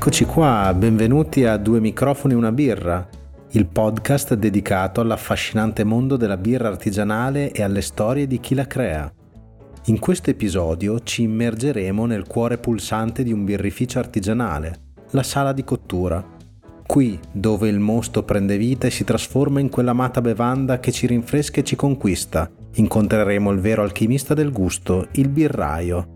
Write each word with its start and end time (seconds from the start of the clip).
Eccoci 0.00 0.24
qua, 0.24 0.72
benvenuti 0.74 1.44
a 1.44 1.58
Due 1.58 1.78
microfoni 1.78 2.32
e 2.32 2.36
una 2.36 2.52
birra, 2.52 3.06
il 3.50 3.66
podcast 3.66 4.32
dedicato 4.32 5.02
all'affascinante 5.02 5.84
mondo 5.84 6.16
della 6.16 6.38
birra 6.38 6.68
artigianale 6.68 7.52
e 7.52 7.62
alle 7.62 7.82
storie 7.82 8.26
di 8.26 8.40
chi 8.40 8.54
la 8.54 8.66
crea. 8.66 9.12
In 9.84 9.98
questo 9.98 10.30
episodio 10.30 11.02
ci 11.02 11.24
immergeremo 11.24 12.06
nel 12.06 12.26
cuore 12.26 12.56
pulsante 12.56 13.22
di 13.22 13.30
un 13.30 13.44
birrificio 13.44 13.98
artigianale, 13.98 14.92
la 15.10 15.22
sala 15.22 15.52
di 15.52 15.64
cottura. 15.64 16.26
Qui, 16.86 17.20
dove 17.30 17.68
il 17.68 17.78
mosto 17.78 18.22
prende 18.22 18.56
vita 18.56 18.86
e 18.86 18.90
si 18.90 19.04
trasforma 19.04 19.60
in 19.60 19.68
quell'amata 19.68 20.22
bevanda 20.22 20.80
che 20.80 20.92
ci 20.92 21.06
rinfresca 21.06 21.60
e 21.60 21.64
ci 21.64 21.76
conquista, 21.76 22.50
incontreremo 22.72 23.50
il 23.50 23.60
vero 23.60 23.82
alchimista 23.82 24.32
del 24.32 24.50
gusto, 24.50 25.08
il 25.12 25.28
birraio. 25.28 26.06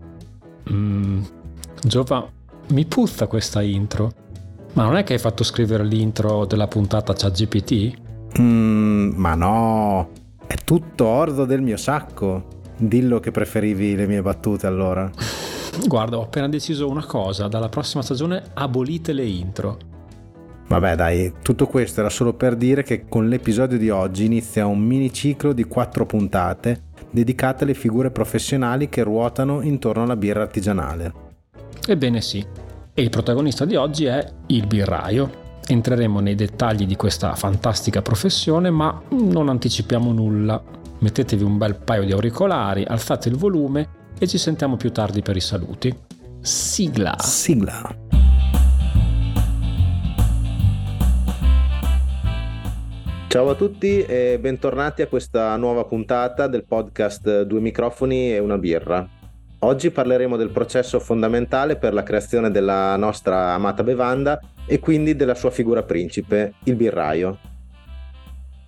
Mm, 0.71 1.21
Giova, 1.83 2.27
mi 2.67 2.85
puzza 2.85 3.27
questa 3.27 3.61
intro. 3.61 4.11
Ma 4.73 4.83
non 4.83 4.97
è 4.97 5.03
che 5.03 5.13
hai 5.13 5.19
fatto 5.19 5.43
scrivere 5.43 5.83
l'intro 5.83 6.45
della 6.45 6.67
puntata 6.67 7.13
ChatGPT? 7.13 8.03
Mm, 8.39 9.11
ma 9.15 9.35
no, 9.35 10.09
è 10.45 10.55
tutto 10.63 11.05
orzo 11.05 11.45
del 11.45 11.61
mio 11.61 11.77
sacco. 11.77 12.47
Dillo 12.77 13.19
che 13.19 13.31
preferivi 13.31 13.95
le 13.95 14.05
mie 14.05 14.21
battute 14.21 14.67
allora. 14.67 15.09
Guarda, 15.87 16.17
ho 16.17 16.23
appena 16.23 16.49
deciso 16.49 16.89
una 16.89 17.05
cosa, 17.05 17.47
dalla 17.47 17.69
prossima 17.69 18.03
stagione 18.03 18.43
abolite 18.53 19.13
le 19.13 19.25
intro. 19.25 19.77
Vabbè 20.67 20.95
dai, 20.95 21.33
tutto 21.41 21.67
questo 21.67 21.99
era 21.99 22.09
solo 22.09 22.33
per 22.33 22.55
dire 22.55 22.81
che 22.83 23.05
con 23.07 23.29
l'episodio 23.29 23.77
di 23.77 23.89
oggi 23.89 24.25
inizia 24.25 24.65
un 24.65 24.79
mini 24.79 25.13
ciclo 25.13 25.53
di 25.53 25.63
quattro 25.65 26.05
puntate 26.05 26.93
dedicate 27.11 27.63
alle 27.63 27.75
figure 27.75 28.09
professionali 28.09 28.89
che 28.89 29.03
ruotano 29.03 29.61
intorno 29.61 30.03
alla 30.03 30.15
birra 30.15 30.41
artigianale. 30.41 31.13
Ebbene 31.87 32.19
sì, 32.19 32.43
e 32.97 33.01
il 33.01 33.09
protagonista 33.09 33.65
di 33.65 33.75
oggi 33.75 34.05
è 34.05 34.25
il 34.47 34.65
birraio. 34.67 35.43
Entreremo 35.67 36.21
nei 36.21 36.35
dettagli 36.35 36.85
di 36.85 36.95
questa 36.95 37.35
fantastica 37.35 38.01
professione, 38.01 38.69
ma 38.69 39.01
non 39.09 39.49
anticipiamo 39.49 40.13
nulla. 40.13 40.63
Mettetevi 40.99 41.43
un 41.43 41.57
bel 41.57 41.75
paio 41.75 42.05
di 42.05 42.13
auricolari, 42.13 42.85
alzate 42.87 43.27
il 43.27 43.35
volume 43.35 43.89
e 44.17 44.27
ci 44.27 44.37
sentiamo 44.37 44.77
più 44.77 44.93
tardi 44.93 45.21
per 45.21 45.35
i 45.35 45.41
saluti. 45.41 45.93
Sigla. 46.39 47.15
Sigla. 47.19 47.97
Ciao 53.27 53.49
a 53.49 53.55
tutti 53.55 54.01
e 54.03 54.37
bentornati 54.39 55.01
a 55.01 55.07
questa 55.07 55.57
nuova 55.57 55.83
puntata 55.83 56.47
del 56.47 56.63
podcast 56.63 57.41
Due 57.41 57.59
microfoni 57.59 58.31
e 58.31 58.39
una 58.39 58.57
birra. 58.57 59.14
Oggi 59.65 59.89
parleremo 59.89 60.37
del 60.37 60.51
processo 60.51 60.99
fondamentale 60.99 61.75
per 61.75 61.91
la 61.91 62.03
creazione 62.03 62.51
della 62.51 62.95
nostra 62.97 63.53
amata 63.53 63.81
bevanda 63.81 64.39
e 64.63 64.79
quindi 64.79 65.15
della 65.15 65.33
sua 65.33 65.49
figura 65.49 65.81
principe, 65.81 66.53
il 66.65 66.75
birraio. 66.75 67.37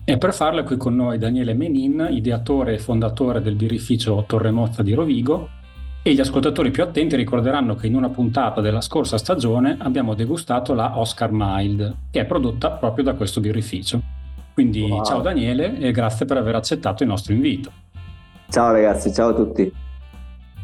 E 0.04 0.18
per 0.18 0.34
farlo 0.34 0.62
è 0.62 0.64
qui 0.64 0.76
con 0.76 0.96
noi 0.96 1.20
Daniele 1.20 1.54
Menin, 1.54 2.08
ideatore 2.10 2.74
e 2.74 2.80
fondatore 2.80 3.44
del 3.44 3.54
birrificio 3.54 4.24
Torremozza 4.26 4.82
di 4.82 4.96
Rovigo. 4.96 5.50
E 6.02 6.14
gli 6.16 6.20
ascoltatori 6.20 6.72
più 6.72 6.82
attenti 6.82 7.16
ricorderanno 7.16 7.76
che 7.76 7.86
in 7.86 7.94
una 7.94 8.10
puntata 8.10 8.60
della 8.60 8.82
scorsa 8.82 9.20
stagione 9.20 9.78
abbiamo 9.80 10.16
degustato 10.16 10.74
la 10.74 10.98
Oscar 10.98 11.30
Mild, 11.32 11.96
che 12.10 12.22
è 12.22 12.26
prodotta 12.26 12.72
proprio 12.72 13.04
da 13.04 13.14
questo 13.14 13.40
birrificio. 13.40 14.02
Quindi 14.52 14.82
wow. 14.82 15.04
ciao 15.04 15.22
Daniele 15.22 15.78
e 15.78 15.92
grazie 15.92 16.26
per 16.26 16.38
aver 16.38 16.56
accettato 16.56 17.04
il 17.04 17.10
nostro 17.10 17.34
invito. 17.34 17.72
Ciao 18.50 18.72
ragazzi, 18.72 19.14
ciao 19.14 19.30
a 19.30 19.34
tutti. 19.36 19.86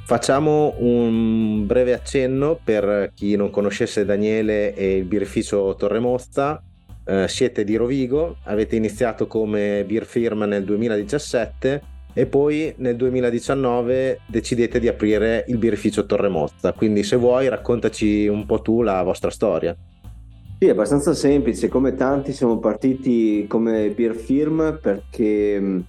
Facciamo 0.06 0.76
un 0.80 1.66
breve 1.66 1.94
accenno 1.94 2.60
per 2.62 3.12
chi 3.16 3.38
non 3.38 3.50
conoscesse 3.50 4.04
Daniele 4.04 4.76
e 4.76 4.98
il 4.98 5.06
birrificio 5.06 5.76
Torremozza. 5.76 6.62
Eh, 7.06 7.28
siete 7.30 7.64
di 7.64 7.78
Rovigo, 7.78 8.36
avete 8.44 8.76
iniziato 8.76 9.28
come 9.28 9.86
beer 9.88 10.06
firm 10.06 10.44
nel 10.44 10.66
2017 10.66 11.82
e 12.14 12.26
poi 12.26 12.74
nel 12.78 12.98
2019 12.98 14.20
decidete 14.28 14.80
di 14.80 14.90
aprire 14.90 15.46
il 15.48 15.58
birrificio 15.58 16.06
Torremozza. 16.06 16.74
Quindi 16.74 17.04
se 17.04 17.16
vuoi 17.16 17.48
raccontaci 17.48 18.28
un 18.28 18.46
po' 18.46 18.62
tu 18.62 18.82
la 18.82 19.02
vostra 19.04 19.30
storia. 19.30 19.76
Sì, 20.60 20.68
è 20.68 20.72
abbastanza 20.72 21.14
semplice, 21.14 21.70
come 21.70 21.96
tanti 21.96 22.34
siamo 22.34 22.60
partiti 22.60 23.46
come 23.48 23.90
beer 23.90 24.16
firm 24.16 24.80
perché 24.82 25.84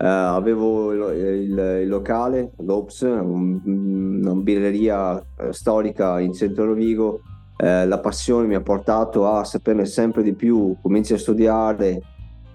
Uh, 0.00 0.04
avevo 0.04 0.92
il, 0.92 1.18
il, 1.18 1.80
il, 1.82 1.88
locale, 1.88 2.52
l'Ops, 2.58 3.00
un, 3.00 3.60
una 3.64 4.34
birreria 4.34 5.18
eh, 5.18 5.52
storica 5.52 6.20
in 6.20 6.32
centro 6.32 6.66
Rovigo. 6.66 7.20
Uh, 7.58 7.84
la 7.88 7.98
passione 7.98 8.46
mi 8.46 8.54
ha 8.54 8.60
portato 8.60 9.26
a 9.26 9.42
saperne 9.42 9.84
sempre 9.86 10.22
di 10.22 10.34
più, 10.34 10.76
cominci 10.80 11.14
a 11.14 11.18
studiare, 11.18 12.00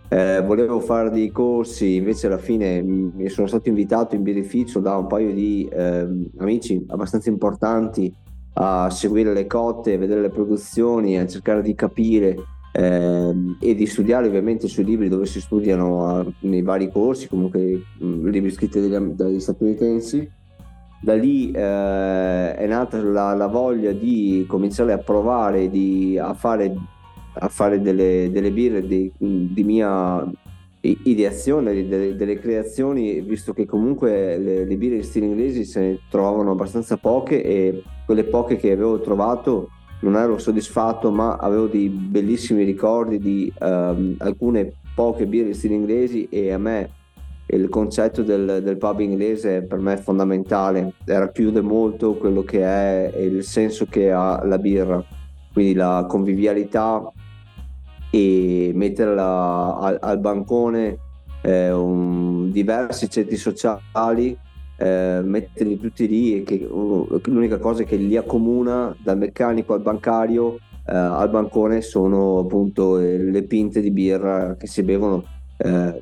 uh, 0.09 0.41
volevo 0.45 0.79
fare 0.79 1.09
dei 1.09 1.31
corsi, 1.31 1.95
invece 1.95 2.27
alla 2.27 2.37
fine 2.37 2.81
mi 2.81 3.27
sono 3.27 3.47
stato 3.47 3.67
invitato 3.67 4.15
in 4.15 4.23
birrificio 4.23 4.79
da 4.79 4.95
un 4.95 5.07
paio 5.07 5.33
di 5.33 5.67
ehm, 5.69 6.29
amici 6.37 6.81
abbastanza 6.87 7.27
importanti 7.27 8.15
a 8.53 8.89
seguire 8.89 9.33
le 9.33 9.47
cotte, 9.47 9.95
a 9.95 9.97
vedere 9.97 10.21
le 10.21 10.29
produzioni, 10.29 11.19
a 11.19 11.27
cercare 11.27 11.61
di 11.61 11.75
capire 11.75 12.35
eh, 12.75 13.55
e 13.59 13.75
di 13.75 13.85
studiare 13.85 14.25
ovviamente 14.27 14.67
sui 14.67 14.83
libri 14.83 15.07
dove 15.07 15.27
si 15.27 15.39
studiano 15.39 16.07
a, 16.07 16.25
nei 16.39 16.63
vari 16.63 16.89
corsi, 16.91 17.27
comunque 17.27 17.83
mh, 17.99 18.27
libri 18.29 18.49
scritti 18.49 18.79
dagli, 18.79 19.11
dagli 19.11 19.39
statunitensi. 19.39 20.29
Da 20.99 21.13
lì 21.13 21.51
eh, 21.51 22.55
è 22.55 22.65
nata 22.65 23.01
la, 23.01 23.33
la, 23.33 23.47
voglia 23.47 23.91
di 23.91 24.45
cominciare 24.47 24.93
a 24.93 24.97
provare 24.97 25.69
di, 25.69 26.17
a 26.17 26.33
fare, 26.33 26.73
a 27.33 27.47
fare 27.49 27.81
delle, 27.81 28.29
delle 28.31 28.51
birre 28.51 28.87
di, 28.87 29.11
di, 29.17 29.63
mia 29.65 30.25
ideazione, 30.79 31.87
delle, 31.87 32.15
delle, 32.15 32.39
creazioni, 32.39 33.19
visto 33.19 33.53
che 33.53 33.65
comunque 33.65 34.37
le, 34.37 34.65
le 34.65 34.77
birre 34.77 34.95
in 34.95 35.03
stile 35.03 35.25
inglesi 35.25 35.65
se 35.65 35.79
ne 35.81 35.99
trovavano 36.09 36.51
abbastanza 36.51 36.95
poche 36.95 37.43
e 37.43 37.83
quelle 38.05 38.23
poche 38.23 38.55
che 38.55 38.71
avevo 38.71 39.01
trovato 39.01 39.69
non 40.03 40.15
ero 40.15 40.37
soddisfatto, 40.37 41.11
ma 41.11 41.37
avevo 41.37 41.67
dei 41.67 41.89
bellissimi 41.89 42.63
ricordi 42.63 43.17
di 43.19 43.51
um, 43.59 44.15
alcune 44.19 44.73
poche 44.93 45.25
birre 45.25 45.49
in 45.49 45.53
stile 45.53 45.73
inglesi 45.75 46.27
e 46.29 46.51
a 46.51 46.57
me 46.57 46.89
il 47.47 47.69
concetto 47.69 48.23
del, 48.23 48.61
del, 48.63 48.77
pub 48.77 48.99
inglese 48.99 49.63
per 49.63 49.79
me 49.79 49.93
è 49.93 49.97
fondamentale, 49.97 50.93
racchiude 51.05 51.61
molto 51.61 52.15
quello 52.15 52.43
che 52.43 52.61
è 52.63 53.17
il 53.17 53.43
senso 53.43 53.85
che 53.85 54.11
ha 54.11 54.43
la 54.45 54.57
birra, 54.57 55.03
quindi 55.51 55.73
la 55.73 56.05
convivialità 56.07 57.11
e 58.09 58.71
metterla 58.73 59.77
al, 59.77 59.97
al 60.01 60.19
bancone 60.19 60.97
eh, 61.41 61.71
un, 61.71 62.51
diversi 62.51 63.09
centri 63.09 63.35
sociali 63.35 64.37
eh, 64.77 65.21
metterli 65.23 65.79
tutti 65.79 66.07
lì 66.07 66.37
e 66.37 66.43
che 66.43 66.65
uh, 66.69 67.19
l'unica 67.25 67.57
cosa 67.59 67.83
che 67.83 67.95
li 67.95 68.17
accomuna 68.17 68.95
dal 69.03 69.17
meccanico 69.17 69.73
al 69.73 69.81
bancario 69.81 70.57
eh, 70.85 70.95
al 70.95 71.29
bancone 71.29 71.81
sono 71.81 72.39
appunto 72.39 72.99
eh, 72.99 73.17
le 73.17 73.43
pinte 73.43 73.79
di 73.81 73.91
birra 73.91 74.55
che 74.57 74.67
si 74.67 74.83
bevono 74.83 75.23
eh, 75.57 76.01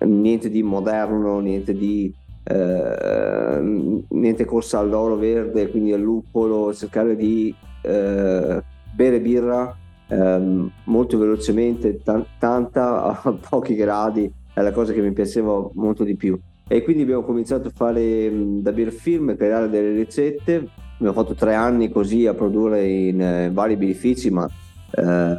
niente 0.00 0.50
di 0.50 0.62
moderno 0.62 1.38
niente 1.38 1.72
di 1.72 2.12
eh, 2.42 4.04
niente 4.08 4.44
corsa 4.44 4.78
all'oro 4.78 5.16
verde 5.16 5.70
quindi 5.70 5.92
al 5.92 6.00
luppolo 6.00 6.74
cercare 6.74 7.14
di 7.14 7.54
eh, 7.82 8.62
bere 8.94 9.20
birra 9.20 9.76
ehm, 10.08 10.70
molto 10.84 11.18
velocemente 11.18 12.02
t- 12.02 12.26
tanta 12.38 13.20
a 13.22 13.32
pochi 13.48 13.74
gradi 13.74 14.32
è 14.52 14.60
la 14.62 14.72
cosa 14.72 14.92
che 14.92 15.00
mi 15.00 15.12
piaceva 15.12 15.70
molto 15.74 16.02
di 16.02 16.16
più 16.16 16.36
e 16.68 16.82
quindi 16.82 17.02
abbiamo 17.02 17.22
cominciato 17.22 17.68
a 17.68 17.72
fare 17.74 18.30
da 18.60 18.72
beer 18.72 18.92
film, 18.92 19.34
creare 19.36 19.70
delle 19.70 19.92
ricette. 19.92 20.68
Abbiamo 20.96 21.14
fatto 21.14 21.34
tre 21.34 21.54
anni 21.54 21.88
così 21.90 22.26
a 22.26 22.34
produrre 22.34 22.86
in 22.86 23.20
eh, 23.20 23.50
vari 23.50 23.76
birrifici, 23.76 24.30
ma 24.30 24.48
eh, 24.90 25.38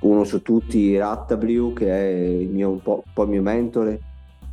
uno 0.00 0.24
su 0.24 0.42
tutti 0.42 0.96
Rattabliu, 0.96 1.72
che 1.72 1.88
è 1.88 2.08
il 2.08 2.48
mio, 2.48 2.70
un, 2.70 2.80
po', 2.80 3.02
un 3.04 3.12
po' 3.12 3.24
il 3.24 3.30
mio 3.30 3.42
mentore, 3.42 4.00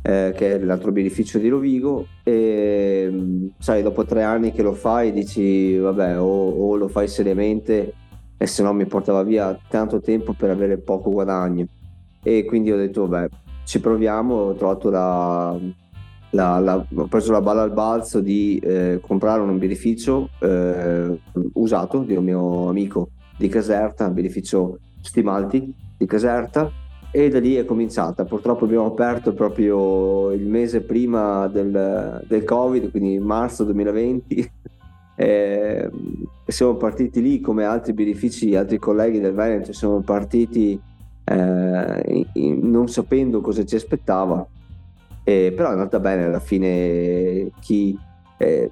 eh, 0.02 0.32
che 0.34 0.54
è 0.54 0.58
l'altro 0.58 0.92
birrificio 0.92 1.38
di 1.38 1.48
Rovigo. 1.48 2.06
E 2.24 3.48
sai, 3.58 3.82
dopo 3.82 4.04
tre 4.04 4.22
anni 4.22 4.50
che 4.50 4.62
lo 4.62 4.72
fai, 4.72 5.12
dici 5.12 5.76
vabbè, 5.76 6.18
o, 6.18 6.24
o 6.24 6.74
lo 6.76 6.88
fai 6.88 7.06
seriamente, 7.06 7.92
e 8.36 8.46
se 8.46 8.62
no 8.62 8.72
mi 8.72 8.86
portava 8.86 9.22
via 9.22 9.56
tanto 9.68 10.00
tempo 10.00 10.32
per 10.32 10.50
avere 10.50 10.78
poco 10.78 11.10
guadagno. 11.10 11.66
E 12.22 12.44
quindi 12.44 12.72
ho 12.72 12.76
detto, 12.76 13.06
vabbè, 13.06 13.28
ci 13.64 13.78
proviamo, 13.78 14.34
ho 14.34 14.54
trovato 14.54 14.90
la, 14.90 15.58
la, 16.34 16.58
la, 16.58 16.86
ho 16.94 17.06
preso 17.06 17.32
la 17.32 17.40
balla 17.40 17.62
al 17.62 17.72
balzo 17.72 18.20
di 18.20 18.58
eh, 18.58 18.98
comprare 19.00 19.40
un 19.40 19.56
birrificio 19.58 20.28
eh, 20.40 21.18
usato 21.54 22.00
di 22.00 22.14
un 22.16 22.24
mio 22.24 22.68
amico 22.68 23.10
di 23.36 23.48
Caserta, 23.48 24.06
un 24.06 24.14
birrificio 24.14 24.78
Stimalti 25.00 25.72
di 25.96 26.06
Caserta 26.06 26.70
e 27.10 27.28
da 27.28 27.38
lì 27.38 27.54
è 27.54 27.64
cominciata. 27.64 28.24
Purtroppo 28.24 28.64
abbiamo 28.64 28.86
aperto 28.86 29.32
proprio 29.32 30.32
il 30.32 30.46
mese 30.46 30.80
prima 30.80 31.46
del, 31.46 32.24
del 32.26 32.44
Covid, 32.44 32.90
quindi 32.90 33.18
marzo 33.20 33.64
2020. 33.64 34.50
e, 35.16 35.90
siamo 36.46 36.74
partiti 36.74 37.22
lì 37.22 37.40
come 37.40 37.64
altri 37.64 37.92
birrifici, 37.92 38.56
altri 38.56 38.78
colleghi 38.78 39.20
del 39.20 39.32
Veneto, 39.32 39.72
siamo 39.72 40.00
partiti 40.00 40.78
eh, 41.24 42.26
in, 42.32 42.68
non 42.68 42.88
sapendo 42.88 43.40
cosa 43.40 43.64
ci 43.64 43.76
aspettava, 43.76 44.46
eh, 45.24 45.52
però 45.56 45.70
è 45.70 45.72
andata 45.72 45.98
bene 45.98 46.24
alla 46.24 46.40
fine 46.40 47.50
chi, 47.60 47.98
eh, 48.36 48.70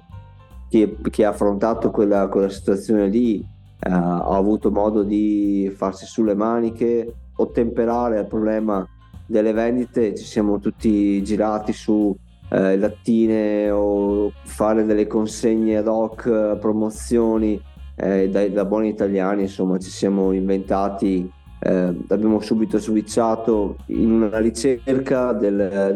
chi, 0.69 0.97
chi 1.09 1.23
ha 1.23 1.29
affrontato 1.29 1.91
quella, 1.91 2.27
quella 2.27 2.49
situazione 2.49 3.07
lì 3.07 3.39
eh, 3.39 3.89
ha 3.89 4.35
avuto 4.35 4.71
modo 4.71 5.03
di 5.03 5.71
farsi 5.75 6.05
sulle 6.05 6.35
maniche, 6.35 7.13
ottemperare 7.35 8.19
al 8.19 8.27
problema 8.27 8.87
delle 9.25 9.51
vendite, 9.51 10.15
ci 10.15 10.23
siamo 10.23 10.59
tutti 10.59 11.21
girati 11.23 11.73
su 11.73 12.15
eh, 12.49 12.77
lattine 12.77 13.71
o 13.71 14.31
fare 14.43 14.85
delle 14.85 15.07
consegne 15.07 15.77
ad 15.77 15.87
hoc, 15.87 16.57
promozioni 16.57 17.59
eh, 17.95 18.29
da, 18.29 18.47
da, 18.47 18.65
buoni 18.65 18.89
italiani, 18.89 19.43
insomma 19.43 19.79
ci 19.79 19.89
siamo 19.89 20.31
inventati, 20.31 21.29
eh, 21.63 21.95
abbiamo 22.09 22.41
subito 22.41 22.77
switchato 22.77 23.77
in 23.87 24.11
una 24.11 24.37
ricerca 24.39 25.31
del, 25.31 25.93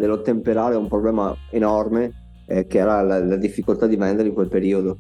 a 0.75 0.79
un 0.79 0.87
problema 0.87 1.35
enorme 1.49 2.43
eh, 2.45 2.67
che 2.67 2.77
era 2.77 3.01
la, 3.01 3.23
la 3.23 3.35
difficoltà 3.35 3.85
di 3.85 3.97
vendere 3.97 4.29
in 4.29 4.33
quel 4.33 4.47
periodo. 4.47 4.97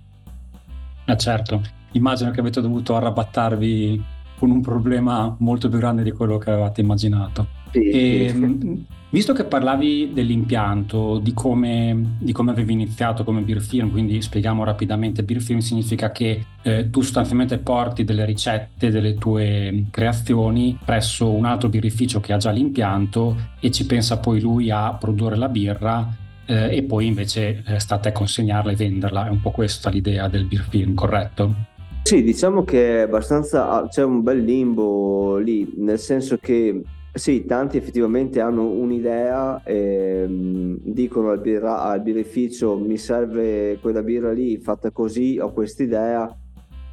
Ah, 1.05 1.15
certo, 1.15 1.61
immagino 1.93 2.31
che 2.31 2.41
avete 2.41 2.59
dovuto 2.59 2.95
arrabattarvi 2.95 4.03
con 4.37 4.51
un 4.51 4.61
problema 4.61 5.33
molto 5.39 5.69
più 5.69 5.79
grande 5.79 6.03
di 6.03 6.11
quello 6.11 6.37
che 6.37 6.51
avevate 6.51 6.81
immaginato. 6.81 7.56
Sì, 7.71 7.89
e, 7.89 8.29
sì. 8.29 8.37
Mm, 8.37 8.73
visto 9.09 9.33
che 9.33 9.43
parlavi 9.45 10.11
dell'impianto, 10.13 11.19
di 11.19 11.33
come, 11.33 12.15
di 12.19 12.31
come, 12.31 12.51
avevi 12.51 12.73
iniziato 12.73 13.23
come 13.23 13.41
beer 13.41 13.61
film, 13.61 13.91
quindi 13.91 14.21
spieghiamo 14.21 14.63
rapidamente, 14.63 15.23
beer 15.23 15.41
film 15.41 15.59
significa 15.59 16.11
che 16.11 16.45
eh, 16.61 16.89
tu 16.89 17.01
sostanzialmente 17.01 17.57
porti 17.57 18.03
delle 18.03 18.25
ricette 18.25 18.89
delle 18.89 19.15
tue 19.15 19.85
creazioni 19.91 20.77
presso 20.83 21.29
un 21.29 21.45
altro 21.45 21.69
birrificio 21.69 22.19
che 22.19 22.33
ha 22.33 22.37
già 22.37 22.51
l'impianto 22.51 23.35
e 23.59 23.71
ci 23.71 23.85
pensa 23.85 24.19
poi 24.19 24.39
lui 24.39 24.69
a 24.69 24.93
produrre 24.93 25.35
la 25.35 25.49
birra 25.49 26.25
eh, 26.45 26.77
e 26.77 26.83
poi 26.83 27.05
invece 27.05 27.63
eh, 27.65 27.79
sta 27.79 27.99
a 28.01 28.11
consegnarla 28.11 28.71
e 28.71 28.75
venderla. 28.75 29.27
È 29.27 29.29
un 29.29 29.41
po' 29.41 29.51
questa 29.51 29.89
l'idea 29.89 30.27
del 30.27 30.45
beer 30.45 30.65
film, 30.67 30.93
corretto? 30.93 31.75
Sì, 32.03 32.23
diciamo 32.23 32.63
che 32.63 32.99
è 32.99 33.01
abbastanza 33.01 33.85
c'è 33.89 34.01
un 34.01 34.23
bel 34.23 34.41
limbo 34.41 35.37
lì, 35.37 35.73
nel 35.75 35.99
senso 35.99 36.37
che 36.37 36.81
sì, 37.17 37.45
tanti 37.45 37.77
effettivamente 37.77 38.41
hanno 38.41 38.67
un'idea, 38.69 39.61
ehm, 39.63 40.77
dicono 40.81 41.29
al, 41.29 41.39
birra, 41.39 41.81
al 41.83 42.01
birrificio 42.01 42.77
mi 42.77 42.97
serve 42.97 43.77
quella 43.81 44.01
birra 44.01 44.31
lì 44.31 44.57
fatta 44.57 44.91
così, 44.91 45.39
ho 45.39 45.51
quest'idea 45.51 46.35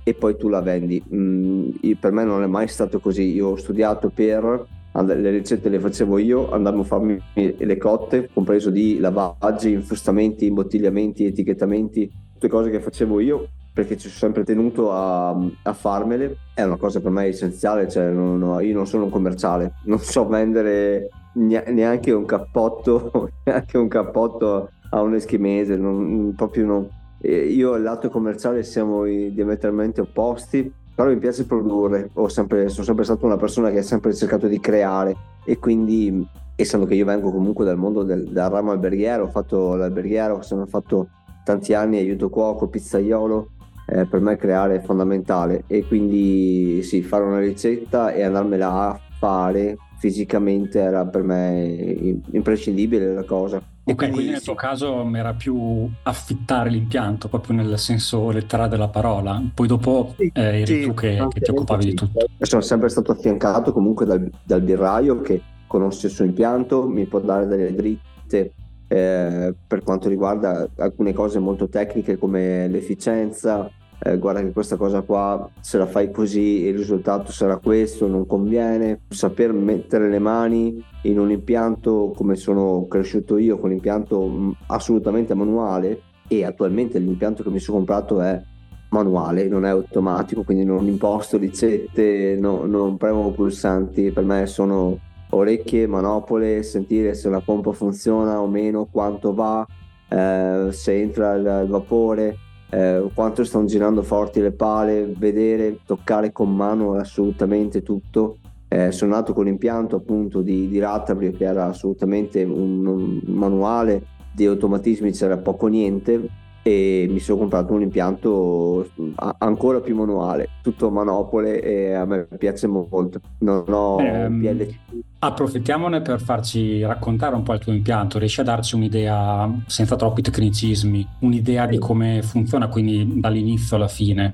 e 0.02 0.14
poi 0.14 0.36
tu 0.36 0.48
la 0.48 0.60
vendi. 0.60 1.02
Mm, 1.14 1.70
per 1.98 2.12
me 2.12 2.24
non 2.24 2.42
è 2.42 2.46
mai 2.46 2.68
stato 2.68 3.00
così, 3.00 3.34
io 3.34 3.48
ho 3.48 3.56
studiato 3.56 4.10
per, 4.10 4.66
le 4.92 5.30
ricette 5.30 5.68
le 5.68 5.80
facevo 5.80 6.18
io, 6.18 6.50
andavo 6.50 6.80
a 6.80 6.84
farmi 6.84 7.18
le 7.34 7.76
cotte, 7.76 8.28
compreso 8.32 8.70
di 8.70 8.98
lavaggi, 8.98 9.72
infustamenti, 9.72 10.46
imbottigliamenti, 10.46 11.24
etichettamenti, 11.24 12.10
tutte 12.34 12.48
cose 12.48 12.70
che 12.70 12.80
facevo 12.80 13.20
io 13.20 13.48
perché 13.74 13.96
ci 13.96 14.08
sono 14.08 14.32
sempre 14.32 14.44
tenuto 14.44 14.92
a, 14.92 15.30
a, 15.30 15.72
farmele, 15.72 16.36
è 16.54 16.62
una 16.62 16.76
cosa 16.76 17.00
per 17.00 17.10
me 17.10 17.24
essenziale, 17.24 17.88
cioè 17.88 18.08
non, 18.10 18.38
no, 18.38 18.60
io 18.60 18.72
non 18.72 18.86
sono 18.86 19.04
un 19.04 19.10
commerciale, 19.10 19.74
non 19.86 19.98
so 19.98 20.28
vendere 20.28 21.08
neanche 21.32 22.12
un 22.12 22.24
cappotto, 22.24 23.30
neanche 23.44 23.76
un 23.76 23.88
cappotto 23.88 24.70
a 24.90 25.02
un 25.02 25.14
eschimese, 25.14 25.76
non, 25.76 26.32
proprio 26.36 26.64
no. 26.64 26.88
Io 27.22 27.74
e 27.74 27.78
il 27.78 27.82
lato 27.82 28.10
commerciale 28.10 28.62
siamo 28.62 29.04
diametralmente 29.04 30.02
opposti, 30.02 30.72
però 30.94 31.08
mi 31.08 31.18
piace 31.18 31.44
produrre, 31.44 32.10
sempre, 32.28 32.68
sono 32.68 32.84
sempre 32.84 33.04
stato 33.04 33.26
una 33.26 33.38
persona 33.38 33.70
che 33.70 33.78
ha 33.78 33.82
sempre 33.82 34.14
cercato 34.14 34.46
di 34.46 34.60
creare 34.60 35.16
e 35.44 35.58
quindi 35.58 36.24
essendo 36.54 36.86
che 36.86 36.94
io 36.94 37.04
vengo 37.04 37.32
comunque 37.32 37.64
dal 37.64 37.76
mondo 37.76 38.04
del, 38.04 38.28
del 38.28 38.48
ramo 38.48 38.70
alberghiero, 38.70 39.24
ho 39.24 39.30
fatto 39.30 39.74
l'alberghiero, 39.74 40.42
sono 40.42 40.66
fatto 40.66 41.08
tanti 41.44 41.74
anni 41.74 41.98
aiuto 41.98 42.30
cuoco, 42.30 42.68
pizzaiolo, 42.68 43.50
eh, 43.86 44.06
per 44.06 44.20
me 44.20 44.36
creare 44.36 44.76
è 44.76 44.80
fondamentale 44.80 45.64
e 45.66 45.86
quindi 45.86 46.82
sì, 46.82 47.02
fare 47.02 47.24
una 47.24 47.38
ricetta 47.38 48.12
e 48.12 48.22
andarmela 48.22 48.72
a 48.72 49.00
fare 49.18 49.76
fisicamente 49.98 50.80
era 50.80 51.06
per 51.06 51.22
me 51.22 52.20
imprescindibile 52.32 53.14
la 53.14 53.24
cosa. 53.24 53.56
Ok, 53.56 53.96
quindi, 53.96 54.14
quindi 54.14 54.32
nel 54.32 54.42
tuo 54.42 54.54
caso 54.54 55.10
era 55.14 55.34
più 55.34 55.88
affittare 56.02 56.70
l'impianto, 56.70 57.28
proprio 57.28 57.56
nel 57.56 57.78
senso 57.78 58.30
letterale 58.30 58.68
della 58.68 58.88
parola, 58.88 59.42
poi 59.52 59.66
dopo 59.66 60.14
sì, 60.16 60.30
eh, 60.34 60.60
eri 60.60 60.66
sì, 60.66 60.82
tu 60.82 60.94
che, 60.94 61.26
che, 61.30 61.40
ti 61.40 61.50
occupavi 61.50 61.82
sì. 61.82 61.88
di 61.90 61.94
tutto. 61.94 62.26
Sono 62.38 62.62
sempre 62.62 62.88
stato 62.88 63.12
affiancato 63.12 63.72
comunque 63.72 64.06
dal, 64.06 64.30
dal 64.42 64.62
birraio 64.62 65.20
che 65.20 65.40
conosce 65.66 66.06
il 66.06 66.12
suo 66.12 66.24
impianto, 66.24 66.86
mi 66.86 67.04
può 67.06 67.20
dare 67.20 67.46
delle 67.46 67.74
dritte 67.74 68.52
eh, 68.88 69.54
per 69.66 69.82
quanto 69.82 70.08
riguarda 70.08 70.68
alcune 70.76 71.12
cose 71.12 71.38
molto 71.38 71.68
tecniche 71.68 72.18
come 72.18 72.68
l'efficienza, 72.68 73.70
eh, 73.98 74.18
guarda 74.18 74.42
che 74.42 74.52
questa 74.52 74.76
cosa 74.76 75.00
qua 75.02 75.48
se 75.60 75.78
la 75.78 75.86
fai 75.86 76.10
così 76.10 76.64
il 76.64 76.76
risultato 76.76 77.32
sarà 77.32 77.56
questo, 77.56 78.06
non 78.06 78.26
conviene, 78.26 79.00
saper 79.08 79.52
mettere 79.52 80.08
le 80.08 80.18
mani 80.18 80.84
in 81.02 81.18
un 81.18 81.30
impianto 81.30 82.12
come 82.14 82.34
sono 82.34 82.86
cresciuto 82.86 83.38
io 83.38 83.58
con 83.58 83.70
l'impianto 83.70 84.26
mm, 84.26 84.50
assolutamente 84.66 85.34
manuale 85.34 86.02
e 86.28 86.44
attualmente 86.44 86.98
l'impianto 86.98 87.42
che 87.42 87.50
mi 87.50 87.60
sono 87.60 87.78
comprato 87.78 88.20
è 88.20 88.42
manuale, 88.90 89.48
non 89.48 89.64
è 89.64 89.70
automatico, 89.70 90.44
quindi 90.44 90.64
non 90.64 90.86
imposto 90.86 91.36
ricette, 91.36 92.36
no, 92.38 92.64
non 92.64 92.96
premo 92.96 93.30
pulsanti, 93.32 94.12
per 94.12 94.24
me 94.24 94.46
sono 94.46 94.98
orecchie, 95.34 95.86
manopole, 95.86 96.62
sentire 96.62 97.14
se 97.14 97.28
la 97.28 97.40
pompa 97.40 97.72
funziona 97.72 98.40
o 98.40 98.46
meno, 98.46 98.86
quanto 98.90 99.34
va, 99.34 99.66
eh, 100.08 100.68
se 100.70 101.00
entra 101.00 101.34
il 101.34 101.66
vapore, 101.68 102.36
eh, 102.70 103.08
quanto 103.14 103.44
stanno 103.44 103.66
girando 103.66 104.02
forti 104.02 104.40
le 104.40 104.52
pale, 104.52 105.12
vedere, 105.16 105.80
toccare 105.84 106.32
con 106.32 106.54
mano 106.54 106.94
assolutamente 106.94 107.82
tutto. 107.82 108.38
Eh, 108.68 108.90
sono 108.90 109.14
nato 109.14 109.32
con 109.32 109.44
l'impianto 109.44 109.96
appunto 109.96 110.40
di, 110.40 110.68
di 110.68 110.78
Rattabrio 110.78 111.30
che 111.30 111.44
era 111.44 111.66
assolutamente 111.66 112.42
un, 112.42 112.84
un 112.86 113.20
manuale 113.26 114.02
di 114.32 114.46
automatismi, 114.46 115.12
c'era 115.12 115.36
poco 115.36 115.68
niente 115.68 116.42
e 116.66 117.06
mi 117.10 117.18
sono 117.18 117.40
comprato 117.40 117.74
un 117.74 117.82
impianto 117.82 118.88
ancora 119.36 119.80
più 119.80 119.94
manuale, 119.94 120.48
tutto 120.62 120.90
manopole 120.90 121.60
e 121.60 121.92
a 121.92 122.06
me 122.06 122.26
piace 122.38 122.66
molto. 122.66 123.20
Non 123.40 123.64
ho 123.68 124.00
eh, 124.00 124.28
PLC. 124.30 124.74
Approfittiamone 125.18 126.00
per 126.00 126.22
farci 126.22 126.82
raccontare 126.82 127.34
un 127.34 127.42
po' 127.42 127.52
il 127.52 127.60
tuo 127.60 127.72
impianto, 127.72 128.18
riesci 128.18 128.40
a 128.40 128.44
darci 128.44 128.76
un'idea 128.76 129.62
senza 129.66 129.94
troppi 129.96 130.22
tecnicismi, 130.22 131.06
un'idea 131.20 131.66
di 131.66 131.78
come 131.78 132.22
funziona 132.22 132.68
quindi 132.68 133.20
dall'inizio 133.20 133.76
alla 133.76 133.88
fine. 133.88 134.32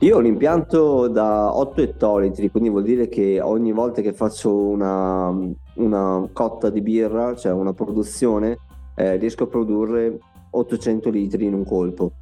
Io 0.00 0.16
ho 0.16 0.20
l'impianto 0.20 1.08
da 1.08 1.56
8 1.56 1.80
ettolitri, 1.80 2.50
quindi 2.50 2.68
vuol 2.68 2.82
dire 2.82 3.08
che 3.08 3.40
ogni 3.40 3.72
volta 3.72 4.02
che 4.02 4.12
faccio 4.12 4.54
una, 4.54 5.34
una 5.76 6.28
cotta 6.34 6.68
di 6.68 6.82
birra, 6.82 7.34
cioè 7.34 7.52
una 7.52 7.72
produzione, 7.72 8.58
eh, 8.94 9.16
riesco 9.16 9.44
a 9.44 9.46
produrre 9.46 10.18
800 10.50 11.10
litri 11.10 11.44
in 11.46 11.54
un 11.54 11.64
colpo, 11.64 12.12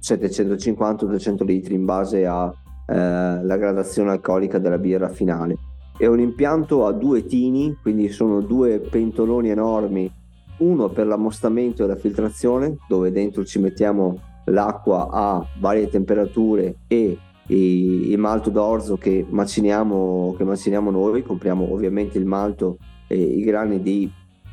750-800 0.00 1.44
litri 1.44 1.74
in 1.74 1.84
base 1.84 2.26
alla 2.26 2.52
eh, 2.86 3.58
gradazione 3.58 4.10
alcolica 4.10 4.58
della 4.58 4.78
birra 4.78 5.08
finale. 5.08 5.56
È 5.96 6.06
un 6.06 6.20
impianto 6.20 6.86
a 6.86 6.92
due 6.92 7.24
tini, 7.24 7.76
quindi 7.80 8.08
sono 8.08 8.40
due 8.40 8.80
pentoloni 8.80 9.50
enormi, 9.50 10.12
uno 10.58 10.88
per 10.88 11.06
l'ammostamento 11.06 11.84
e 11.84 11.86
la 11.86 11.96
filtrazione, 11.96 12.76
dove 12.88 13.10
dentro 13.12 13.44
ci 13.44 13.58
mettiamo 13.58 14.18
l'acqua 14.46 15.08
a 15.10 15.46
varie 15.58 15.88
temperature 15.88 16.76
e 16.86 17.18
il 17.46 18.18
malto 18.18 18.50
d'orzo 18.50 18.96
che 18.96 19.24
maciniamo, 19.28 20.34
che 20.36 20.44
maciniamo 20.44 20.90
noi, 20.90 21.22
compriamo 21.22 21.72
ovviamente 21.72 22.18
il 22.18 22.24
malto 22.24 22.78
e 23.06 23.16
i 23.20 23.42
grani 23.42 23.82
di 23.82 24.10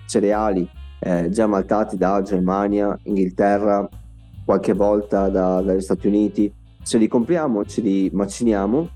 cereali 0.07 0.67
eh, 1.03 1.29
già 1.29 1.47
maltati 1.47 1.97
da 1.97 2.21
Germania, 2.21 2.97
Inghilterra, 3.03 3.87
qualche 4.45 4.73
volta 4.73 5.29
da, 5.29 5.61
dagli 5.61 5.81
Stati 5.81 6.07
Uniti. 6.07 6.53
Ce 6.83 6.97
li 6.97 7.07
compriamo, 7.07 7.65
ce 7.65 7.81
li 7.81 8.09
maciniamo 8.13 8.89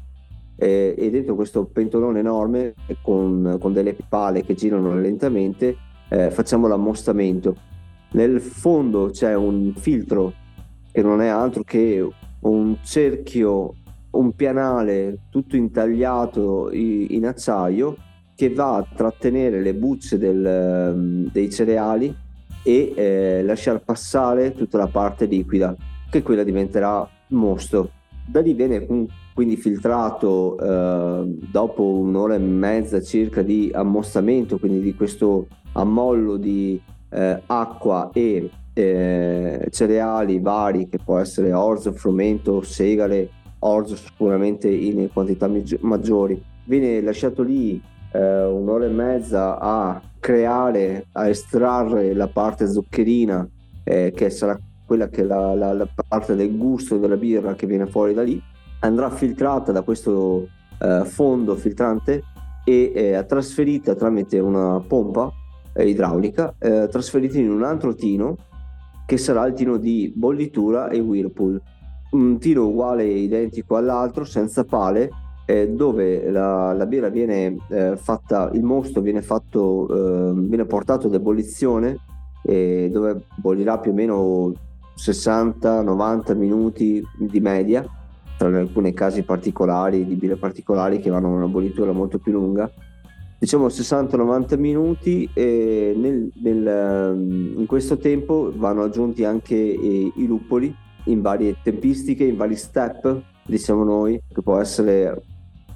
eh, 0.56 0.96
e 0.98 1.10
dentro 1.10 1.36
questo 1.36 1.66
pentolone 1.66 2.20
enorme 2.20 2.76
con, 3.02 3.58
con 3.60 3.74
delle 3.74 3.96
pale 4.08 4.44
che 4.44 4.54
girano 4.54 4.94
lentamente 4.96 5.76
eh, 6.10 6.30
facciamo 6.30 6.68
l'ammostamento. 6.68 7.56
Nel 8.12 8.40
fondo 8.40 9.10
c'è 9.10 9.34
un 9.34 9.74
filtro 9.76 10.34
che 10.92 11.02
non 11.02 11.22
è 11.22 11.28
altro 11.28 11.64
che 11.64 12.08
un 12.42 12.78
cerchio, 12.84 13.74
un 14.12 14.34
pianale 14.34 15.18
tutto 15.30 15.56
intagliato 15.56 16.70
in 16.72 17.26
acciaio 17.26 17.98
che 18.36 18.54
va 18.54 18.76
a 18.76 18.88
trattenere 18.96 19.62
le 19.62 19.74
bucce 19.74 20.18
del, 20.18 20.46
ehm, 20.46 21.32
dei 21.32 21.50
cereali 21.50 22.14
e 22.64 22.94
eh, 22.96 23.44
lasciar 23.44 23.82
passare 23.84 24.54
tutta 24.54 24.78
la 24.78 24.88
parte 24.88 25.26
liquida, 25.26 25.76
che 26.10 26.22
quella 26.22 26.44
diventerà 26.44 27.08
mosto. 27.28 27.92
Da 28.28 28.42
lì 28.42 28.54
viene 28.54 28.86
quindi 29.34 29.56
filtrato 29.56 30.58
eh, 30.58 31.38
dopo 31.52 31.84
un'ora 31.84 32.36
e 32.36 32.40
mezza 32.40 33.02
circa 33.02 33.42
di 33.42 33.70
ammostamento, 33.74 34.58
quindi 34.58 34.82
di 34.82 34.96
questo 34.96 35.48
ammollo 35.74 36.38
di 36.38 36.82
eh, 37.10 37.42
acqua 37.46 38.10
e 38.14 38.50
eh, 38.74 39.68
cereali 39.70 40.40
vari 40.40 40.90
che 40.90 40.98
può 41.04 41.20
essere 41.20 41.54
orzo, 41.54 41.94
frumento, 41.94 42.62
segale, 42.62 43.30
orzo 43.60 43.96
sicuramente 43.96 44.70
in 44.70 45.10
quantità 45.14 45.50
maggiori. 45.82 46.42
Viene 46.66 47.02
lasciato 47.02 47.44
lì 47.44 47.80
eh, 48.16 48.44
un'ora 48.46 48.86
e 48.86 48.90
mezza 48.90 49.60
a 49.60 50.02
creare, 50.20 51.08
a 51.12 51.28
estrarre 51.28 52.14
la 52.14 52.28
parte 52.28 52.68
zuccherina 52.72 53.48
eh, 53.84 54.12
che 54.16 54.30
sarà 54.30 54.58
quella 54.86 55.10
che 55.10 55.22
è 55.22 55.26
la, 55.26 55.54
la, 55.54 55.74
la, 55.74 55.88
parte 56.08 56.36
del 56.36 56.56
gusto 56.58 56.98
della 56.98 57.18
birra 57.18 57.56
che 57.56 57.68
viene 57.68 57.88
fuori 57.88 58.14
da 58.14 58.24
lì, 58.24 58.42
andrà 58.80 59.10
filtrata 59.10 59.72
da 59.72 59.82
questo 59.82 60.48
eh, 60.80 61.04
fondo 61.06 61.56
filtrante 61.56 62.24
e 62.64 62.92
eh, 62.96 63.26
trasferita 63.28 63.96
tramite 63.96 64.40
una 64.40 64.80
pompa 64.80 65.32
eh, 65.74 65.88
idraulica, 65.88 66.56
eh, 66.58 66.88
trasferita 66.90 67.38
in 67.38 67.52
un 67.52 67.64
altro 67.64 67.94
tino 67.94 68.38
che 69.06 69.18
sarà 69.18 69.46
il 69.46 69.54
tino 69.54 69.78
di 69.78 70.12
bollitura 70.16 70.90
e 70.90 71.00
whirlpool. 71.00 71.62
Un 72.12 72.40
tino 72.40 72.68
uguale 72.68 73.04
identico 73.06 73.76
all'altro, 73.76 74.24
senza 74.24 74.64
pale, 74.64 75.10
eh, 75.46 75.70
dove 75.70 76.30
la, 76.32 76.74
la, 76.74 76.86
birra 76.86 77.10
viene 77.10 77.58
eh, 77.70 77.96
fatta, 77.98 78.50
il 78.54 78.64
mosto 78.64 79.02
viene, 79.02 79.22
fatto, 79.22 79.88
eh, 79.90 80.34
viene 80.34 80.66
portato 80.66 81.08
ad 81.08 81.14
ebollizione, 81.14 81.98
dove 82.46 83.24
bollirà 83.38 83.80
più 83.80 83.90
o 83.90 83.94
meno 83.96 84.54
60-90 84.96 86.36
minuti 86.38 87.04
di 87.18 87.40
media, 87.40 87.86
tra 88.38 88.48
alcuni 88.48 88.94
casi 88.94 89.24
particolari, 89.24 90.06
di 90.06 90.16
birre 90.16 90.36
particolari 90.36 91.00
che 91.00 91.10
vanno 91.10 91.28
a 91.28 91.38
una 91.38 91.48
bollitura 91.48 91.92
molto 91.92 92.18
più 92.18 92.32
lunga. 92.32 92.70
Diciamo 93.38 93.68
60-90 93.68 94.58
minuti 94.58 95.30
e 95.34 95.94
nel, 95.96 96.32
nel, 96.42 96.68
ehm, 96.68 97.54
in 97.58 97.66
questo 97.66 97.98
tempo 97.98 98.52
vanno 98.56 98.84
aggiunti 98.84 99.24
anche 99.26 99.56
i, 99.56 100.12
i 100.16 100.26
luppoli 100.26 100.74
in 101.06 101.22
varie 101.22 101.58
tempistiche, 101.62 102.24
in 102.24 102.38
vari 102.38 102.56
step, 102.56 103.22
diciamo 103.46 103.84
noi, 103.84 104.20
che 104.34 104.42
può 104.42 104.60
essere 104.60 105.22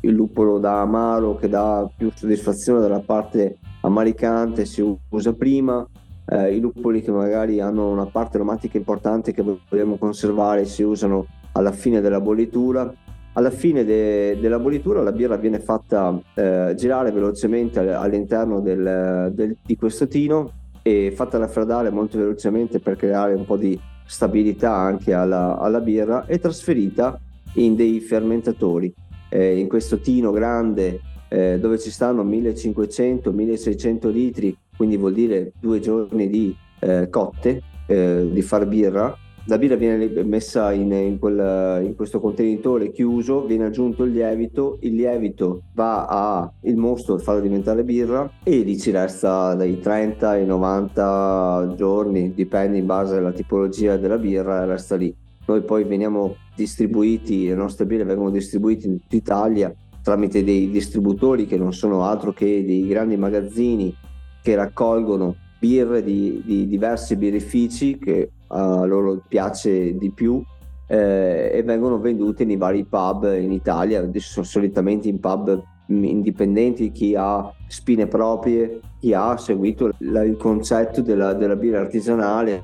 il 0.01 0.13
luppolo 0.13 0.59
da 0.59 0.81
amaro 0.81 1.35
che 1.35 1.49
dà 1.49 1.89
più 1.95 2.11
soddisfazione 2.13 2.79
dalla 2.79 3.01
parte 3.01 3.57
amaricante, 3.81 4.65
si 4.65 4.83
usa 5.09 5.33
prima, 5.33 5.85
eh, 6.25 6.55
i 6.55 6.59
luppoli 6.59 7.01
che 7.01 7.11
magari 7.11 7.59
hanno 7.59 7.89
una 7.89 8.05
parte 8.05 8.37
aromatica 8.37 8.77
importante 8.77 9.33
che 9.33 9.43
vogliamo 9.43 9.97
conservare 9.97 10.65
si 10.65 10.83
usano 10.83 11.25
alla 11.53 11.71
fine 11.71 12.01
della 12.01 12.21
bollitura. 12.21 12.93
Alla 13.33 13.51
fine 13.51 13.85
de- 13.85 14.37
della 14.39 14.59
bollitura 14.59 15.01
la 15.01 15.11
birra 15.11 15.37
viene 15.37 15.59
fatta 15.59 16.19
eh, 16.33 16.73
girare 16.75 17.11
velocemente 17.11 17.79
all'interno 17.79 18.59
del, 18.59 19.31
del, 19.33 19.55
di 19.63 19.75
questo 19.75 20.07
tino 20.07 20.51
e 20.81 21.11
fatta 21.15 21.37
raffreddare 21.37 21.89
molto 21.89 22.17
velocemente 22.17 22.79
per 22.79 22.95
creare 22.95 23.33
un 23.33 23.45
po' 23.45 23.55
di 23.55 23.79
stabilità 24.05 24.73
anche 24.73 25.13
alla, 25.13 25.57
alla 25.57 25.79
birra 25.79 26.25
e 26.25 26.39
trasferita 26.39 27.19
in 27.53 27.75
dei 27.75 27.99
fermentatori. 28.01 28.93
Eh, 29.29 29.57
in 29.59 29.67
questo 29.67 29.99
tino 29.99 30.31
grande 30.31 31.01
eh, 31.29 31.59
dove 31.59 31.77
ci 31.77 31.91
stanno 31.91 32.23
1500-1600 32.23 34.11
litri 34.11 34.57
quindi 34.79 34.95
vuol 34.95 35.11
dire 35.11 35.51
due 35.59 35.81
giorni 35.81 36.29
di 36.29 36.55
eh, 36.79 37.09
cotte, 37.09 37.61
eh, 37.85 38.29
di 38.31 38.41
far 38.41 38.65
birra. 38.65 39.13
La 39.47 39.57
birra 39.57 39.75
viene 39.75 40.23
messa 40.23 40.71
in, 40.71 40.93
in, 40.93 41.19
quel, 41.19 41.83
in, 41.83 41.95
questo 41.97 42.21
contenitore 42.21 42.89
chiuso, 42.89 43.45
viene 43.45 43.65
aggiunto 43.65 44.05
il 44.05 44.13
lievito, 44.13 44.77
il 44.81 44.95
lievito 44.95 45.63
va 45.73 46.05
al 46.07 46.75
mosto 46.75 47.15
per 47.15 47.23
farlo 47.25 47.41
diventare 47.41 47.83
birra 47.83 48.31
e 48.41 48.59
lì 48.59 48.79
ci 48.79 48.91
resta 48.91 49.53
dai 49.53 49.79
30 49.79 50.29
ai 50.29 50.45
90 50.45 51.73
giorni, 51.75 52.33
dipende 52.33 52.77
in 52.77 52.85
base 52.85 53.17
alla 53.17 53.33
tipologia 53.33 53.97
della 53.97 54.17
birra, 54.17 54.63
resta 54.63 54.95
lì. 54.95 55.13
Noi 55.45 55.61
poi 55.61 55.83
veniamo 55.83 56.35
distribuiti, 56.61 57.47
le 57.47 57.55
nostre 57.55 57.85
birre 57.85 58.03
vengono 58.03 58.29
distribuite 58.29 58.87
in 58.87 58.99
tutta 58.99 59.15
Italia 59.15 59.73
tramite 60.01 60.43
dei 60.43 60.69
distributori 60.69 61.45
che 61.45 61.57
non 61.57 61.73
sono 61.73 62.03
altro 62.03 62.31
che 62.31 62.63
dei 62.65 62.87
grandi 62.87 63.17
magazzini 63.17 63.95
che 64.41 64.55
raccolgono 64.55 65.35
birre 65.59 66.03
di, 66.03 66.41
di 66.45 66.67
diversi 66.67 67.15
birrifici 67.15 67.97
che 67.97 68.31
a 68.47 68.85
loro 68.85 69.21
piace 69.27 69.95
di 69.97 70.11
più 70.11 70.41
eh, 70.87 71.51
e 71.53 71.63
vengono 71.63 71.99
vendute 71.99 72.45
nei 72.45 72.57
vari 72.57 72.85
pub 72.85 73.31
in 73.37 73.51
Italia, 73.51 74.09
solitamente 74.17 75.07
in 75.07 75.19
pub 75.19 75.61
indipendenti, 75.87 76.91
chi 76.91 77.15
ha 77.15 77.51
spine 77.67 78.07
proprie, 78.07 78.79
chi 78.99 79.13
ha 79.13 79.37
seguito 79.37 79.91
la, 79.99 80.23
il 80.23 80.37
concetto 80.37 81.01
della, 81.01 81.33
della 81.33 81.55
birra 81.55 81.81
artigianale 81.81 82.63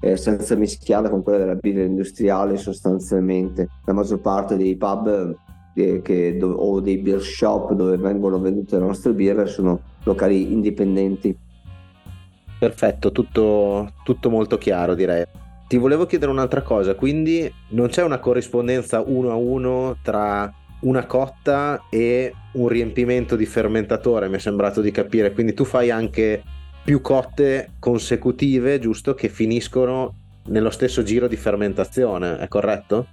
eh, 0.00 0.16
senza 0.16 0.54
mischiarla 0.54 1.10
con 1.10 1.22
quella 1.22 1.38
della 1.38 1.54
birra 1.54 1.82
industriale 1.82 2.56
sostanzialmente. 2.56 3.68
La 3.84 3.92
maggior 3.92 4.20
parte 4.20 4.56
dei 4.56 4.76
pub 4.76 5.36
eh, 5.74 6.00
che, 6.02 6.38
o 6.42 6.80
dei 6.80 6.98
beer 6.98 7.20
shop 7.20 7.72
dove 7.72 7.96
vengono 7.96 8.40
vendute 8.40 8.78
le 8.78 8.86
nostre 8.86 9.12
birre 9.12 9.46
sono 9.46 9.80
locali 10.04 10.52
indipendenti. 10.52 11.36
Perfetto, 12.58 13.12
tutto, 13.12 13.92
tutto 14.02 14.30
molto 14.30 14.58
chiaro 14.58 14.94
direi. 14.94 15.24
Ti 15.68 15.76
volevo 15.76 16.06
chiedere 16.06 16.30
un'altra 16.30 16.62
cosa, 16.62 16.94
quindi 16.94 17.50
non 17.70 17.88
c'è 17.88 18.02
una 18.02 18.18
corrispondenza 18.18 19.02
uno 19.06 19.30
a 19.30 19.34
uno 19.34 19.96
tra 20.02 20.50
una 20.80 21.06
cotta 21.06 21.82
e 21.90 22.32
un 22.52 22.68
riempimento 22.68 23.36
di 23.36 23.44
fermentatore, 23.46 24.28
mi 24.28 24.36
è 24.36 24.38
sembrato 24.38 24.80
di 24.80 24.90
capire, 24.90 25.32
quindi 25.32 25.52
tu 25.52 25.64
fai 25.64 25.90
anche 25.90 26.42
più 26.88 27.02
cotte 27.02 27.72
consecutive, 27.78 28.78
giusto, 28.78 29.12
che 29.12 29.28
finiscono 29.28 30.14
nello 30.46 30.70
stesso 30.70 31.02
giro 31.02 31.28
di 31.28 31.36
fermentazione, 31.36 32.38
è 32.38 32.48
corretto? 32.48 33.08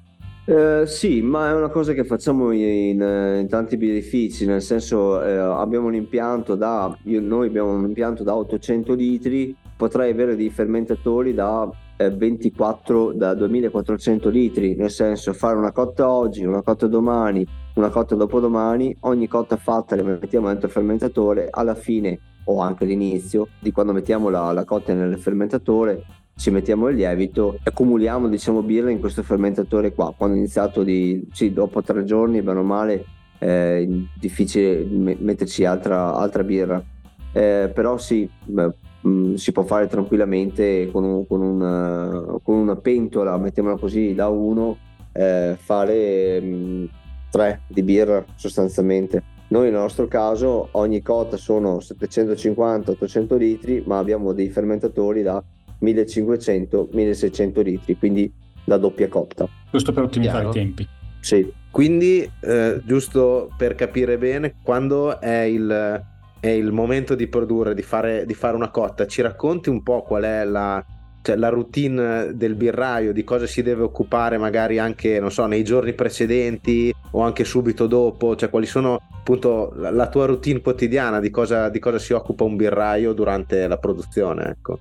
Eh, 0.46 0.84
sì, 0.86 1.22
ma 1.22 1.50
è 1.50 1.54
una 1.54 1.68
cosa 1.68 1.92
che 1.92 2.06
facciamo 2.06 2.52
in, 2.52 3.02
in 3.02 3.48
tanti 3.50 3.76
birrifici, 3.76 4.46
nel 4.46 4.62
senso 4.62 5.22
eh, 5.22 5.36
abbiamo 5.36 5.88
un 5.88 5.96
impianto 5.96 6.56
da, 6.56 6.98
io, 7.04 7.20
noi 7.20 7.48
abbiamo 7.48 7.74
un 7.74 7.84
impianto 7.84 8.24
da 8.24 8.34
800 8.38 8.94
litri, 8.94 9.54
potrei 9.76 10.14
avere 10.14 10.38
dei 10.38 10.50
fermentatori 10.50 11.34
da 11.34 11.70
eh, 11.98 12.10
24, 12.12 13.12
da 13.12 13.34
2400 13.34 14.30
litri, 14.30 14.76
nel 14.76 14.90
senso 14.90 15.34
fare 15.34 15.58
una 15.58 15.74
cotta 15.74 16.10
oggi, 16.10 16.46
una 16.46 16.62
cotta 16.62 16.88
domani, 16.88 17.46
una 17.76 17.90
cotta 17.90 18.16
dopodomani, 18.16 18.96
ogni 19.02 19.28
cotta 19.28 19.58
fatta 19.58 19.96
la 19.96 20.04
mettiamo 20.04 20.48
dentro 20.48 20.68
il 20.68 20.74
fermentatore, 20.74 21.48
alla 21.50 21.76
fine 21.76 22.20
o 22.46 22.60
anche 22.60 22.84
all'inizio 22.84 23.48
di 23.60 23.72
quando 23.72 23.94
mettiamo 23.94 24.30
la, 24.30 24.52
la 24.52 24.64
cotta 24.66 24.94
nel 24.94 25.18
fermentatore 25.18 26.04
ci 26.38 26.52
mettiamo 26.52 26.90
il 26.90 26.98
lievito 26.98 27.54
e 27.56 27.62
accumuliamo 27.64 28.28
diciamo 28.28 28.62
birra 28.62 28.92
in 28.92 29.00
questo 29.00 29.24
fermentatore 29.24 29.94
qua. 29.94 30.14
Quando 30.16 30.36
ho 30.36 30.40
iniziato 30.40 30.84
di 30.84 31.26
sì, 31.32 31.54
dopo 31.54 31.82
tre 31.82 32.04
giorni 32.04 32.42
bene 32.42 32.60
o 32.60 32.64
male 32.64 33.06
è 33.38 33.88
difficile 34.20 34.86
metterci 34.86 35.66
altra, 35.66 36.14
altra 36.16 36.44
birra. 36.44 36.84
Eh, 37.32 37.72
però 37.74 37.98
sì 37.98 38.30
beh, 38.46 38.74
mm, 39.08 39.34
si 39.34 39.52
può 39.52 39.64
fare 39.64 39.88
tranquillamente 39.88 40.90
con, 40.92 41.04
un, 41.04 41.28
con, 41.28 41.42
un, 41.42 42.40
con, 42.42 42.56
una 42.56 42.78
pentola 42.78 43.38
mettiamola 43.38 43.76
così 43.78 44.14
da 44.16 44.30
uno 44.30 44.78
eh, 45.12 45.58
fare 45.60 46.40
mh, 46.40 46.90
mm, 47.36 47.40
tre 47.40 47.62
di 47.68 47.84
birra 47.84 48.24
sostanzialmente 48.36 49.24
noi 49.48 49.70
nel 49.70 49.80
nostro 49.80 50.08
caso 50.08 50.70
ogni 50.72 51.02
cotta 51.02 51.38
sono 51.38 51.78
750-800 51.78 53.38
litri 53.38 53.84
ma 53.86 54.00
abbiamo 54.00 54.34
dei 54.34 54.50
fermentatori 54.50 55.22
da 55.22 55.44
1500-1600 55.82 57.64
litri, 57.64 57.98
quindi 57.98 58.32
la 58.66 58.78
doppia 58.78 59.08
cotta. 59.08 59.48
Giusto 59.72 59.94
per 59.94 60.04
ottimizzare 60.04 60.50
Chiaro. 60.50 60.58
i 60.58 60.62
tempi. 60.62 60.88
Sì. 61.20 61.52
Quindi, 61.70 62.30
eh, 62.42 62.82
giusto 62.86 63.52
per 63.58 63.76
capire 63.76 64.18
bene, 64.18 64.56
quando 64.64 65.20
è 65.20 65.42
il, 65.42 66.04
è 66.40 66.48
il 66.48 66.72
momento 66.72 67.16
di 67.16 67.28
produrre, 67.28 67.74
di 67.74 67.82
fare, 67.82 68.26
di 68.26 68.34
fare, 68.34 68.56
una 68.56 68.70
cotta, 68.70 69.06
ci 69.06 69.22
racconti 69.22 69.70
un 69.70 69.84
po' 69.84 70.04
qual 70.04 70.24
è 70.24 70.46
la, 70.46 70.84
cioè, 71.26 71.38
la 71.38 71.50
routine 71.50 72.36
del 72.36 72.54
birraio, 72.54 73.12
di 73.12 73.24
cosa 73.24 73.48
si 73.48 73.64
deve 73.64 73.82
occupare 73.82 74.38
magari 74.38 74.78
anche, 74.78 75.20
non 75.20 75.32
so, 75.32 75.48
nei 75.48 75.64
giorni 75.64 75.94
precedenti 75.94 76.94
o 77.12 77.22
anche 77.22 77.44
subito 77.44 77.88
dopo, 77.88 78.36
cioè 78.36 78.52
quali 78.52 78.68
sono 78.68 79.02
appunto 79.18 79.74
la, 79.76 80.08
tua 80.08 80.28
routine 80.28 80.62
quotidiana, 80.62 81.20
di 81.20 81.32
cosa, 81.32 81.70
di 81.70 81.80
cosa 81.80 81.98
si 81.98 82.14
occupa 82.14 82.44
un 82.44 82.56
birraio 82.56 83.14
durante 83.14 83.68
la 83.68 83.78
produzione, 83.80 84.50
ecco. 84.50 84.80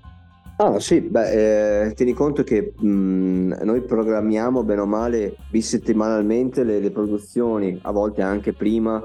Ah 0.59 0.79
sì, 0.81 1.01
beh, 1.01 1.87
eh, 1.87 1.95
tieni 1.95 2.13
conto 2.13 2.43
che 2.43 2.75
mh, 2.77 2.87
mm, 2.87 3.53
noi 3.63 3.81
programmiamo 3.81 4.65
bene 4.65 4.83
o 4.83 4.87
male 4.87 5.37
bisettimanalmente 5.49 6.63
le, 6.63 6.79
le 6.79 6.91
produzioni, 6.91 7.79
a 7.81 7.91
volte 7.91 8.21
anche 8.21 8.53
prima, 8.53 9.03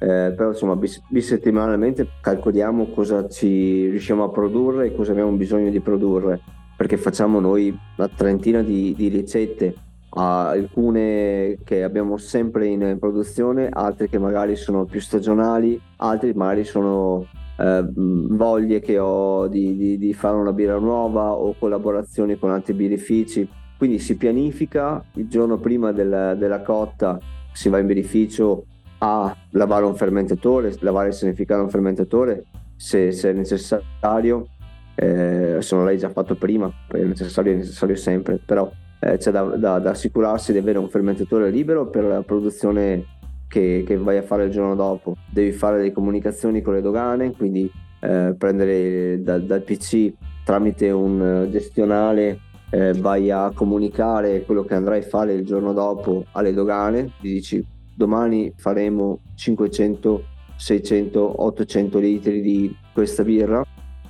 eh, 0.00 0.34
però 0.36 0.50
insomma 0.50 0.76
bis, 0.76 1.00
bisettimanalmente 1.08 2.06
calcoliamo 2.20 2.88
cosa 2.90 3.26
ci 3.26 3.88
riusciamo 3.88 4.24
a 4.24 4.28
produrre 4.28 4.88
e 4.88 4.94
cosa 4.94 5.12
abbiamo 5.12 5.30
bisogno 5.30 5.70
di 5.70 5.80
produrre, 5.80 6.40
perché 6.76 6.96
facciamo 6.96 7.40
noi 7.40 7.76
una 7.96 8.08
trentina 8.08 8.62
di, 8.62 8.94
di 8.96 9.08
ricette 9.08 9.74
alcune 10.16 11.58
che 11.64 11.82
abbiamo 11.82 12.16
sempre 12.18 12.66
in 12.66 12.96
produzione, 13.00 13.68
altre 13.70 14.08
che 14.08 14.18
magari 14.18 14.54
sono 14.54 14.84
più 14.84 15.00
stagionali, 15.00 15.80
altre 15.96 16.32
magari 16.34 16.64
sono 16.64 17.26
eh, 17.58 17.84
voglie 17.92 18.80
che 18.80 18.98
ho 18.98 19.48
di, 19.48 19.76
di, 19.76 19.98
di, 19.98 20.14
fare 20.14 20.36
una 20.36 20.52
birra 20.52 20.78
nuova 20.78 21.32
o 21.32 21.54
collaborazioni 21.58 22.38
con 22.38 22.50
altri 22.50 22.74
birrifici. 22.74 23.48
Quindi 23.76 23.98
si 23.98 24.16
pianifica 24.16 25.04
il 25.14 25.28
giorno 25.28 25.58
prima 25.58 25.90
del, 25.92 26.36
della 26.38 26.62
cotta, 26.62 27.18
si 27.52 27.68
va 27.68 27.78
in 27.78 27.86
birrificio 27.86 28.66
a 28.98 29.36
lavare 29.50 29.84
un 29.84 29.96
fermentatore, 29.96 30.74
lavare 30.80 31.08
e 31.08 31.12
sanificare 31.12 31.60
un 31.60 31.68
fermentatore 31.68 32.44
se, 32.76 33.10
se 33.10 33.30
è 33.30 33.32
necessario. 33.32 34.46
Eh, 34.94 35.58
se 35.60 35.74
non 35.74 35.84
l'hai 35.84 35.98
già 35.98 36.08
fatto 36.08 36.34
prima, 36.36 36.70
è 36.88 37.02
necessario, 37.02 37.52
è 37.52 37.56
necessario 37.56 37.96
sempre, 37.96 38.40
però 38.44 38.70
eh, 39.00 39.16
c'è 39.16 39.30
da, 39.30 39.42
da, 39.42 39.78
da, 39.78 39.90
assicurarsi 39.90 40.52
di 40.52 40.58
avere 40.58 40.78
un 40.78 40.88
fermentatore 40.88 41.50
libero 41.50 41.88
per 41.88 42.04
la 42.04 42.22
produzione 42.22 43.04
che, 43.48 43.84
che, 43.86 43.96
vai 43.96 44.18
a 44.18 44.22
fare 44.22 44.44
il 44.44 44.50
giorno 44.50 44.74
dopo. 44.74 45.16
Devi 45.30 45.52
fare 45.52 45.82
le 45.82 45.92
comunicazioni 45.92 46.62
con 46.62 46.74
le 46.74 46.80
dogane, 46.80 47.32
quindi 47.32 47.70
eh, 48.00 48.34
prendere 48.36 49.22
da, 49.22 49.38
dal 49.38 49.62
PC 49.62 50.12
tramite 50.44 50.90
un 50.90 51.48
gestionale 51.50 52.38
eh, 52.74 52.92
vai 52.94 53.30
a 53.30 53.52
comunicare 53.54 54.42
quello 54.44 54.64
che 54.64 54.74
andrai 54.74 55.00
a 55.00 55.06
fare 55.06 55.32
il 55.32 55.44
giorno 55.44 55.72
dopo 55.72 56.24
alle 56.32 56.52
dogane, 56.52 57.12
gli 57.20 57.32
dici 57.34 57.64
domani 57.94 58.52
faremo 58.56 59.20
500, 59.36 60.24
600, 60.56 61.42
800 61.44 61.98
litri 61.98 62.40
di 62.40 62.76
questa 62.92 63.22
birra, 63.22 63.64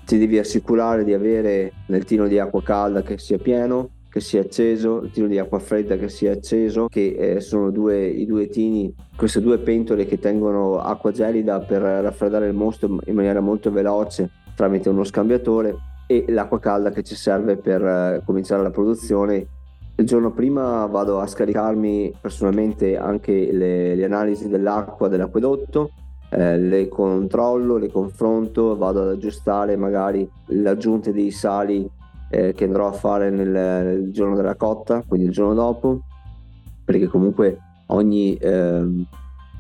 ti 0.04 0.18
devi 0.18 0.38
assicurare 0.38 1.04
di 1.04 1.12
avere 1.12 1.72
nel 1.86 2.04
tino 2.04 2.26
di 2.26 2.38
acqua 2.38 2.62
calda 2.62 3.02
che 3.02 3.18
sia 3.18 3.38
pieno, 3.38 3.90
che 4.08 4.20
sia 4.20 4.42
acceso, 4.42 5.02
il 5.02 5.10
tino 5.10 5.26
di 5.26 5.38
acqua 5.38 5.58
fredda 5.58 5.96
che 5.96 6.08
sia 6.08 6.32
acceso, 6.32 6.86
che 6.86 7.16
eh, 7.18 7.40
sono 7.40 7.70
due, 7.70 8.06
i 8.06 8.26
due 8.26 8.48
tini, 8.48 8.94
queste 9.16 9.40
due 9.40 9.58
pentole 9.58 10.06
che 10.06 10.18
tengono 10.18 10.78
acqua 10.78 11.10
gelida 11.10 11.58
per 11.60 11.82
raffreddare 11.82 12.46
il 12.46 12.54
mosto 12.54 12.98
in 13.06 13.14
maniera 13.14 13.40
molto 13.40 13.72
veloce 13.72 14.30
tramite 14.54 14.88
uno 14.88 15.04
scambiatore 15.04 15.74
e 16.06 16.26
l'acqua 16.28 16.60
calda 16.60 16.90
che 16.90 17.02
ci 17.02 17.14
serve 17.14 17.56
per 17.56 17.84
eh, 17.84 18.22
cominciare 18.24 18.62
la 18.62 18.70
produzione. 18.70 19.46
Il 19.96 20.06
giorno 20.06 20.32
prima 20.32 20.86
vado 20.86 21.20
a 21.20 21.26
scaricarmi 21.26 22.14
personalmente 22.20 22.96
anche 22.96 23.50
le, 23.52 23.94
le 23.94 24.04
analisi 24.04 24.48
dell'acqua 24.48 25.08
dell'acquedotto, 25.08 25.90
eh, 26.30 26.58
le 26.58 26.88
controllo, 26.88 27.76
le 27.76 27.90
confronto, 27.90 28.76
vado 28.76 29.02
ad 29.02 29.08
aggiustare 29.08 29.76
magari 29.76 30.28
le 30.46 30.68
aggiunte 30.68 31.12
dei 31.12 31.30
sali 31.30 31.88
eh, 32.30 32.52
che 32.52 32.64
andrò 32.64 32.88
a 32.88 32.92
fare 32.92 33.30
nel, 33.30 33.48
nel, 33.48 34.10
giorno 34.10 34.34
della 34.34 34.56
cotta, 34.56 35.02
quindi 35.06 35.26
il 35.26 35.32
giorno 35.32 35.54
dopo, 35.54 36.00
perché 36.84 37.06
comunque 37.06 37.58
ogni 37.86 38.34
eh, 38.36 38.84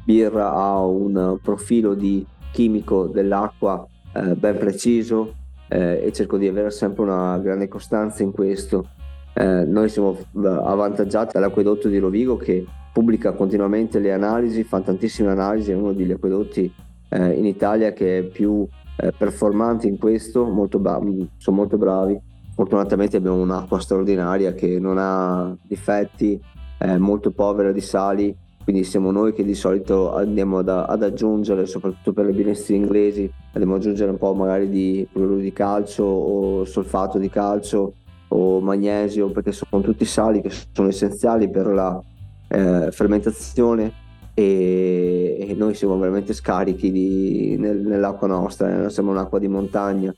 birra 0.04 0.52
ha 0.52 0.84
un 0.84 1.38
profilo 1.42 1.94
di 1.94 2.24
chimico 2.52 3.06
dell'acqua 3.06 3.86
eh, 4.12 4.34
ben 4.34 4.58
preciso 4.58 5.34
eh, 5.68 6.02
e 6.04 6.12
cerco 6.12 6.36
di 6.38 6.46
avere 6.46 6.70
sempre 6.70 7.02
una 7.02 7.38
grande 7.38 7.68
costanza 7.68 8.22
in 8.22 8.32
questo. 8.32 8.88
Eh, 9.34 9.64
noi 9.64 9.88
siamo 9.88 10.16
avvantaggiati 10.34 11.32
dall'acquedotto 11.32 11.88
di 11.88 11.98
Rovigo 11.98 12.36
che 12.36 12.64
pubblica 12.92 13.32
continuamente 13.32 13.98
le 13.98 14.12
analisi, 14.12 14.62
fa 14.62 14.80
tantissime 14.80 15.30
analisi, 15.30 15.72
è 15.72 15.74
uno 15.74 15.92
degli 15.92 16.12
acquedotti 16.12 16.72
eh, 17.08 17.32
in 17.32 17.44
Italia 17.44 17.92
che 17.92 18.18
è 18.18 18.22
più 18.22 18.66
performante 18.96 19.88
in 19.88 19.98
questo, 19.98 20.44
molto 20.44 20.78
bra- 20.78 21.00
sono 21.36 21.56
molto 21.56 21.76
bravi. 21.76 22.18
Fortunatamente 22.54 23.16
abbiamo 23.16 23.40
un'acqua 23.40 23.80
straordinaria 23.80 24.52
che 24.52 24.78
non 24.78 24.96
ha 24.98 25.56
difetti, 25.62 26.40
è 26.78 26.96
molto 26.96 27.32
povera 27.32 27.72
di 27.72 27.80
sali, 27.80 28.36
quindi 28.62 28.84
siamo 28.84 29.10
noi 29.10 29.32
che 29.32 29.44
di 29.44 29.54
solito 29.54 30.14
andiamo 30.14 30.58
ad, 30.58 30.68
ad 30.68 31.02
aggiungere, 31.02 31.66
soprattutto 31.66 32.12
per 32.12 32.26
le 32.26 32.32
birrestine 32.32 32.78
inglesi, 32.78 33.30
andiamo 33.52 33.74
ad 33.74 33.80
aggiungere 33.80 34.12
un 34.12 34.18
po' 34.18 34.32
magari 34.34 34.68
di 34.68 35.06
cloruro 35.12 35.40
di 35.40 35.52
calcio 35.52 36.04
o 36.04 36.64
solfato 36.64 37.18
di 37.18 37.28
calcio 37.28 37.94
o 38.36 38.60
magnesio, 38.60 39.30
perché 39.30 39.52
sono 39.52 39.82
tutti 39.82 40.04
sali 40.04 40.40
che 40.40 40.50
sono 40.72 40.88
essenziali 40.88 41.48
per 41.50 41.66
la 41.66 42.00
eh, 42.48 42.90
fermentazione 42.90 43.92
e, 44.34 45.36
e, 45.48 45.54
noi 45.54 45.74
siamo 45.74 45.98
veramente 45.98 46.32
scarichi 46.32 46.90
di, 46.90 47.56
nel, 47.58 47.78
nell'acqua 47.78 48.26
nostra, 48.26 48.84
eh? 48.84 48.90
siamo 48.90 49.10
un'acqua 49.10 49.38
di 49.38 49.48
montagna 49.48 50.14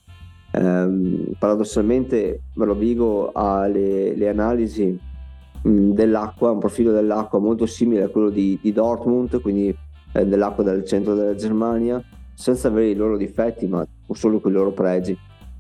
Ehm, 0.57 1.35
paradossalmente 1.39 2.45
Rovigo 2.55 3.31
ha 3.33 3.67
le, 3.67 4.17
le 4.17 4.29
analisi 4.29 4.99
mh, 5.63 5.91
dell'acqua, 5.91 6.51
un 6.51 6.59
profilo 6.59 6.93
dell'acqua 6.93 7.39
molto 7.39 7.67
simile 7.67 8.05
a 8.05 8.09
quello 8.09 8.31
di, 8.31 8.59
di 8.63 8.73
Dortmund, 8.73 9.41
quindi 9.43 9.77
eh, 10.13 10.27
dell'acqua 10.27 10.65
del 10.65 10.85
centro 10.87 11.15
della 11.15 11.35
Germania, 11.35 12.03
senza 12.33 12.69
avere 12.69 12.89
i 12.89 12.95
loro 12.95 13.19
difetti, 13.19 13.67
ma 13.67 13.87
solo 14.13 14.41
con 14.41 14.51
i 14.51 14.55
loro 14.55 14.73
pregi. 14.73 15.17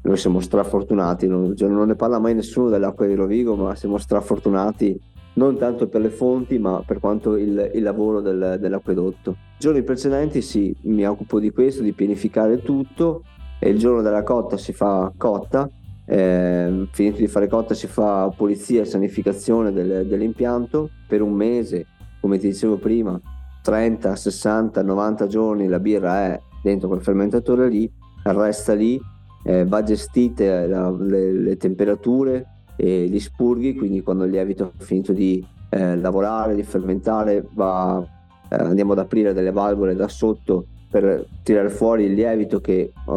Noi 0.06 0.16
siamo 0.16 0.38
strafortunati, 0.38 1.26
non, 1.26 1.56
cioè 1.56 1.68
non 1.68 1.88
ne 1.88 1.96
parla 1.96 2.20
mai 2.20 2.32
nessuno 2.32 2.68
dell'acqua 2.68 3.06
di 3.06 3.14
Rovigo, 3.14 3.56
ma 3.56 3.74
siamo 3.74 3.98
strafortunati 3.98 4.96
non 5.34 5.58
tanto 5.58 5.88
per 5.88 6.00
le 6.00 6.10
fonti, 6.10 6.60
ma 6.60 6.80
per 6.86 7.00
quanto 7.00 7.34
il, 7.34 7.72
il 7.74 7.82
lavoro 7.82 8.20
del, 8.20 8.56
dell'acquedotto. 8.60 9.30
I 9.30 9.58
giorni 9.58 9.82
precedenti 9.82 10.42
sì, 10.42 10.72
mi 10.82 11.04
occupo 11.04 11.40
di 11.40 11.50
questo, 11.50 11.82
di 11.82 11.92
pianificare 11.92 12.62
tutto 12.62 13.24
e 13.58 13.70
il 13.70 13.78
giorno 13.78 14.00
della 14.00 14.22
cotta 14.22 14.56
si 14.56 14.72
fa 14.72 15.12
cotta, 15.16 15.68
eh, 16.06 16.86
finito 16.92 17.16
di 17.16 17.26
fare 17.26 17.48
cotta 17.48 17.74
si 17.74 17.88
fa 17.88 18.32
pulizia 18.34 18.82
e 18.82 18.84
sanificazione 18.84 19.72
del, 19.72 20.06
dell'impianto 20.06 20.88
per 21.08 21.20
un 21.20 21.32
mese, 21.32 21.84
come 22.20 22.38
ti 22.38 22.46
dicevo 22.46 22.76
prima, 22.76 23.20
30, 23.60 24.14
60, 24.14 24.82
90 24.84 25.26
giorni 25.26 25.66
la 25.66 25.80
birra 25.80 26.26
è 26.26 26.40
dentro 26.62 26.86
quel 26.86 27.02
fermentatore 27.02 27.68
lì, 27.68 27.90
resta 28.22 28.72
lì, 28.72 29.00
eh, 29.46 29.64
va 29.64 29.82
gestite 29.84 30.66
la, 30.66 30.90
le, 30.90 31.32
le, 31.32 31.56
temperature 31.56 32.46
e 32.76 33.06
gli 33.06 33.20
spurghi, 33.20 33.76
quindi 33.76 34.02
quando 34.02 34.24
il 34.24 34.32
lievito 34.32 34.64
ha 34.64 34.84
finito 34.84 35.12
di 35.12 35.44
eh, 35.70 35.96
lavorare, 35.96 36.56
di 36.56 36.64
fermentare, 36.64 37.46
va, 37.54 38.04
eh, 38.50 38.56
andiamo 38.56 38.92
ad 38.92 38.98
aprire 38.98 39.32
delle 39.32 39.52
valvole 39.52 39.94
da 39.94 40.08
sotto 40.08 40.66
per 40.90 41.24
tirare 41.44 41.68
fuori 41.68 42.04
il 42.04 42.14
lievito 42.14 42.60
che 42.60 42.92
è 42.92 43.10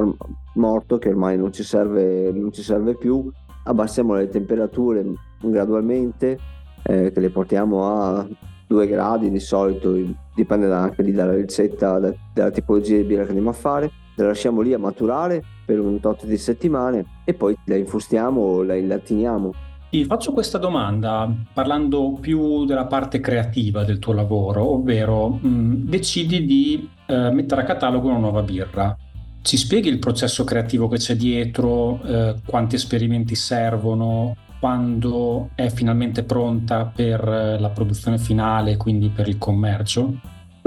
morto, 0.54 1.00
che 1.00 1.10
ormai 1.10 1.36
non 1.36 1.52
ci 1.52 1.64
serve, 1.64 2.32
non 2.32 2.52
ci 2.52 2.62
serve 2.62 2.96
più, 2.96 3.32
abbassiamo 3.64 4.14
le 4.14 4.30
temperature 4.30 5.04
gradualmente, 5.42 6.38
eh, 6.84 7.12
che 7.12 7.20
le 7.20 7.30
portiamo 7.32 7.86
a 7.86 8.28
2 8.68 8.88
gradi 8.88 9.32
di 9.32 9.40
solito, 9.40 9.98
dipende 10.36 10.72
anche 10.72 11.02
lì 11.02 11.12
dalla 11.12 11.34
ricetta, 11.34 11.98
da, 11.98 12.14
dalla 12.34 12.52
tipologia 12.52 12.98
di 12.98 13.04
birra 13.04 13.24
che 13.24 13.30
andiamo 13.30 13.50
a 13.50 13.54
fare, 13.54 13.90
le 14.22 14.28
lasciamo 14.28 14.62
lì 14.62 14.74
a 14.74 14.80
maturare 14.80 15.44
per 15.66 15.80
un 15.80 16.00
tot 16.00 16.26
di 16.26 16.38
settimane 16.38 17.06
e 17.24 17.34
poi 17.34 17.56
la 17.66 17.76
infustiamo 17.76 18.42
o 18.42 18.64
la 18.64 18.76
illattiniamo. 18.76 19.54
Ti 19.90 20.06
faccio 20.06 20.34
questa 20.34 20.60
domanda 20.60 21.28
parlando 21.52 22.18
più 22.22 22.66
della 22.66 22.86
parte 22.86 23.20
creativa 23.20 23.84
del 23.84 23.98
tuo 23.98 24.14
lavoro, 24.14 24.74
ovvero 24.74 25.30
mh, 25.30 25.86
decidi 25.90 26.46
di 26.46 26.90
eh, 27.08 27.32
mettere 27.32 27.62
a 27.62 27.64
catalogo 27.64 28.08
una 28.08 28.20
nuova 28.20 28.44
birra. 28.44 28.96
Ci 29.42 29.58
spieghi 29.58 29.90
il 29.90 29.98
processo 29.98 30.44
creativo 30.44 30.88
che 30.88 30.98
c'è 30.98 31.16
dietro, 31.16 32.00
eh, 32.04 32.36
quanti 32.46 32.76
esperimenti 32.76 33.34
servono, 33.34 34.36
quando 34.60 35.50
è 35.56 35.70
finalmente 35.70 36.24
pronta 36.24 36.86
per 36.86 37.28
eh, 37.28 37.60
la 37.60 37.70
produzione 37.70 38.20
finale, 38.20 38.78
quindi 38.78 39.10
per 39.10 39.28
il 39.28 39.38
commercio? 39.38 40.14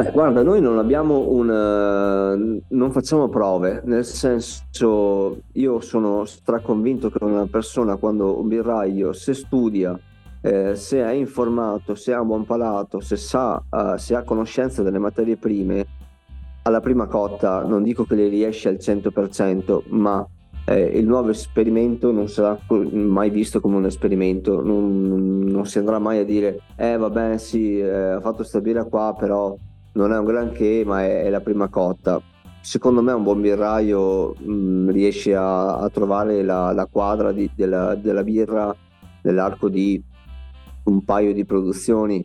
Beh, 0.03 0.11
guarda, 0.11 0.43
noi 0.43 0.61
non 0.61 0.79
abbiamo 0.79 1.29
un. 1.31 2.61
non 2.67 2.91
facciamo 2.91 3.29
prove, 3.29 3.83
nel 3.85 4.05
senso, 4.05 5.43
io 5.53 5.79
sono 5.79 6.25
straconvinto 6.25 7.09
che 7.09 7.23
una 7.23 7.47
persona, 7.47 7.95
quando 7.95 8.41
un 8.41 8.49
birraio, 8.49 9.13
se 9.13 9.33
studia, 9.33 9.97
eh, 10.41 10.75
se 10.75 11.01
è 11.01 11.13
informato, 11.13 11.95
se 11.95 12.13
ha 12.13 12.21
un 12.21 12.27
buon 12.27 12.45
palato, 12.45 12.99
se 12.99 13.15
sa, 13.15 13.63
uh, 13.71 13.97
se 13.97 14.17
ha 14.17 14.25
conoscenza 14.25 14.83
delle 14.83 14.99
materie 14.99 15.37
prime, 15.37 15.87
alla 16.63 16.81
prima 16.81 17.07
cotta 17.07 17.63
non 17.63 17.85
dico 17.85 18.05
che 18.05 18.17
le 18.17 18.27
riesce 18.27 18.69
al 18.69 18.79
100%, 18.81 19.83
ma 19.91 20.27
eh, 20.67 20.81
il 20.99 21.07
nuovo 21.07 21.31
esperimento 21.31 22.11
non 22.11 22.29
sarà 22.29 22.59
mai 22.91 23.31
visto 23.31 23.61
come 23.61 23.77
un 23.77 23.87
esperimento, 23.87 24.65
non, 24.65 25.45
non 25.45 25.65
si 25.65 25.79
andrà 25.79 26.01
mai 26.01 26.19
a 26.19 26.25
dire, 26.25 26.63
eh 26.75 26.97
vabbè 26.97 27.39
sì, 27.39 27.79
eh, 27.79 28.15
ho 28.17 28.21
fatto 28.21 28.43
sta 28.43 28.61
birra 28.61 28.83
qua, 28.83 29.15
però 29.17 29.57
non 29.93 30.13
è 30.13 30.19
un 30.19 30.25
granché, 30.25 30.83
ma 30.87 31.03
è, 31.03 31.25
è 31.25 31.31
la 31.31 31.41
prima 31.41 31.69
cotta. 31.69 32.21
Secondo 32.61 33.03
me 33.03 33.13
un 33.13 33.23
buon 33.23 33.41
birraio 33.41 34.35
mh, 34.39 34.53
mm, 34.53 34.91
riesce 34.91 35.35
a, 35.35 35.79
a, 35.79 35.89
trovare 35.89 36.43
la, 36.43 36.73
la 36.73 36.87
quadra 36.87 37.33
di, 37.33 37.51
della, 37.55 37.95
della 37.95 38.23
birra 38.23 38.75
nell'arco 39.23 39.69
di 39.69 40.03
un 40.85 41.05
paio 41.05 41.33
di 41.33 41.45
produzioni 41.45 42.25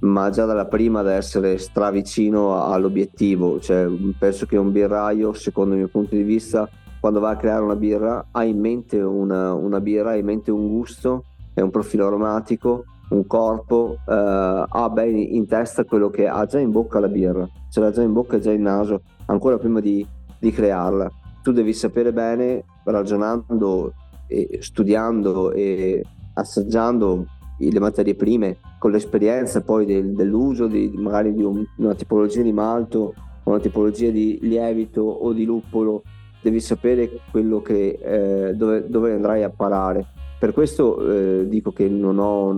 ma 0.00 0.30
già 0.30 0.44
dalla 0.44 0.66
prima 0.66 1.00
ad 1.00 1.08
essere 1.08 1.58
stravicino 1.58 2.62
all'obiettivo. 2.62 3.58
Cioè, 3.58 3.86
penso 4.18 4.46
che 4.46 4.56
un 4.56 4.70
birraio, 4.70 5.32
secondo 5.32 5.72
il 5.72 5.80
mio 5.80 5.88
punto 5.88 6.14
di 6.14 6.22
vista, 6.22 6.68
quando 7.00 7.20
va 7.20 7.30
a 7.30 7.36
creare 7.36 7.62
una 7.62 7.76
birra, 7.76 8.26
ha 8.30 8.44
in 8.44 8.60
mente 8.60 9.00
una, 9.00 9.52
una 9.54 9.80
birra, 9.80 10.10
ha 10.10 10.16
in 10.16 10.24
mente 10.24 10.50
un 10.50 10.68
gusto 10.68 11.24
e 11.54 11.62
un 11.62 11.70
profilo 11.70 12.06
aromatico 12.06 12.84
un 13.10 13.26
corpo 13.26 13.96
eh, 14.06 14.64
ha 14.68 14.90
ben 14.90 15.16
in 15.16 15.46
testa 15.46 15.84
quello 15.84 16.10
che 16.10 16.28
ha 16.28 16.44
già 16.46 16.58
in 16.58 16.70
bocca 16.70 17.00
la 17.00 17.08
birra, 17.08 17.48
ce 17.70 17.80
l'ha 17.80 17.90
già 17.90 18.02
in 18.02 18.12
bocca 18.12 18.36
e 18.36 18.40
già 18.40 18.52
in 18.52 18.62
naso, 18.62 19.02
ancora 19.26 19.58
prima 19.58 19.80
di, 19.80 20.06
di 20.38 20.50
crearla. 20.50 21.10
Tu 21.42 21.52
devi 21.52 21.72
sapere 21.72 22.12
bene, 22.12 22.64
ragionando, 22.84 23.94
e 24.26 24.58
studiando 24.60 25.52
e 25.52 26.04
assaggiando 26.34 27.24
le 27.58 27.80
materie 27.80 28.14
prime, 28.14 28.58
con 28.78 28.90
l'esperienza 28.90 29.62
poi 29.62 29.84
del, 29.84 30.12
dell'uso 30.12 30.66
di, 30.66 30.92
magari 30.96 31.32
di 31.32 31.42
un, 31.42 31.64
una 31.78 31.94
tipologia 31.94 32.42
di 32.42 32.52
malto, 32.52 33.14
una 33.44 33.58
tipologia 33.58 34.10
di 34.10 34.38
lievito 34.42 35.00
o 35.00 35.32
di 35.32 35.44
luppolo, 35.44 36.02
devi 36.40 36.60
sapere 36.60 37.10
quello 37.30 37.60
che, 37.62 37.98
eh, 38.00 38.54
dove, 38.54 38.88
dove 38.88 39.12
andrai 39.12 39.42
a 39.42 39.50
parare 39.50 40.06
per 40.38 40.52
questo 40.52 41.40
eh, 41.40 41.48
dico 41.48 41.72
che 41.72 41.88
non, 41.88 42.18
ho, 42.18 42.52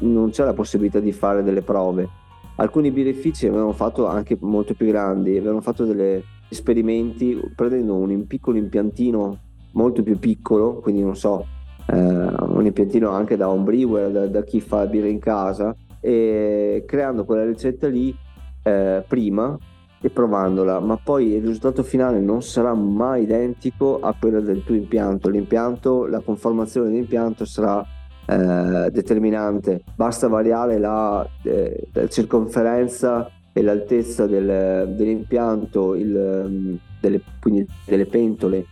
non, 0.00 0.30
c'è 0.30 0.44
la 0.44 0.52
possibilità 0.52 1.00
di 1.00 1.12
fare 1.12 1.42
delle 1.42 1.62
prove. 1.62 2.08
Alcuni 2.56 2.90
birrifici 2.90 3.46
avevano 3.46 3.72
fatto 3.72 4.06
anche 4.06 4.36
molto 4.40 4.74
più 4.74 4.86
grandi, 4.86 5.36
avevano 5.36 5.62
fatto 5.62 5.84
degli 5.84 6.22
esperimenti 6.48 7.40
prendendo 7.56 7.94
un 7.94 8.26
piccolo 8.26 8.58
impiantino 8.58 9.38
molto 9.72 10.02
più 10.02 10.18
piccolo, 10.18 10.80
quindi 10.80 11.02
non 11.02 11.16
so, 11.16 11.46
eh, 11.86 11.96
un 11.96 12.66
impiantino 12.66 13.08
anche 13.08 13.36
da 13.36 13.48
un 13.48 13.64
brewer, 13.64 14.10
da, 14.10 14.26
da 14.26 14.42
chi 14.44 14.60
fa 14.60 14.86
birra 14.86 15.08
in 15.08 15.18
casa, 15.18 15.74
e 16.00 16.84
creando 16.86 17.24
quella 17.24 17.46
ricetta 17.46 17.88
lì 17.88 18.14
eh, 18.62 19.02
prima 19.08 19.56
e 20.04 20.10
provandola, 20.10 20.80
ma 20.80 20.98
poi 21.02 21.34
il 21.34 21.42
risultato 21.42 21.84
finale 21.84 22.18
non 22.18 22.42
sarà 22.42 22.74
mai 22.74 23.22
identico 23.22 24.00
a 24.00 24.14
quello 24.18 24.40
del 24.40 24.64
tuo 24.64 24.74
impianto. 24.74 25.28
L'impianto, 25.28 26.06
la 26.06 26.18
conformazione 26.18 26.88
dell'impianto 26.88 27.44
sarà 27.44 27.86
eh, 28.26 28.90
determinante, 28.90 29.84
basta 29.94 30.26
variare 30.26 30.78
la, 30.78 31.24
eh, 31.44 31.88
la, 31.92 32.08
circonferenza 32.08 33.30
e 33.52 33.62
l'altezza 33.62 34.26
del, 34.26 34.92
dell'impianto, 34.96 35.94
il, 35.94 36.80
delle, 37.00 37.20
quindi 37.40 37.64
delle 37.86 38.06
pentole, 38.06 38.66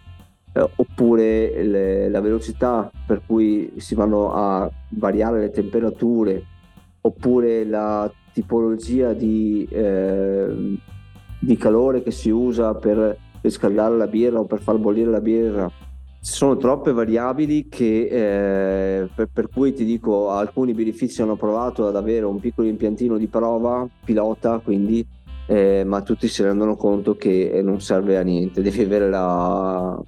eh, 0.52 0.68
oppure 0.76 1.62
le, 1.62 2.08
la 2.08 2.20
velocità 2.20 2.90
per 3.06 3.22
cui 3.24 3.72
si 3.76 3.94
vanno 3.94 4.32
a 4.34 4.68
variare 4.88 5.38
le 5.38 5.50
temperature, 5.50 6.42
oppure 7.02 7.64
la 7.64 8.10
tipologia 8.32 9.12
di 9.12 9.66
eh, 9.70 10.78
di 11.40 11.56
calore 11.56 12.02
che 12.02 12.10
si 12.10 12.30
usa 12.30 12.74
per 12.74 13.16
riscaldare 13.40 13.96
la 13.96 14.06
birra 14.06 14.40
o 14.40 14.44
per 14.44 14.60
far 14.60 14.76
bollire 14.76 15.10
la 15.10 15.20
birra. 15.20 15.70
Ci 16.22 16.32
sono 16.32 16.58
troppe 16.58 16.92
variabili 16.92 17.68
che, 17.68 18.08
eh, 18.10 19.08
per, 19.14 19.30
per, 19.32 19.48
cui 19.48 19.72
ti 19.72 19.86
dico, 19.86 20.30
alcuni 20.30 20.74
birrifici 20.74 21.22
hanno 21.22 21.36
provato 21.36 21.86
ad 21.86 21.96
avere 21.96 22.26
un 22.26 22.38
piccolo 22.38 22.68
impiantino 22.68 23.16
di 23.16 23.26
prova, 23.26 23.88
pilota, 24.04 24.58
quindi, 24.58 25.04
eh, 25.46 25.82
ma 25.86 26.02
tutti 26.02 26.28
si 26.28 26.42
rendono 26.42 26.76
conto 26.76 27.16
che 27.16 27.62
non 27.64 27.80
serve 27.80 28.18
a 28.18 28.22
niente, 28.22 28.60
devi 28.60 28.82
avere 28.82 29.08
la, 29.08 29.98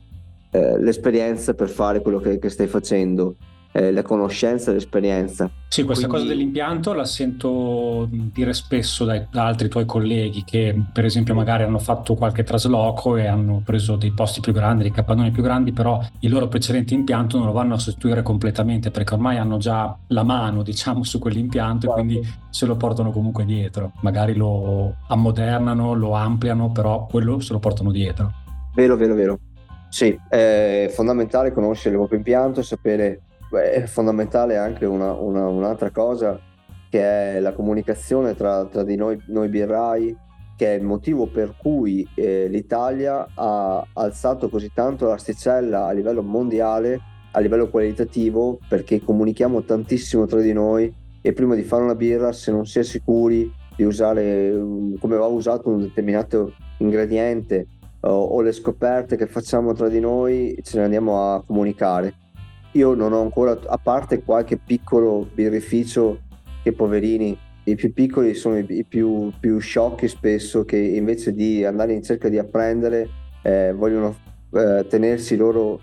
eh, 0.50 0.78
l'esperienza 0.78 1.54
per 1.54 1.70
fare 1.70 2.02
quello 2.02 2.18
che, 2.18 2.38
che 2.38 2.50
stai 2.50 2.66
facendo 2.66 3.36
eh, 3.72 3.90
la 3.90 4.02
conoscenza 4.02 4.70
e 4.70 4.74
l'esperienza. 4.74 5.50
Sì, 5.68 5.84
questa 5.84 6.06
Quindi... 6.06 6.26
cosa 6.26 6.34
dell'impianto 6.36 6.92
la 6.92 7.06
sento 7.06 8.06
dire 8.10 8.52
spesso 8.52 9.06
dai, 9.06 9.26
da 9.30 9.46
altri 9.46 9.68
tuoi 9.68 9.86
colleghi 9.86 10.44
che 10.44 10.78
per 10.92 11.06
esempio 11.06 11.34
magari 11.34 11.62
hanno 11.62 11.78
fatto 11.78 12.14
qualche 12.14 12.42
trasloco 12.42 13.16
e 13.16 13.26
hanno 13.26 13.62
preso 13.64 13.96
dei 13.96 14.12
posti 14.12 14.40
più 14.40 14.52
grandi, 14.52 14.82
dei 14.82 14.92
capannoni 14.92 15.30
più 15.30 15.42
grandi, 15.42 15.72
però 15.72 15.98
il 16.20 16.30
loro 16.30 16.48
precedente 16.48 16.92
impianto 16.92 17.38
non 17.38 17.46
lo 17.46 17.52
vanno 17.52 17.74
a 17.74 17.78
sostituire 17.78 18.22
completamente 18.22 18.90
perché 18.90 19.14
ormai 19.14 19.38
hanno 19.38 19.56
già 19.56 19.96
la 20.08 20.22
mano 20.22 20.62
diciamo 20.62 21.02
su 21.04 21.18
quell'impianto 21.18 21.88
e 21.88 21.92
quindi 21.92 22.20
se 22.50 22.66
lo 22.66 22.76
portano 22.76 23.10
comunque 23.10 23.46
dietro. 23.46 23.92
Magari 24.02 24.34
lo 24.34 24.96
ammodernano, 25.08 25.94
lo 25.94 26.12
ampliano, 26.12 26.70
però 26.70 27.06
quello 27.06 27.40
se 27.40 27.54
lo 27.54 27.58
portano 27.58 27.90
dietro. 27.90 28.30
Vero, 28.74 28.96
vero, 28.96 29.14
vero. 29.14 29.38
Sì, 29.88 30.18
è 30.28 30.90
fondamentale 30.94 31.52
conoscere 31.52 31.90
il 31.90 31.96
proprio 31.96 32.18
impianto, 32.18 32.62
sapere 32.62 33.08
Beh, 33.08 33.31
è 33.56 33.84
fondamentale 33.86 34.56
anche 34.56 34.86
una, 34.86 35.12
una, 35.12 35.46
un'altra 35.46 35.90
cosa 35.90 36.38
che 36.88 37.36
è 37.36 37.40
la 37.40 37.52
comunicazione 37.52 38.34
tra, 38.34 38.66
tra 38.66 38.82
di 38.82 38.96
noi, 38.96 39.18
noi 39.28 39.48
birrai, 39.48 40.14
che 40.56 40.74
è 40.74 40.76
il 40.76 40.84
motivo 40.84 41.26
per 41.26 41.54
cui 41.56 42.06
eh, 42.14 42.48
l'Italia 42.48 43.26
ha 43.34 43.86
alzato 43.94 44.50
così 44.50 44.70
tanto 44.74 45.06
l'asticella 45.06 45.86
a 45.86 45.92
livello 45.92 46.22
mondiale, 46.22 47.00
a 47.32 47.40
livello 47.40 47.68
qualitativo, 47.68 48.58
perché 48.68 49.02
comunichiamo 49.02 49.62
tantissimo 49.62 50.26
tra 50.26 50.40
di 50.40 50.52
noi 50.52 50.94
e 51.22 51.32
prima 51.32 51.54
di 51.54 51.62
fare 51.62 51.82
una 51.82 51.94
birra, 51.94 52.32
se 52.32 52.52
non 52.52 52.66
si 52.66 52.78
è 52.78 52.82
sicuri 52.82 53.50
di 53.74 53.84
usare 53.84 54.52
come 55.00 55.16
va 55.16 55.26
usato 55.26 55.70
un 55.70 55.80
determinato 55.80 56.52
ingrediente 56.78 57.68
o, 58.00 58.10
o 58.10 58.40
le 58.42 58.52
scoperte 58.52 59.16
che 59.16 59.26
facciamo 59.26 59.72
tra 59.72 59.88
di 59.88 59.98
noi, 59.98 60.58
ce 60.62 60.76
ne 60.76 60.84
andiamo 60.84 61.32
a 61.32 61.42
comunicare 61.42 62.20
io 62.72 62.94
non 62.94 63.12
ho 63.12 63.20
ancora, 63.20 63.58
a 63.66 63.78
parte 63.78 64.22
qualche 64.22 64.56
piccolo 64.56 65.28
birrificio 65.32 66.20
che 66.62 66.72
poverini, 66.72 67.36
i 67.64 67.74
più 67.74 67.92
piccoli 67.92 68.34
sono 68.34 68.58
i, 68.58 68.84
più, 68.84 69.32
più, 69.38 69.58
sciocchi 69.58 70.08
spesso 70.08 70.64
che 70.64 70.76
invece 70.76 71.32
di 71.32 71.64
andare 71.64 71.92
in 71.92 72.02
cerca 72.02 72.28
di 72.28 72.38
apprendere 72.38 73.08
eh, 73.42 73.72
vogliono 73.72 74.16
eh, 74.52 74.84
tenersi 74.88 75.34
i 75.34 75.36
loro 75.36 75.80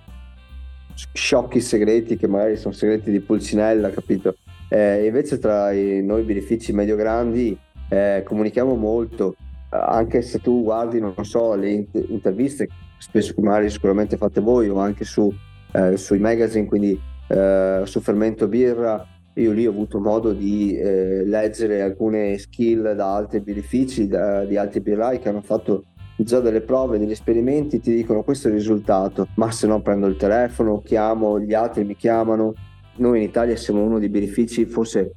sciocchi 1.13 1.61
segreti 1.61 2.17
che 2.17 2.27
magari 2.27 2.57
sono 2.57 2.73
segreti 2.73 3.11
di 3.11 3.21
pulcinella, 3.21 3.89
capito? 3.91 4.35
Eh, 4.67 5.05
invece 5.05 5.39
tra 5.39 5.71
i, 5.71 6.03
noi 6.03 6.23
birrifici 6.23 6.73
medio-grandi 6.73 7.57
eh, 7.89 8.23
comunichiamo 8.25 8.75
molto, 8.75 9.35
anche 9.69 10.21
se 10.21 10.39
tu 10.39 10.63
guardi, 10.63 10.99
non 10.99 11.13
so, 11.21 11.55
le 11.55 11.87
interviste, 11.93 12.67
spesso 12.97 13.33
magari 13.37 13.69
sicuramente 13.69 14.17
fate 14.17 14.41
voi 14.41 14.67
o 14.67 14.77
anche 14.79 15.05
su 15.05 15.33
eh, 15.71 15.97
sui 15.97 16.19
magazine, 16.19 16.65
quindi 16.65 16.99
eh, 17.27 17.81
su 17.85 17.99
Fermento 17.99 18.47
Birra. 18.47 19.05
Io 19.35 19.51
lì 19.51 19.65
ho 19.65 19.71
avuto 19.71 19.99
modo 19.99 20.33
di 20.33 20.75
eh, 20.75 21.23
leggere 21.25 21.81
alcune 21.81 22.37
skill 22.37 22.93
da 22.93 23.15
altri 23.15 23.39
birrifici, 23.39 24.07
da, 24.07 24.43
di 24.43 24.57
altri 24.57 24.81
birrai 24.81 25.19
che 25.19 25.29
hanno 25.29 25.41
fatto 25.41 25.83
già 26.17 26.41
delle 26.41 26.61
prove, 26.61 26.97
degli 26.97 27.11
esperimenti, 27.11 27.79
ti 27.79 27.93
dicono 27.95 28.23
questo 28.23 28.47
è 28.47 28.51
il 28.51 28.57
risultato, 28.57 29.27
ma 29.35 29.49
se 29.51 29.67
no 29.67 29.81
prendo 29.81 30.07
il 30.07 30.17
telefono, 30.17 30.81
chiamo, 30.81 31.39
gli 31.39 31.53
altri 31.53 31.85
mi 31.85 31.95
chiamano. 31.95 32.53
Noi 32.97 33.19
in 33.19 33.29
Italia 33.29 33.55
siamo 33.55 33.81
uno 33.81 33.99
dei 33.99 34.09
birrifici, 34.09 34.65
forse 34.65 35.13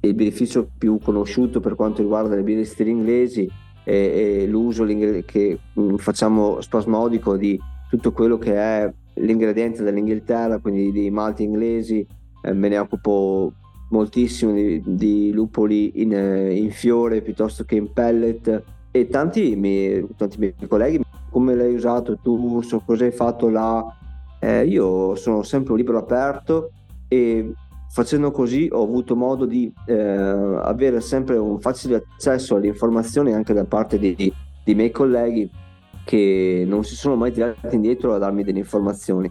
il 0.00 0.14
birrificio 0.14 0.68
più 0.78 0.98
conosciuto 1.02 1.58
per 1.58 1.74
quanto 1.74 2.02
riguarda 2.02 2.36
le 2.36 2.42
birre 2.42 2.64
stile 2.64 2.90
inglesi 2.90 3.50
e, 3.82 4.42
e 4.42 4.46
l'uso 4.46 4.84
che 5.24 5.58
mm, 5.78 5.96
facciamo 5.96 6.60
spasmodico 6.60 7.36
di 7.36 7.58
tutto 7.88 8.12
quello 8.12 8.38
che 8.38 8.54
è 8.54 8.92
l'ingrediente 9.14 9.82
dell'Inghilterra, 9.82 10.58
quindi 10.58 10.92
di 10.92 11.10
malti 11.10 11.42
inglesi, 11.42 12.06
eh, 12.42 12.52
me 12.52 12.68
ne 12.68 12.78
occupo 12.78 13.52
moltissimo 13.90 14.52
di, 14.52 14.82
di 14.84 15.32
lupoli 15.32 16.00
in, 16.02 16.12
eh, 16.12 16.54
in, 16.54 16.70
fiore 16.70 17.22
piuttosto 17.22 17.64
che 17.64 17.76
in 17.76 17.92
pellet. 17.92 18.62
E 18.90 19.08
tanti, 19.08 19.56
miei, 19.56 20.06
tanti 20.16 20.38
miei 20.38 20.54
colleghi 20.68 21.00
come 21.30 21.56
l'hai 21.56 21.74
usato 21.74 22.16
tu, 22.18 22.62
so 22.62 22.80
cosa 22.86 23.04
hai 23.04 23.10
fatto 23.10 23.48
là, 23.48 23.84
eh, 24.38 24.64
io 24.66 25.16
sono 25.16 25.42
sempre 25.42 25.72
un 25.72 25.78
libro 25.78 25.98
aperto 25.98 26.70
e 27.08 27.52
facendo 27.90 28.30
così 28.30 28.68
ho 28.70 28.82
avuto 28.82 29.16
modo 29.16 29.44
di 29.44 29.72
eh, 29.86 29.94
avere 29.96 31.00
sempre 31.00 31.36
un 31.36 31.60
facile 31.60 31.96
accesso 31.96 32.54
alle 32.56 32.68
informazioni 32.68 33.32
anche 33.32 33.52
da 33.52 33.64
parte 33.64 33.98
di, 33.98 34.14
di, 34.14 34.32
di 34.64 34.74
miei 34.74 34.90
colleghi 34.90 35.50
che 36.04 36.64
non 36.66 36.84
si 36.84 36.94
sono 36.94 37.16
mai 37.16 37.32
tirati 37.32 37.74
indietro 37.74 38.14
a 38.14 38.18
darmi 38.18 38.44
delle 38.44 38.58
informazioni 38.58 39.30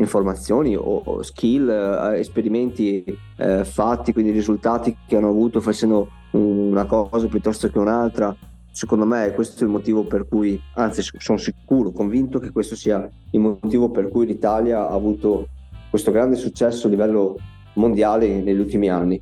informazioni 0.00 0.74
o, 0.74 0.80
o 0.80 1.22
skill, 1.22 1.68
eh, 1.68 2.18
esperimenti 2.18 3.04
eh, 3.36 3.64
fatti, 3.64 4.12
quindi 4.12 4.32
risultati 4.32 4.96
che 5.06 5.16
hanno 5.16 5.28
avuto 5.28 5.60
facendo 5.60 6.08
una 6.32 6.86
cosa 6.86 7.26
piuttosto 7.26 7.68
che 7.68 7.78
un'altra. 7.78 8.34
Secondo 8.72 9.04
me 9.04 9.32
questo 9.34 9.62
è 9.62 9.66
il 9.66 9.72
motivo 9.72 10.04
per 10.04 10.26
cui, 10.28 10.60
anzi 10.74 11.02
sono 11.18 11.38
sicuro, 11.38 11.90
convinto 11.90 12.38
che 12.38 12.50
questo 12.50 12.76
sia 12.76 13.08
il 13.32 13.40
motivo 13.40 13.90
per 13.90 14.08
cui 14.08 14.26
l'Italia 14.26 14.88
ha 14.88 14.92
avuto 14.92 15.48
questo 15.90 16.10
grande 16.12 16.36
successo 16.36 16.86
a 16.86 16.90
livello 16.90 17.36
mondiale 17.74 18.40
negli 18.40 18.58
ultimi 18.58 18.88
anni. 18.88 19.20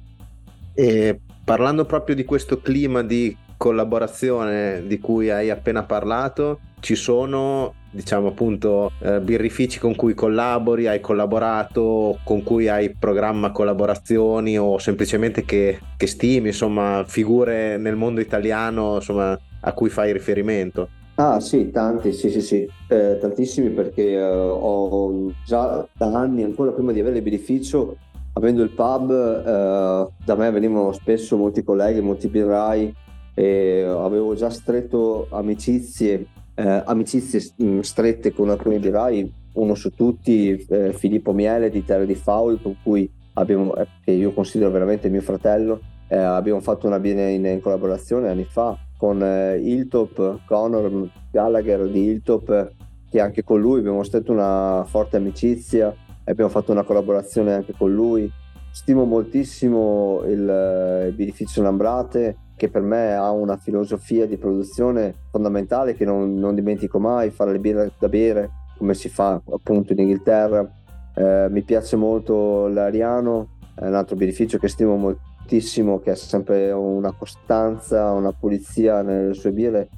E 0.75 1.21
parlando 1.45 1.87
proprio 1.87 2.15
di 2.15 2.25
questo 2.25 2.61
clima 2.61 3.03
di 3.03 3.35
collaborazione 3.59 4.85
di 4.87 4.99
cui 4.99 5.29
hai 5.29 5.51
appena 5.51 5.83
parlato, 5.83 6.61
ci 6.81 6.94
sono 6.94 7.75
diciamo 7.90 8.29
appunto 8.29 8.92
eh, 9.01 9.21
birrifici 9.21 9.79
con 9.79 9.94
cui 9.97 10.14
collabori, 10.14 10.87
hai 10.87 11.01
collaborato, 11.01 12.18
con 12.23 12.42
cui 12.42 12.68
hai 12.68 12.94
programma 12.94 13.51
collaborazioni 13.51 14.59
o 14.59 14.79
semplicemente 14.79 15.44
che, 15.44 15.79
che 15.97 16.07
stimi, 16.07 16.49
insomma, 16.49 17.05
figure 17.07 17.77
nel 17.77 17.97
mondo 17.97 18.21
italiano 18.21 18.97
insomma, 18.97 19.38
a 19.61 19.73
cui 19.73 19.90
fai 19.90 20.12
riferimento? 20.12 20.88
Ah 21.16 21.40
sì, 21.40 21.71
tanti, 21.73 22.12
sì 22.12 22.31
sì 22.31 22.40
sì, 22.40 22.68
eh, 22.88 23.18
tantissimi 23.21 23.71
perché 23.71 24.12
eh, 24.12 24.23
ho 24.23 25.33
già 25.44 25.85
da 25.92 26.07
anni, 26.16 26.44
ancora 26.44 26.71
prima 26.71 26.92
di 26.92 27.01
avere 27.01 27.16
il 27.16 27.23
birrificio, 27.23 27.97
avendo 28.35 28.62
il 28.62 28.71
pub, 28.71 29.11
eh, 29.11 30.12
da 30.25 30.35
me 30.37 30.51
venivano 30.53 30.92
spesso 30.92 31.37
molti 31.37 31.64
colleghi, 31.64 32.01
molti 32.01 32.29
birrai 32.29 32.94
e 33.38 33.85
avevo 33.85 34.35
già 34.35 34.51
stretto 34.51 35.29
amicizie, 35.31 36.27
eh, 36.57 36.83
amicizie 36.87 37.40
mm, 37.62 37.81
strette 37.81 38.33
con 38.33 38.51
alcuni 38.51 38.81
birrai, 38.81 39.33
uno 39.53 39.77
su 39.77 39.94
tutti, 39.94 40.66
eh, 40.68 40.92
Filippo 40.92 41.33
Miele 41.33 41.70
di 41.70 41.85
Terra 41.85 42.05
di 42.05 42.16
Faul, 42.16 42.61
con 42.61 42.74
cui 42.83 43.09
abbiamo, 43.35 43.77
eh, 43.77 43.87
che 44.03 44.11
io 44.11 44.33
considero 44.33 44.72
veramente 44.72 45.09
mio 45.09 45.20
fratello, 45.20 45.81
eh, 46.09 46.16
abbiamo 46.16 46.59
fatto 46.59 46.88
una 46.88 46.98
birra 46.98 47.29
in, 47.29 47.44
in, 47.44 47.61
collaborazione 47.61 48.29
anni 48.29 48.42
fa 48.42 48.77
con 48.96 49.22
eh, 49.22 49.57
Hilltop, 49.59 50.40
Conor 50.44 51.09
Gallagher 51.31 51.88
di 51.88 52.07
Hilltop, 52.07 52.72
che 53.09 53.20
anche 53.20 53.44
con 53.44 53.61
lui 53.61 53.79
abbiamo 53.79 54.03
stretto 54.03 54.33
una 54.33 54.85
forte 54.85 55.16
amicizia 55.16 55.94
abbiamo 56.24 56.51
fatto 56.51 56.72
una 56.72 56.83
collaborazione 56.83 57.55
anche 57.55 57.72
con 57.79 57.94
lui. 57.94 58.31
Stimo 58.70 59.05
moltissimo 59.05 60.22
il, 60.27 61.07
il 61.07 61.12
birrificio 61.14 61.62
Lambrate 61.62 62.37
che 62.59 62.68
per 62.68 62.83
me 62.83 63.14
ha 63.14 63.31
una 63.31 63.57
filosofia 63.57 64.27
di 64.27 64.37
produzione 64.37 65.14
fondamentale 65.31 65.94
che 65.94 66.05
non, 66.05 66.35
non 66.35 66.55
dimentico 66.55 66.99
mai, 66.99 67.31
fare 67.31 67.53
le 67.53 67.61
birre 67.61 67.92
da 67.99 68.09
bere 68.09 68.51
come 68.77 68.94
si 68.94 69.09
fa 69.09 69.40
appunto 69.51 69.92
in 69.92 70.01
Inghilterra. 70.01 70.68
Eh, 71.14 71.47
mi 71.49 71.62
piace 71.62 71.97
molto 71.97 72.66
l'Ariano, 72.66 73.59
è 73.75 73.87
un 73.87 73.94
altro 73.94 74.16
birrificio 74.16 74.59
che 74.59 74.68
stimo 74.68 74.97
moltissimo, 74.97 76.01
che 76.01 76.11
ha 76.11 76.16
sempre 76.16 76.73
una 76.73 77.12
costanza, 77.12 78.11
una 78.11 78.33
pulizia 78.33 79.03
nelle 79.03 79.35
sue 79.35 79.53
birre 79.53 79.88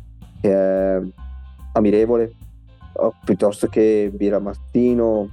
che 0.41 0.53
è 0.53 1.01
ammirevole, 1.73 2.33
piuttosto 3.25 3.69
che 3.69 4.11
Birra 4.15 4.39
Martino, 4.39 5.29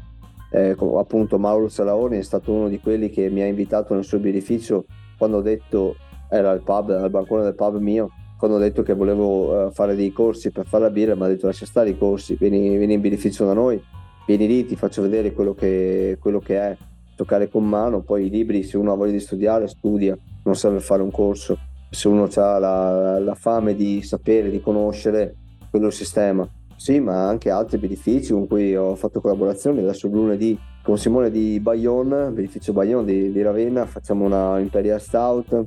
eh, 0.52 0.76
appunto 0.98 1.38
Mauro 1.38 1.68
Salaoni 1.68 2.18
è 2.18 2.24
stato 2.24 2.54
uno 2.54 2.70
di 2.70 2.80
quelli 2.80 3.10
che 3.10 3.30
mi 3.30 3.42
ha 3.42 3.46
invitato 3.46 3.94
nel 3.94 4.06
suo 4.06 4.20
birrificio 4.20 4.86
quando 5.18 5.38
ho 5.38 5.42
detto, 5.42 5.96
era 6.30 6.52
al 6.52 6.62
pub, 6.62 6.90
al 6.90 7.10
bancone 7.10 7.44
del 7.44 7.56
pub 7.56 7.78
mio, 7.78 8.10
quando 8.38 8.58
ho 8.58 8.60
detto 8.60 8.84
che 8.84 8.94
volevo 8.94 9.66
uh, 9.66 9.72
fare 9.72 9.96
dei 9.96 10.12
corsi 10.12 10.52
per 10.52 10.66
fare 10.68 10.84
la 10.84 10.90
birra, 10.90 11.16
mi 11.16 11.24
ha 11.24 11.28
detto 11.28 11.48
lascia 11.48 11.66
stare 11.66 11.90
i 11.90 11.98
corsi, 11.98 12.36
vieni, 12.40 12.78
vieni 12.78 12.94
in 12.94 13.02
birrificio 13.02 13.46
da 13.46 13.54
noi, 13.54 13.82
vieni 14.26 14.48
lì, 14.48 14.66
ti 14.66 14.76
faccio 14.76 15.02
vedere 15.02 15.34
quello 15.34 15.54
che, 15.54 16.18
quello 16.20 16.40
che 16.40 16.60
è, 16.60 16.78
toccare 17.16 17.50
con 17.50 17.68
mano, 17.68 18.02
poi 18.02 18.28
i 18.28 18.30
libri, 18.30 18.64
se 18.64 18.78
uno 18.78 18.92
ha 18.92 18.96
voglia 18.96 19.14
di 19.14 19.20
studiare, 19.20 19.68
studia, 19.68 20.16
non 20.44 20.56
serve 20.56 20.80
fare 20.80 21.02
un 21.02 21.10
corso, 21.10 21.58
se 21.90 22.08
uno 22.08 22.30
ha 22.32 22.60
la, 22.60 23.20
la 23.20 23.36
fame 23.36 23.74
di 23.76 24.04
sapere, 24.04 24.52
di 24.52 24.62
conoscere, 24.62 25.36
quello 25.70 25.90
sistema. 25.90 26.48
Sì, 26.76 27.00
ma 27.00 27.28
anche 27.28 27.50
altri 27.50 27.80
benefici 27.80 28.34
con 28.34 28.46
cui 28.46 28.76
ho 28.76 28.96
fatto 28.96 29.20
collaborazioni. 29.20 29.80
Adesso 29.80 30.08
lunedì 30.10 30.58
con 30.84 30.98
Simone 30.98 31.32
di 31.32 31.60
Bayonne, 31.60 32.30
beneficio 32.30 32.72
Bayonne 32.72 33.12
di, 33.12 33.32
di 33.32 33.42
Ravenna, 33.42 33.86
facciamo 33.88 34.26
una 34.26 34.60
Imperial 34.60 35.02
Stout, 35.02 35.66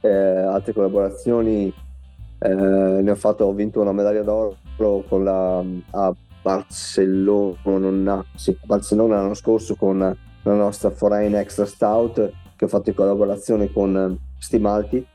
eh, 0.00 0.08
altre 0.08 0.72
collaborazioni. 0.72 1.72
Eh, 2.42 2.48
ne 2.48 3.10
ho 3.10 3.16
fatto, 3.16 3.44
ho 3.44 3.52
vinto 3.52 3.80
una 3.80 3.92
medaglia 3.92 4.22
d'oro 4.22 4.56
con 5.08 5.24
la, 5.24 5.62
a 5.90 6.14
Barcellona, 6.42 8.24
sì, 8.34 8.56
Barcellona 8.64 9.16
l'anno 9.16 9.34
scorso 9.34 9.74
con 9.74 9.98
la 9.98 10.54
nostra 10.54 10.90
Foreign 10.90 11.34
Extra 11.34 11.66
Stout 11.66 12.32
che 12.56 12.64
ho 12.64 12.68
fatto 12.68 12.88
in 12.88 12.94
collaborazione 12.94 13.70
con 13.70 14.18
Stimalti 14.38 15.06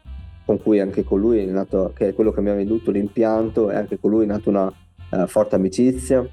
con 0.45 0.62
cui 0.62 0.80
anche 0.80 1.04
con 1.04 1.19
lui 1.19 1.39
è 1.39 1.45
nato, 1.45 1.91
che 1.95 2.10
è 2.10 2.13
quello 2.13 2.32
che 2.32 2.41
mi 2.41 2.50
ha 2.50 2.54
venduto 2.54 2.91
l'impianto 2.91 3.71
e 3.71 3.76
anche 3.76 4.00
con 4.00 4.12
lui 4.12 4.24
è 4.24 4.28
nata 4.28 4.50
una 4.50 4.71
eh, 5.12 5.26
forte 5.26 5.56
amicizia, 5.56 6.24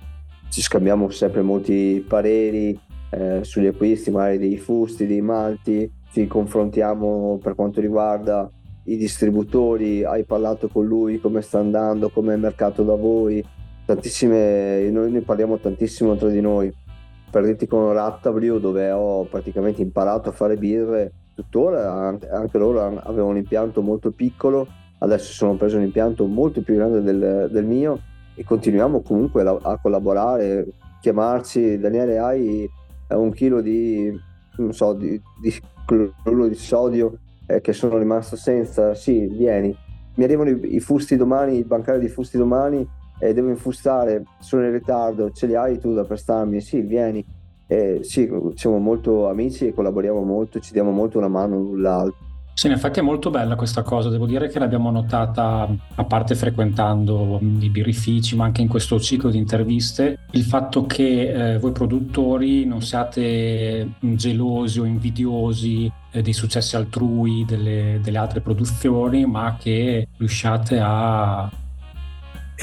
ci 0.50 0.60
scambiamo 0.60 1.08
sempre 1.08 1.40
molti 1.40 2.04
pareri 2.06 2.78
eh, 3.10 3.40
sugli 3.42 3.66
acquisti, 3.66 4.10
magari 4.10 4.36
dei 4.36 4.58
fusti, 4.58 5.06
dei 5.06 5.22
malti, 5.22 5.90
ci 6.12 6.26
confrontiamo 6.26 7.38
per 7.42 7.54
quanto 7.54 7.80
riguarda 7.80 8.50
i 8.84 8.96
distributori, 8.96 10.04
hai 10.04 10.24
parlato 10.24 10.68
con 10.68 10.84
lui, 10.84 11.20
come 11.20 11.40
sta 11.40 11.58
andando, 11.58 12.10
come 12.10 12.32
è 12.32 12.34
il 12.34 12.42
mercato 12.42 12.82
da 12.82 12.94
voi, 12.94 13.44
tantissime, 13.84 14.90
noi 14.90 15.10
ne 15.10 15.20
parliamo 15.22 15.58
tantissimo 15.58 16.16
tra 16.16 16.28
di 16.28 16.40
noi. 16.40 16.72
Per 17.30 17.44
dirti 17.44 17.66
con 17.66 17.92
Rattablio 17.92 18.58
dove 18.58 18.90
ho 18.90 19.24
praticamente 19.24 19.80
imparato 19.80 20.28
a 20.28 20.32
fare 20.32 20.56
birre, 20.56 21.12
tuttora 21.34 21.90
anche 22.30 22.58
loro 22.58 22.82
avevano 22.82 23.30
un 23.30 23.36
impianto 23.38 23.80
molto 23.80 24.10
piccolo, 24.10 24.66
adesso 24.98 25.32
sono 25.32 25.54
preso 25.54 25.78
un 25.78 25.84
impianto 25.84 26.26
molto 26.26 26.60
più 26.60 26.74
grande 26.74 27.00
del, 27.00 27.48
del 27.50 27.64
mio 27.64 27.98
e 28.34 28.44
continuiamo 28.44 29.00
comunque 29.00 29.42
a 29.42 29.78
collaborare, 29.80 30.66
chiamarci, 31.00 31.78
Daniele 31.78 32.18
hai 32.18 32.68
un 33.08 33.32
chilo 33.32 33.62
di, 33.62 34.12
so, 34.70 34.92
di, 34.92 35.20
di 35.40 35.54
cloruro 36.22 36.48
di 36.48 36.54
sodio 36.54 37.18
eh, 37.46 37.60
che 37.60 37.72
sono 37.72 37.98
rimasto 37.98 38.36
senza, 38.36 38.94
sì, 38.94 39.26
vieni. 39.26 39.76
Mi 40.14 40.24
arrivano 40.24 40.50
i, 40.50 40.76
i 40.76 40.80
fusti 40.80 41.16
domani, 41.16 41.56
il 41.56 41.64
bancario 41.64 42.00
di 42.00 42.08
fusti 42.08 42.36
domani 42.36 42.86
e 43.18 43.32
devo 43.32 43.48
infustare, 43.48 44.24
sono 44.40 44.64
in 44.64 44.72
ritardo, 44.72 45.30
ce 45.30 45.46
li 45.46 45.54
hai 45.54 45.78
tu 45.78 45.94
da 45.94 46.04
prestarmi? 46.04 46.60
Sì, 46.60 46.80
vieni. 46.80 47.24
Eh, 47.66 48.00
sì, 48.02 48.30
siamo 48.54 48.78
molto 48.78 49.28
amici 49.28 49.68
e 49.68 49.72
collaboriamo 49.72 50.22
molto, 50.22 50.58
ci 50.60 50.72
diamo 50.72 50.90
molto 50.90 51.18
una 51.18 51.28
mano 51.28 51.56
l'un 51.56 51.80
l'altro. 51.80 52.31
Sì, 52.54 52.66
in 52.66 52.74
effetti 52.74 52.98
è 52.98 53.02
molto 53.02 53.30
bella 53.30 53.56
questa 53.56 53.82
cosa, 53.82 54.10
devo 54.10 54.26
dire 54.26 54.48
che 54.48 54.58
l'abbiamo 54.58 54.90
notata, 54.90 55.66
a 55.94 56.04
parte 56.04 56.34
frequentando 56.34 57.40
i 57.60 57.70
birrifici, 57.70 58.36
ma 58.36 58.44
anche 58.44 58.60
in 58.60 58.68
questo 58.68 59.00
ciclo 59.00 59.30
di 59.30 59.38
interviste, 59.38 60.18
il 60.32 60.44
fatto 60.44 60.84
che 60.84 61.54
eh, 61.54 61.58
voi 61.58 61.72
produttori 61.72 62.66
non 62.66 62.82
siate 62.82 63.92
gelosi 64.00 64.80
o 64.80 64.84
invidiosi 64.84 65.90
eh, 66.10 66.22
dei 66.22 66.34
successi 66.34 66.76
altrui, 66.76 67.44
delle, 67.46 67.98
delle 68.02 68.18
altre 68.18 68.40
produzioni, 68.40 69.24
ma 69.24 69.56
che 69.58 70.08
riusciate 70.18 70.78
a... 70.80 71.50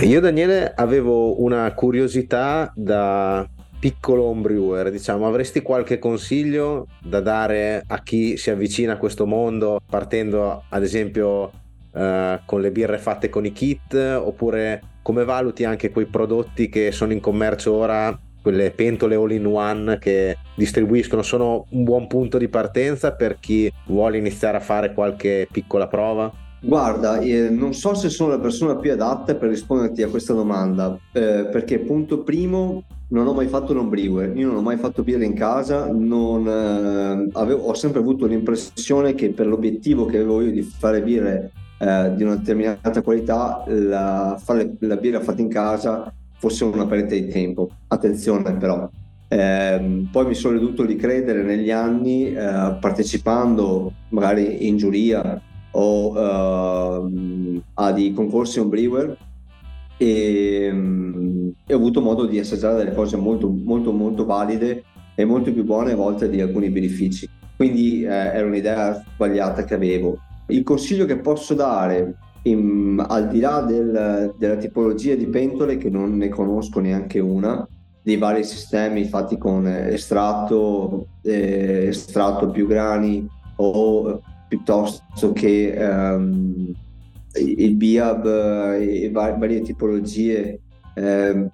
Io 0.02 0.19
Daniele 0.21 0.71
avevo 0.75 1.41
una 1.41 1.73
curiosità 1.73 2.71
da 2.75 3.45
piccolo 3.79 4.23
homebrewer, 4.23 4.91
diciamo, 4.91 5.25
avresti 5.25 5.61
qualche 5.61 5.99
consiglio 5.99 6.87
da 7.01 7.21
dare 7.21 7.83
a 7.87 8.03
chi 8.03 8.37
si 8.37 8.49
avvicina 8.49 8.93
a 8.93 8.97
questo 8.97 9.25
mondo 9.25 9.79
partendo 9.89 10.63
ad 10.69 10.83
esempio 10.83 11.51
eh, 11.93 12.39
con 12.45 12.61
le 12.61 12.71
birre 12.71 12.97
fatte 12.97 13.29
con 13.29 13.45
i 13.45 13.51
kit 13.51 13.93
oppure 13.93 14.81
come 15.01 15.23
valuti 15.23 15.63
anche 15.63 15.89
quei 15.91 16.05
prodotti 16.05 16.69
che 16.69 16.91
sono 16.91 17.13
in 17.13 17.19
commercio 17.19 17.73
ora 17.73 18.17
quelle 18.41 18.71
pentole 18.71 19.15
all 19.15 19.31
in 19.31 19.45
one 19.45 19.97
che 19.97 20.37
distribuiscono 20.55 21.21
sono 21.21 21.65
un 21.69 21.83
buon 21.83 22.07
punto 22.07 22.37
di 22.37 22.47
partenza 22.47 23.13
per 23.13 23.37
chi 23.39 23.71
vuole 23.87 24.17
iniziare 24.17 24.57
a 24.57 24.61
fare 24.61 24.93
qualche 24.93 25.47
piccola 25.51 25.87
prova? 25.87 26.31
Guarda, 26.61 27.19
eh, 27.19 27.49
non 27.49 27.73
so 27.73 27.93
se 27.93 28.09
sono 28.09 28.31
la 28.31 28.39
persona 28.39 28.75
più 28.75 28.91
adatta 28.91 29.35
per 29.35 29.49
risponderti 29.49 30.03
a 30.03 30.09
questa 30.09 30.33
domanda, 30.33 30.97
eh, 31.13 31.47
perché 31.49 31.79
punto 31.79 32.23
primo 32.23 32.83
non 33.09 33.27
ho 33.27 33.33
mai 33.33 33.47
fatto 33.47 33.73
un 33.73 33.89
brewer, 33.89 34.35
io 34.37 34.47
non 34.47 34.57
ho 34.57 34.61
mai 34.61 34.77
fatto 34.77 35.03
birra 35.03 35.23
in 35.23 35.33
casa, 35.33 35.87
non, 35.91 36.47
eh, 36.47 37.29
avevo, 37.33 37.63
ho 37.63 37.73
sempre 37.73 37.99
avuto 37.99 38.25
l'impressione 38.25 39.15
che 39.15 39.29
per 39.29 39.47
l'obiettivo 39.47 40.05
che 40.05 40.17
avevo 40.17 40.41
io 40.41 40.51
di 40.51 40.61
fare 40.61 41.01
birre 41.01 41.51
eh, 41.79 42.13
di 42.15 42.23
una 42.23 42.35
determinata 42.35 43.01
qualità, 43.01 43.63
la, 43.67 44.39
fare 44.41 44.75
la 44.79 44.97
birra 44.97 45.21
fatta 45.21 45.41
in 45.41 45.49
casa 45.49 46.13
fosse 46.37 46.63
una 46.65 46.85
perdita 46.85 47.15
di 47.15 47.27
tempo. 47.27 47.69
Attenzione 47.87 48.55
però, 48.57 48.87
eh, 49.27 50.07
poi 50.11 50.25
mi 50.27 50.35
sono 50.35 50.59
dovuto 50.59 50.85
ricredere 50.85 51.41
negli 51.41 51.71
anni 51.71 52.31
eh, 52.31 52.77
partecipando 52.79 53.91
magari 54.09 54.67
in 54.67 54.77
giuria 54.77 55.41
o 55.71 57.03
uh, 57.03 57.61
a 57.75 57.91
dei 57.91 58.11
concorsi 58.11 58.59
on 58.59 58.69
brewer 58.69 59.15
e, 60.01 60.69
um, 60.71 61.53
e, 61.67 61.73
ho 61.73 61.77
avuto 61.77 62.01
modo 62.01 62.25
di 62.25 62.39
assaggiare 62.39 62.77
delle 62.77 62.95
cose 62.95 63.17
molto 63.17 63.49
molto 63.49 63.91
molto 63.91 64.25
valide 64.25 64.83
e 65.13 65.25
molto 65.25 65.51
più 65.51 65.65
buone 65.65 65.91
a 65.91 65.95
volte 65.97 66.29
di 66.29 66.39
alcuni 66.39 66.69
benefici. 66.69 67.29
Quindi 67.57 68.03
eh, 68.03 68.07
era 68.07 68.45
un'idea 68.45 69.03
sbagliata 69.13 69.65
che 69.65 69.73
avevo. 69.73 70.17
Il 70.47 70.63
consiglio 70.63 71.05
che 71.05 71.17
posso 71.17 71.53
dare 71.53 72.15
in, 72.43 73.03
al 73.05 73.27
di 73.27 73.41
là 73.41 73.59
del, 73.59 74.33
della 74.38 74.55
tipologia 74.55 75.15
di 75.15 75.27
pentole 75.27 75.75
che 75.75 75.89
non 75.89 76.15
ne 76.15 76.29
conosco 76.29 76.79
neanche 76.79 77.19
una 77.19 77.67
dei 78.01 78.15
vari 78.15 78.45
sistemi 78.45 79.03
fatti 79.03 79.38
con 79.38 79.67
estratto 79.67 81.07
eh, 81.21 81.88
estratto 81.88 82.49
più 82.49 82.65
grani 82.65 83.27
o 83.57 84.21
piuttosto 84.47 85.33
che 85.33 85.75
um, 85.77 86.73
il 87.35 87.75
BIAB 87.75 88.25
e 88.79 89.09
varie 89.11 89.61
tipologie 89.61 90.59
eh, 90.95 91.49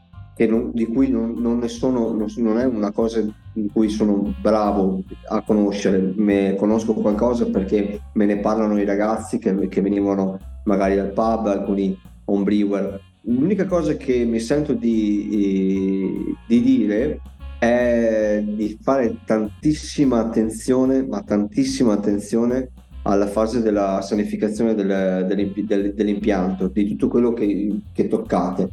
non, 0.47 0.71
di 0.73 0.85
cui 0.85 1.09
non, 1.09 1.35
non, 1.37 1.59
ne 1.59 1.67
sono, 1.67 2.11
non, 2.11 2.27
non, 2.37 2.59
è 2.59 2.65
una 2.65 2.91
cosa 2.91 3.19
in 3.53 3.71
cui 3.71 3.89
sono 3.89 4.33
bravo 4.41 5.01
a 5.29 5.41
conoscere, 5.41 6.13
me, 6.15 6.55
conosco 6.57 6.93
qualcosa 6.93 7.45
perché 7.45 8.01
me 8.13 8.25
ne 8.25 8.39
parlano 8.39 8.77
i 8.79 8.85
ragazzi 8.85 9.37
che, 9.37 9.67
che 9.69 9.81
venivano 9.81 10.39
magari 10.65 10.99
al 10.99 11.13
pub, 11.13 11.47
alcuni 11.47 11.97
homebrewer. 12.25 12.99
L'unica 13.21 13.65
cosa 13.65 13.95
che 13.95 14.25
mi 14.25 14.39
sento 14.39 14.73
di, 14.73 16.35
di 16.47 16.61
dire 16.61 17.21
è 17.57 18.43
di 18.45 18.77
fare 18.81 19.17
tantissima 19.25 20.19
attenzione, 20.19 21.05
ma 21.05 21.21
tantissima 21.21 21.93
attenzione 21.93 22.71
alla 23.07 23.27
fase 23.27 23.61
della 23.61 24.01
sanificazione 24.01 24.73
del, 24.73 25.25
del, 25.27 25.93
dell'impianto, 25.93 26.67
di 26.67 26.87
tutto 26.87 27.07
quello 27.07 27.33
che, 27.33 27.79
che, 27.93 28.07
toccate, 28.07 28.69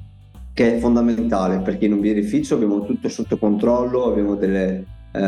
che 0.54 0.76
è 0.76 0.78
fondamentale 0.78 1.60
perché 1.60 1.86
in 1.86 1.92
un 1.92 2.00
birrificio 2.00 2.54
abbiamo 2.54 2.84
tutto 2.84 3.08
sotto 3.08 3.36
controllo, 3.36 4.06
abbiamo 4.06 4.34
delle, 4.34 4.84
eh, 5.12 5.20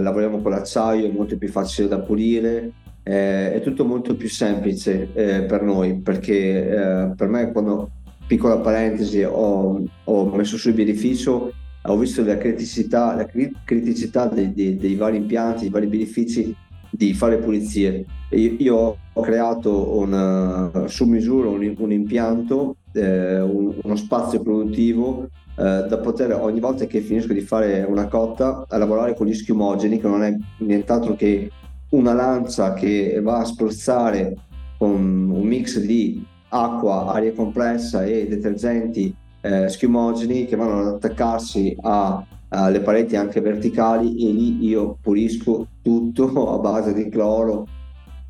lavoriamo 0.00 0.40
con 0.40 0.52
l'acciaio, 0.52 1.06
è 1.06 1.12
molto 1.12 1.36
più 1.36 1.48
facile 1.48 1.88
da 1.88 1.98
pulire, 1.98 2.70
eh, 3.02 3.52
è 3.52 3.60
tutto 3.62 3.84
molto 3.84 4.14
più 4.14 4.28
semplice 4.28 5.08
eh, 5.12 5.42
per 5.42 5.62
noi 5.62 5.96
perché 5.96 6.68
eh, 6.68 7.14
per 7.16 7.26
me 7.28 7.50
quando, 7.50 7.90
piccola 8.28 8.58
parentesi, 8.58 9.24
ho, 9.24 9.82
ho 10.04 10.36
messo 10.36 10.56
sul 10.56 10.72
birrificio 10.72 11.52
ho 11.86 11.96
visto 11.96 12.24
la 12.24 12.38
criticità, 12.38 13.16
la 13.16 13.26
criticità 13.64 14.26
dei, 14.26 14.52
dei, 14.52 14.76
dei 14.76 14.94
vari 14.94 15.16
impianti, 15.16 15.62
dei 15.62 15.70
vari 15.70 15.88
birrifici 15.88 16.54
di 16.94 17.14
fare 17.14 17.38
pulizie. 17.38 18.04
Io, 18.30 18.96
ho 19.14 19.20
creato 19.20 19.98
una, 19.98 20.70
su 20.86 21.06
misura 21.06 21.48
un, 21.48 21.74
un 21.76 21.92
impianto, 21.92 22.76
eh, 22.92 23.40
un, 23.40 23.74
uno 23.82 23.96
spazio 23.96 24.42
produttivo 24.42 25.28
eh, 25.56 25.86
da 25.88 25.98
poter 25.98 26.32
ogni 26.32 26.60
volta 26.60 26.84
che 26.84 27.00
finisco 27.00 27.32
di 27.32 27.40
fare 27.40 27.84
una 27.88 28.08
cotta 28.08 28.66
a 28.68 28.76
lavorare 28.76 29.14
con 29.14 29.26
gli 29.26 29.34
schiumogeni, 29.34 29.98
che 29.98 30.08
non 30.08 30.22
è 30.22 30.34
nient'altro 30.58 31.14
che 31.14 31.50
una 31.90 32.12
lancia 32.12 32.74
che 32.74 33.20
va 33.22 33.38
a 33.38 33.44
spruzzare 33.44 34.36
con 34.78 34.90
un 35.30 35.46
mix 35.46 35.78
di 35.78 36.24
acqua, 36.48 37.12
aria 37.12 37.32
compressa 37.32 38.04
e 38.04 38.26
detergenti 38.26 39.14
eh, 39.40 39.68
schiumogeni 39.68 40.46
che 40.46 40.56
vanno 40.56 40.80
ad 40.80 40.86
attaccarsi 40.94 41.76
a 41.80 42.24
alle 42.54 42.80
pareti 42.80 43.16
anche 43.16 43.40
verticali 43.40 44.28
e 44.28 44.30
lì 44.30 44.64
io 44.66 44.98
pulisco 45.00 45.66
tutto 45.82 46.52
a 46.54 46.58
base 46.58 46.92
di 46.92 47.08
cloro 47.08 47.66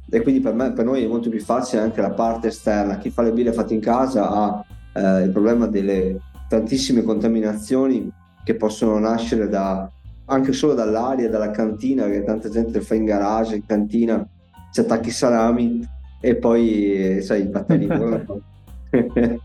e 0.08 0.20
quindi 0.20 0.40
per, 0.40 0.54
me, 0.54 0.72
per 0.72 0.85
noi 0.85 1.02
è 1.02 1.06
molto 1.06 1.30
più 1.30 1.40
facile 1.40 1.80
anche 1.82 2.00
la 2.02 2.11
parte 2.11 2.48
esterna. 2.48 2.98
Chi 2.98 3.11
fa 3.11 3.22
le 3.22 3.32
birre 3.32 3.52
fatte 3.52 3.72
in 3.72 3.80
casa 3.80 4.28
ha 4.28 4.64
eh, 4.92 5.22
il 5.22 5.30
problema 5.30 5.66
delle 5.66 6.20
tantissime 6.48 7.02
contaminazioni 7.02 8.12
che 8.44 8.54
possono 8.54 8.98
nascere 8.98 9.48
da, 9.48 9.90
anche 10.26 10.52
solo 10.52 10.74
dall'aria, 10.74 11.30
dalla 11.30 11.50
cantina, 11.50 12.08
che 12.08 12.24
tanta 12.24 12.50
gente 12.50 12.82
fa 12.82 12.94
in 12.94 13.06
garage, 13.06 13.56
in 13.56 13.64
cantina, 13.64 14.26
ci 14.70 14.80
attacchi 14.80 15.11
salami 15.11 15.80
e 16.20 16.37
poi, 16.37 17.20
sai, 17.22 17.42
i 17.42 17.46
batteri 17.46 17.87
è 17.87 18.35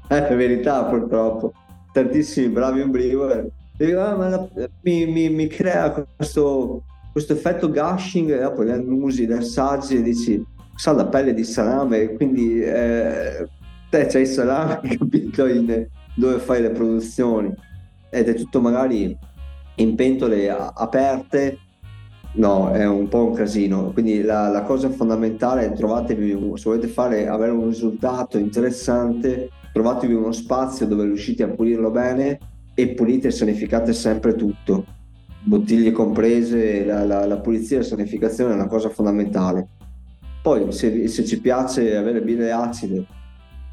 la 0.09 0.35
verità 0.35 0.83
purtroppo. 0.83 1.53
Tantissimi 1.93 2.49
bravi 2.49 2.81
ombrivori 2.81 3.49
mi, 4.81 5.05
mi, 5.05 5.29
mi, 5.29 5.47
crea 5.47 5.91
questo, 6.15 6.83
questo, 7.11 7.33
effetto 7.33 7.69
gushing 7.69 8.31
e 8.31 8.51
poi 8.51 8.69
usi 8.87 9.27
le 9.27 9.37
assaggi 9.37 9.97
e 9.97 10.01
dici 10.01 10.43
sa 10.75 10.93
la 10.93 11.07
pelle 11.07 11.33
di 11.33 11.43
salame 11.43 12.13
quindi 12.13 12.61
eh, 12.61 13.47
te 13.89 14.05
c'hai 14.07 14.25
salame 14.25 14.81
capito 14.97 15.45
in, 15.45 15.87
dove 16.15 16.39
fai 16.39 16.61
le 16.61 16.71
produzioni. 16.71 17.53
Ed 18.09 18.27
è 18.27 18.33
tutto 18.33 18.59
magari 18.59 19.17
in 19.75 19.95
pentole 19.95 20.49
aperte. 20.49 21.59
No 22.33 22.71
è 22.71 22.85
un 22.85 23.07
po' 23.07 23.25
un 23.25 23.33
casino. 23.33 23.91
Quindi 23.91 24.21
la, 24.21 24.49
la 24.49 24.63
cosa 24.63 24.89
fondamentale 24.89 25.65
è 25.65 25.73
trovatevi 25.73 26.51
se 26.55 26.69
volete 26.69 26.87
fare 26.87 27.27
avere 27.27 27.51
un 27.51 27.67
risultato 27.67 28.37
interessante 28.37 29.49
trovatevi 29.73 30.13
uno 30.13 30.31
spazio 30.31 30.87
dove 30.87 31.03
riuscite 31.03 31.43
a 31.43 31.49
pulirlo 31.49 31.91
bene 31.91 32.39
e 32.79 32.89
pulite 32.89 33.29
e 33.29 33.31
sanificate 33.31 33.91
sempre 33.91 34.35
tutto, 34.35 34.85
bottiglie 35.43 35.91
comprese, 35.91 36.85
la, 36.85 37.03
la, 37.05 37.25
la 37.25 37.39
pulizia 37.39 37.77
e 37.77 37.79
la 37.79 37.85
sanificazione 37.87 38.51
è 38.51 38.55
una 38.55 38.67
cosa 38.67 38.89
fondamentale. 38.89 39.67
Poi 40.43 40.71
se, 40.71 41.07
se 41.07 41.25
ci 41.25 41.41
piace 41.41 41.97
avere 41.97 42.21
birre 42.21 42.51
acide 42.51 43.03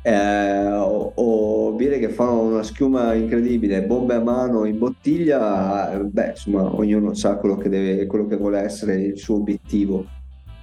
eh, 0.00 0.66
o, 0.72 1.12
o, 1.14 1.72
birre 1.72 1.98
che 1.98 2.08
fanno 2.08 2.44
una 2.44 2.62
schiuma 2.62 3.12
incredibile, 3.12 3.82
bombe 3.82 4.14
a 4.14 4.20
mano 4.20 4.64
in 4.64 4.78
bottiglia, 4.78 6.00
beh 6.02 6.30
insomma 6.30 6.74
ognuno 6.74 7.12
sa 7.12 7.36
quello 7.36 7.58
che, 7.58 7.68
deve, 7.68 8.06
quello 8.06 8.26
che 8.26 8.36
vuole 8.36 8.60
essere 8.60 8.94
il 9.02 9.18
suo 9.18 9.36
obiettivo. 9.36 10.06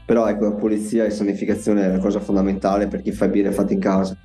Però 0.04 0.28
ecco, 0.28 0.46
la 0.46 0.54
pulizia 0.54 1.06
e 1.06 1.12
sanificazione 1.12 1.84
è 1.84 1.92
la 1.92 2.00
cosa 2.00 2.20
fondamentale 2.20 2.88
per 2.88 3.04
chi 3.04 3.12
fa 3.12 3.28
birre 3.28 3.52
fatte 3.52 3.74
in 3.74 3.80
casa. 3.80 4.18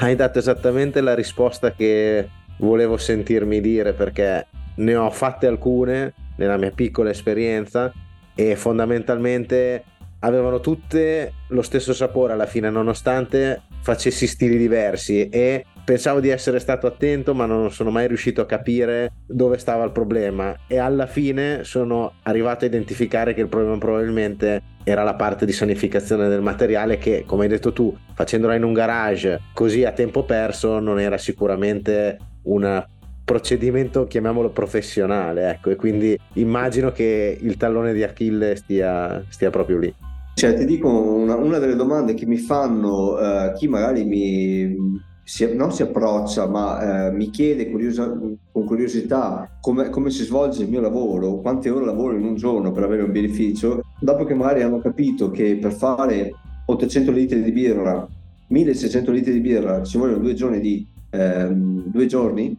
Hai 0.00 0.16
dato 0.16 0.40
esattamente 0.40 1.00
la 1.00 1.14
risposta 1.14 1.70
che 1.70 2.28
volevo 2.58 2.96
sentirmi 2.96 3.60
dire 3.60 3.92
perché 3.92 4.46
ne 4.76 4.96
ho 4.96 5.10
fatte 5.10 5.46
alcune 5.46 6.14
nella 6.36 6.56
mia 6.56 6.70
piccola 6.70 7.10
esperienza 7.10 7.92
e 8.34 8.54
fondamentalmente 8.56 9.84
avevano 10.20 10.60
tutte 10.60 11.32
lo 11.48 11.62
stesso 11.62 11.92
sapore 11.92 12.32
alla 12.32 12.46
fine 12.46 12.70
nonostante 12.70 13.62
facessi 13.80 14.26
stili 14.26 14.56
diversi 14.56 15.28
e 15.28 15.64
pensavo 15.84 16.20
di 16.20 16.28
essere 16.28 16.58
stato 16.58 16.86
attento 16.86 17.34
ma 17.34 17.46
non 17.46 17.70
sono 17.70 17.90
mai 17.90 18.08
riuscito 18.08 18.40
a 18.40 18.46
capire 18.46 19.12
dove 19.26 19.58
stava 19.58 19.84
il 19.84 19.92
problema. 19.92 20.54
E 20.66 20.78
alla 20.78 21.06
fine 21.06 21.64
sono 21.64 22.14
arrivato 22.24 22.64
a 22.64 22.68
identificare 22.68 23.32
che 23.32 23.40
il 23.40 23.48
problema 23.48 23.78
probabilmente 23.78 24.62
era 24.84 25.02
la 25.02 25.14
parte 25.14 25.46
di 25.46 25.52
sanificazione 25.52 26.28
del 26.28 26.42
materiale 26.42 26.98
che 26.98 27.24
come 27.26 27.44
hai 27.44 27.48
detto 27.48 27.72
tu 27.72 27.96
facendola 28.14 28.54
in 28.54 28.64
un 28.64 28.72
garage 28.72 29.40
così 29.52 29.84
a 29.84 29.92
tempo 29.92 30.24
perso 30.24 30.78
non 30.78 30.98
era 30.98 31.18
sicuramente 31.18 32.18
un 32.48 32.84
procedimento, 33.24 34.06
chiamiamolo 34.06 34.50
professionale, 34.50 35.50
ecco, 35.50 35.70
e 35.70 35.76
quindi 35.76 36.18
immagino 36.34 36.92
che 36.92 37.36
il 37.38 37.56
tallone 37.56 37.92
di 37.92 38.02
Achille 38.02 38.56
stia, 38.56 39.22
stia 39.28 39.50
proprio 39.50 39.78
lì. 39.78 39.94
Cioè, 40.34 40.54
ti 40.54 40.64
dico 40.64 40.88
una, 40.88 41.34
una 41.34 41.58
delle 41.58 41.74
domande 41.74 42.14
che 42.14 42.24
mi 42.24 42.38
fanno 42.38 43.14
uh, 43.14 43.52
chi 43.54 43.68
magari 43.68 44.04
mi, 44.04 44.74
si, 45.22 45.54
non 45.54 45.72
si 45.72 45.82
approccia, 45.82 46.46
ma 46.46 47.08
uh, 47.08 47.14
mi 47.14 47.28
chiede 47.28 47.68
curiosa, 47.68 48.08
con 48.08 48.64
curiosità 48.64 49.58
come, 49.60 49.90
come, 49.90 50.10
si 50.10 50.24
svolge 50.24 50.62
il 50.62 50.70
mio 50.70 50.80
lavoro, 50.80 51.40
quante 51.40 51.68
ore 51.68 51.84
lavoro 51.84 52.16
in 52.16 52.24
un 52.24 52.36
giorno 52.36 52.70
per 52.70 52.84
avere 52.84 53.02
un 53.02 53.12
beneficio, 53.12 53.82
dopo 54.00 54.24
che 54.24 54.34
magari 54.34 54.62
hanno 54.62 54.78
capito 54.78 55.30
che 55.30 55.58
per 55.60 55.72
fare 55.72 56.30
800 56.64 57.10
litri 57.10 57.42
di 57.42 57.52
birra, 57.52 58.08
1600 58.46 59.10
litri 59.10 59.32
di 59.32 59.40
birra 59.40 59.82
ci 59.82 59.98
vogliono 59.98 60.20
due 60.20 60.32
giorni 60.32 60.60
di 60.60 60.86
ehm, 61.10 61.84
due 61.86 62.06
giorni 62.06 62.56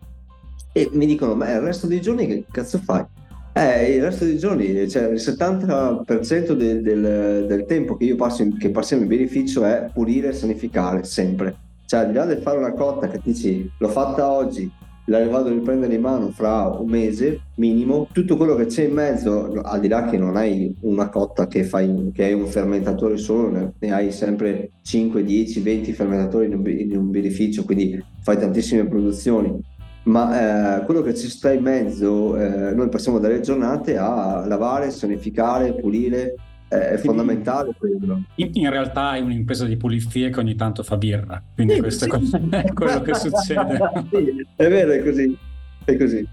e 0.72 0.90
mi 0.94 1.06
dicono 1.06 1.36
ma 1.36 1.52
il 1.52 1.62
resto 1.62 1.88
dei 1.88 2.02
giorni 2.02 2.28
che 2.28 2.46
cazzo 2.52 2.78
fai? 2.80 3.06
Eh, 3.54 3.96
il 3.96 4.04
resto 4.04 4.26
dei 4.26 4.38
giorni, 4.38 4.88
cioè 4.88 5.10
il 5.10 5.20
70% 5.20 6.52
del, 6.54 6.82
del, 6.82 7.46
del 7.48 7.66
tempo 7.66 7.98
che 7.98 8.06
io 8.06 8.16
passo 8.16 8.44
in, 8.44 8.58
che 8.58 8.70
passiamo 8.70 9.02
in 9.04 9.10
beneficio 9.10 9.66
è 9.66 9.90
pulire 9.92 10.30
e 10.30 10.34
sanificare 10.34 11.04
sempre. 11.04 11.56
Cioè, 11.86 12.02
al 12.02 12.08
di 12.08 12.14
là 12.14 12.26
del 12.26 12.42
fare 12.42 12.58
una 12.58 12.74
cotta 12.74 13.08
che 13.08 13.20
dici 13.24 13.70
l'ho 13.78 13.90
fatta 13.90 14.30
oggi, 14.32 14.72
la 15.10 15.28
vado 15.28 15.50
a 15.50 15.52
riprendere 15.52 15.96
in 15.96 16.02
mano 16.02 16.30
fra 16.30 16.68
un 16.68 16.88
mese 16.88 17.42
minimo, 17.56 18.08
tutto 18.12 18.38
quello 18.38 18.56
che 18.56 18.68
c'è 18.68 18.84
in 18.84 18.94
mezzo, 18.94 19.52
al 19.62 19.80
di 19.80 19.88
là 19.88 20.06
che 20.06 20.18
non 20.18 20.38
hai 20.38 20.74
una 20.82 21.10
cotta 21.10 21.48
che, 21.48 21.64
fai, 21.64 22.12
che 22.14 22.26
hai 22.26 22.34
un 22.34 22.46
fermentatore 22.46 23.18
solo, 23.18 23.74
ne, 23.78 23.92
hai 23.92 24.12
sempre 24.12 24.70
5, 24.82 25.24
10, 25.24 25.60
20 25.62 25.94
fermentatori 25.94 26.46
in 26.46 26.54
un, 26.54 26.68
in 26.68 27.66
quindi 27.66 28.04
fai 28.22 28.38
tantissime 28.38 28.88
produzioni. 28.88 29.60
Ma 30.04 30.78
eh, 30.80 30.86
quello 30.86 31.02
che 31.02 31.14
ci 31.14 31.28
sta 31.28 31.52
in 31.52 31.62
mezzo, 31.62 32.38
eh, 32.38 32.74
noi 32.74 32.88
passiamo 32.90 33.20
dalle 33.20 33.42
giornate 33.42 33.98
a 33.98 34.46
lavare, 34.48 34.92
sanificare, 34.92 35.74
pulire, 35.74 36.36
è 36.70 36.98
fondamentale 36.98 37.74
quello. 37.78 38.22
In, 38.36 38.52
in, 38.54 38.70
realtà 38.70 39.16
è 39.16 39.20
un'impresa 39.20 39.66
di 39.66 39.76
pulizie 39.76 40.30
che 40.30 40.40
ogni 40.40 40.56
tanto 40.56 40.84
fa 40.84 40.98
birra, 40.98 41.42
quindi 41.56 41.74
sì, 41.74 41.80
questo 41.80 42.20
sì. 42.24 42.40
è 42.50 42.74
quello 42.74 43.02
che 43.02 43.14
succede. 43.16 43.80
sì, 44.10 44.46
è 44.56 44.68
vero, 44.70 44.92
è 44.92 45.04
così. 45.04 45.38
È 45.84 45.98
così. 45.98 46.28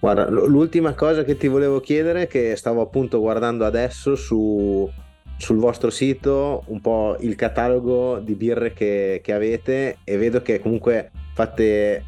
Guarda, 0.00 0.30
l'ultima 0.30 0.94
cosa 0.94 1.24
che 1.24 1.36
ti 1.36 1.48
volevo 1.48 1.80
chiedere, 1.80 2.26
che 2.26 2.54
stavo 2.56 2.80
appunto 2.80 3.18
guardando 3.20 3.64
adesso 3.66 4.14
su, 4.14 4.88
sul 5.36 5.58
vostro 5.58 5.90
sito, 5.90 6.62
un 6.66 6.80
po' 6.80 7.16
il 7.20 7.34
catalogo 7.34 8.20
di 8.20 8.34
birre 8.34 8.72
che, 8.72 9.20
che 9.22 9.32
avete 9.32 9.98
e 10.04 10.16
vedo 10.16 10.40
che 10.40 10.60
comunque 10.60 11.10
fate 11.34 12.04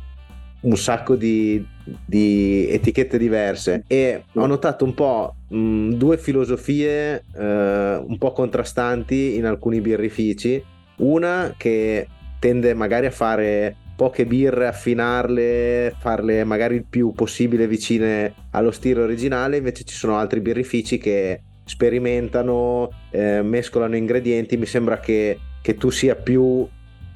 un 0.63 0.77
sacco 0.77 1.17
di, 1.17 1.65
di 2.05 2.69
etichette 2.69 3.19
diverse 3.19 3.85
e 3.87 4.25
ho 4.35 4.47
notato 4.47 4.85
un 4.85 4.95
po' 4.95 5.35
mh, 5.49 5.93
due 5.93 6.19
filosofie 6.19 7.25
eh, 7.35 8.03
un 8.05 8.17
po' 8.19 8.33
contrastanti 8.33 9.37
in 9.37 9.47
alcuni 9.47 9.81
birrifici. 9.81 10.63
Una 10.97 11.55
che 11.57 12.07
tende 12.39 12.75
magari 12.75 13.07
a 13.07 13.11
fare 13.11 13.75
poche 13.97 14.25
birre, 14.27 14.67
affinarle, 14.67 15.95
farle 15.99 16.45
magari 16.45 16.77
il 16.77 16.85
più 16.89 17.13
possibile 17.13 17.67
vicine 17.67 18.35
allo 18.51 18.71
stile 18.71 19.03
originale, 19.03 19.59
invece 19.59 19.85
ci 19.85 19.95
sono 19.95 20.17
altri 20.17 20.41
birrifici 20.41 20.97
che 20.97 21.43
sperimentano, 21.65 22.91
eh, 23.11 23.43
mescolano 23.43 23.97
ingredienti. 23.97 24.57
Mi 24.57 24.67
sembra 24.67 25.01
che, 25.01 25.39
che 25.61 25.75
tu 25.75 25.91
sia 25.91 26.15
più 26.15 26.67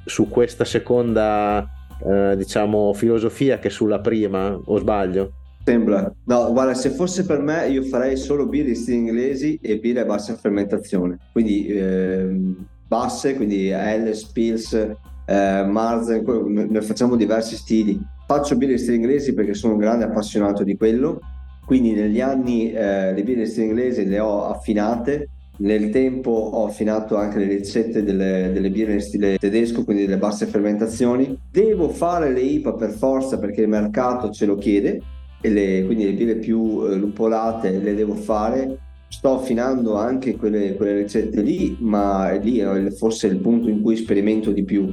su 0.05 0.29
questa 0.29 0.65
seconda 0.65 1.67
eh, 2.03 2.37
diciamo 2.37 2.93
filosofia 2.95 3.59
che 3.59 3.71
sulla 3.71 4.01
prima 4.01 4.59
o 4.65 4.79
sbaglio? 4.79 5.33
Sembra. 5.65 6.13
No, 6.25 6.53
guarda, 6.53 6.75
se 6.75 6.91
fosse 6.91 7.25
per 7.25 7.41
me 7.41 7.69
io 7.69 7.83
farei 7.85 8.19
solo 8.19 8.47
birre 8.47 8.75
stili 8.75 8.99
inglesi 8.99 9.59
e 9.63 9.79
birre 9.79 10.01
a 10.01 10.05
bassa 10.05 10.37
fermentazione. 10.37 11.19
Quindi 11.33 11.67
eh, 11.69 12.55
basse, 12.87 13.35
quindi 13.35 13.69
Helles, 13.69 14.27
Pils, 14.27 14.75
eh, 14.75 15.65
Marzen, 15.65 16.23
ne 16.69 16.83
facciamo 16.83 17.17
diversi 17.17 17.57
stili. 17.57 17.99
Faccio 18.27 18.57
birre 18.57 18.77
stili 18.77 18.97
inglesi 18.97 19.33
perché 19.33 19.55
sono 19.55 19.73
un 19.73 19.79
grande 19.79 20.05
appassionato 20.05 20.65
di 20.65 20.77
quello. 20.77 21.19
Quindi 21.65 21.93
negli 21.93 22.21
anni 22.21 22.71
eh, 22.71 23.15
le 23.15 23.23
birre 23.23 23.47
stili 23.47 23.69
inglesi 23.69 24.05
le 24.05 24.21
ho 24.21 24.45
affinate. 24.45 25.29
Nel 25.57 25.91
tempo 25.91 26.31
ho 26.31 26.67
affinato 26.67 27.17
anche 27.17 27.39
le 27.39 27.47
ricette 27.47 28.03
delle, 28.03 28.51
delle 28.53 28.71
birre 28.71 28.95
in 28.95 29.01
stile 29.01 29.39
tedesco, 29.39 29.85
quindi 29.85 30.05
delle 30.05 30.19
basse 30.19 30.47
fermentazioni. 30.47 31.39
Devo 31.51 31.89
fare 31.89 32.33
le 32.33 32.41
IPA 32.41 32.75
per 32.75 32.91
forza 32.91 33.39
perché 33.39 33.63
il 33.63 33.69
mercato 33.69 34.31
ce 34.31 34.47
lo 34.47 34.57
chiede 34.57 35.01
le, 35.49 35.85
quindi 35.85 36.05
le 36.05 36.13
birre 36.13 36.37
più 36.37 36.87
eh, 36.87 36.97
lupolate 36.97 37.79
le 37.79 37.95
devo 37.95 38.15
fare. 38.15 38.79
Sto 39.09 39.35
affinando 39.35 39.97
anche 39.97 40.37
quelle, 40.37 40.75
quelle 40.75 41.03
ricette 41.03 41.41
lì, 41.41 41.77
ma 41.81 42.33
lì 42.33 42.59
è 42.59 42.91
forse 42.91 43.29
il 43.29 43.37
punto 43.37 43.69
in 43.69 43.81
cui 43.81 43.97
sperimento 43.97 44.51
di 44.51 44.65
più. 44.65 44.93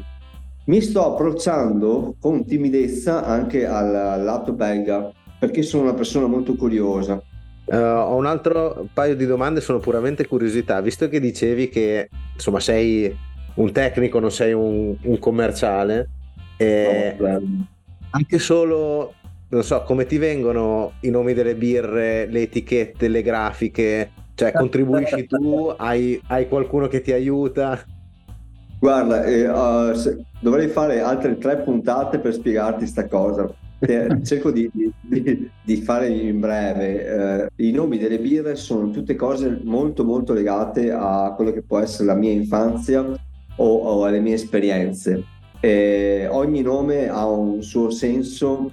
Mi 0.65 0.81
sto 0.81 1.13
approcciando 1.13 2.15
con 2.19 2.45
timidezza 2.45 3.23
anche 3.25 3.65
al 3.65 4.23
lato 4.23 4.53
belga, 4.53 5.11
perché 5.39 5.63
sono 5.63 5.83
una 5.83 5.95
persona 5.95 6.27
molto 6.27 6.55
curiosa. 6.55 7.19
Uh, 7.71 7.75
ho 7.75 8.15
un 8.15 8.25
altro 8.25 8.87
paio 8.93 9.15
di 9.15 9.25
domande, 9.25 9.61
sono 9.61 9.79
puramente 9.79 10.27
curiosità. 10.27 10.81
Visto 10.81 11.07
che 11.07 11.21
dicevi 11.21 11.69
che 11.69 12.09
insomma 12.33 12.59
sei 12.59 13.15
un 13.53 13.71
tecnico, 13.71 14.19
non 14.19 14.31
sei 14.31 14.51
un, 14.51 14.93
un 15.01 15.19
commerciale, 15.19 16.09
eh, 16.57 17.15
no, 17.17 17.67
anche 18.09 18.39
solo 18.39 19.13
non 19.51 19.63
so, 19.63 19.83
come 19.83 20.05
ti 20.05 20.17
vengono 20.17 20.93
i 21.01 21.09
nomi 21.09 21.33
delle 21.33 21.55
birre, 21.55 22.25
le 22.25 22.41
etichette, 22.43 23.07
le 23.07 23.21
grafiche? 23.21 24.11
Cioè, 24.33 24.53
contribuisci 24.53 25.27
tu? 25.27 25.73
Hai, 25.75 26.21
hai 26.27 26.47
qualcuno 26.47 26.87
che 26.87 27.01
ti 27.01 27.11
aiuta? 27.11 27.79
Guarda, 28.79 29.23
eh, 29.25 29.47
uh, 29.47 29.93
se, 29.93 30.23
dovrei 30.39 30.67
fare 30.67 31.01
altre 31.01 31.37
tre 31.37 31.57
puntate 31.57 32.19
per 32.19 32.33
spiegarti 32.33 32.79
questa 32.79 33.07
cosa. 33.07 33.53
Eh, 33.83 34.23
cerco 34.23 34.51
di, 34.51 34.69
di, 34.71 35.49
di, 35.63 35.77
fare 35.77 36.07
in 36.07 36.39
breve. 36.39 37.47
Eh, 37.55 37.67
I 37.67 37.71
nomi 37.71 37.97
delle 37.97 38.19
birre 38.19 38.55
sono 38.55 38.91
tutte 38.91 39.15
cose 39.15 39.59
molto 39.63 40.03
molto 40.03 40.33
legate 40.33 40.91
a 40.91 41.33
quello 41.35 41.51
che 41.51 41.63
può 41.63 41.79
essere 41.79 42.05
la 42.05 42.13
mia 42.13 42.31
infanzia 42.31 43.03
o, 43.55 43.65
o 43.65 44.05
alle 44.05 44.19
mie 44.19 44.35
esperienze. 44.35 45.23
Eh, 45.59 46.27
ogni 46.29 46.61
nome 46.61 47.09
ha 47.09 47.25
un 47.27 47.63
suo 47.63 47.89
senso 47.89 48.71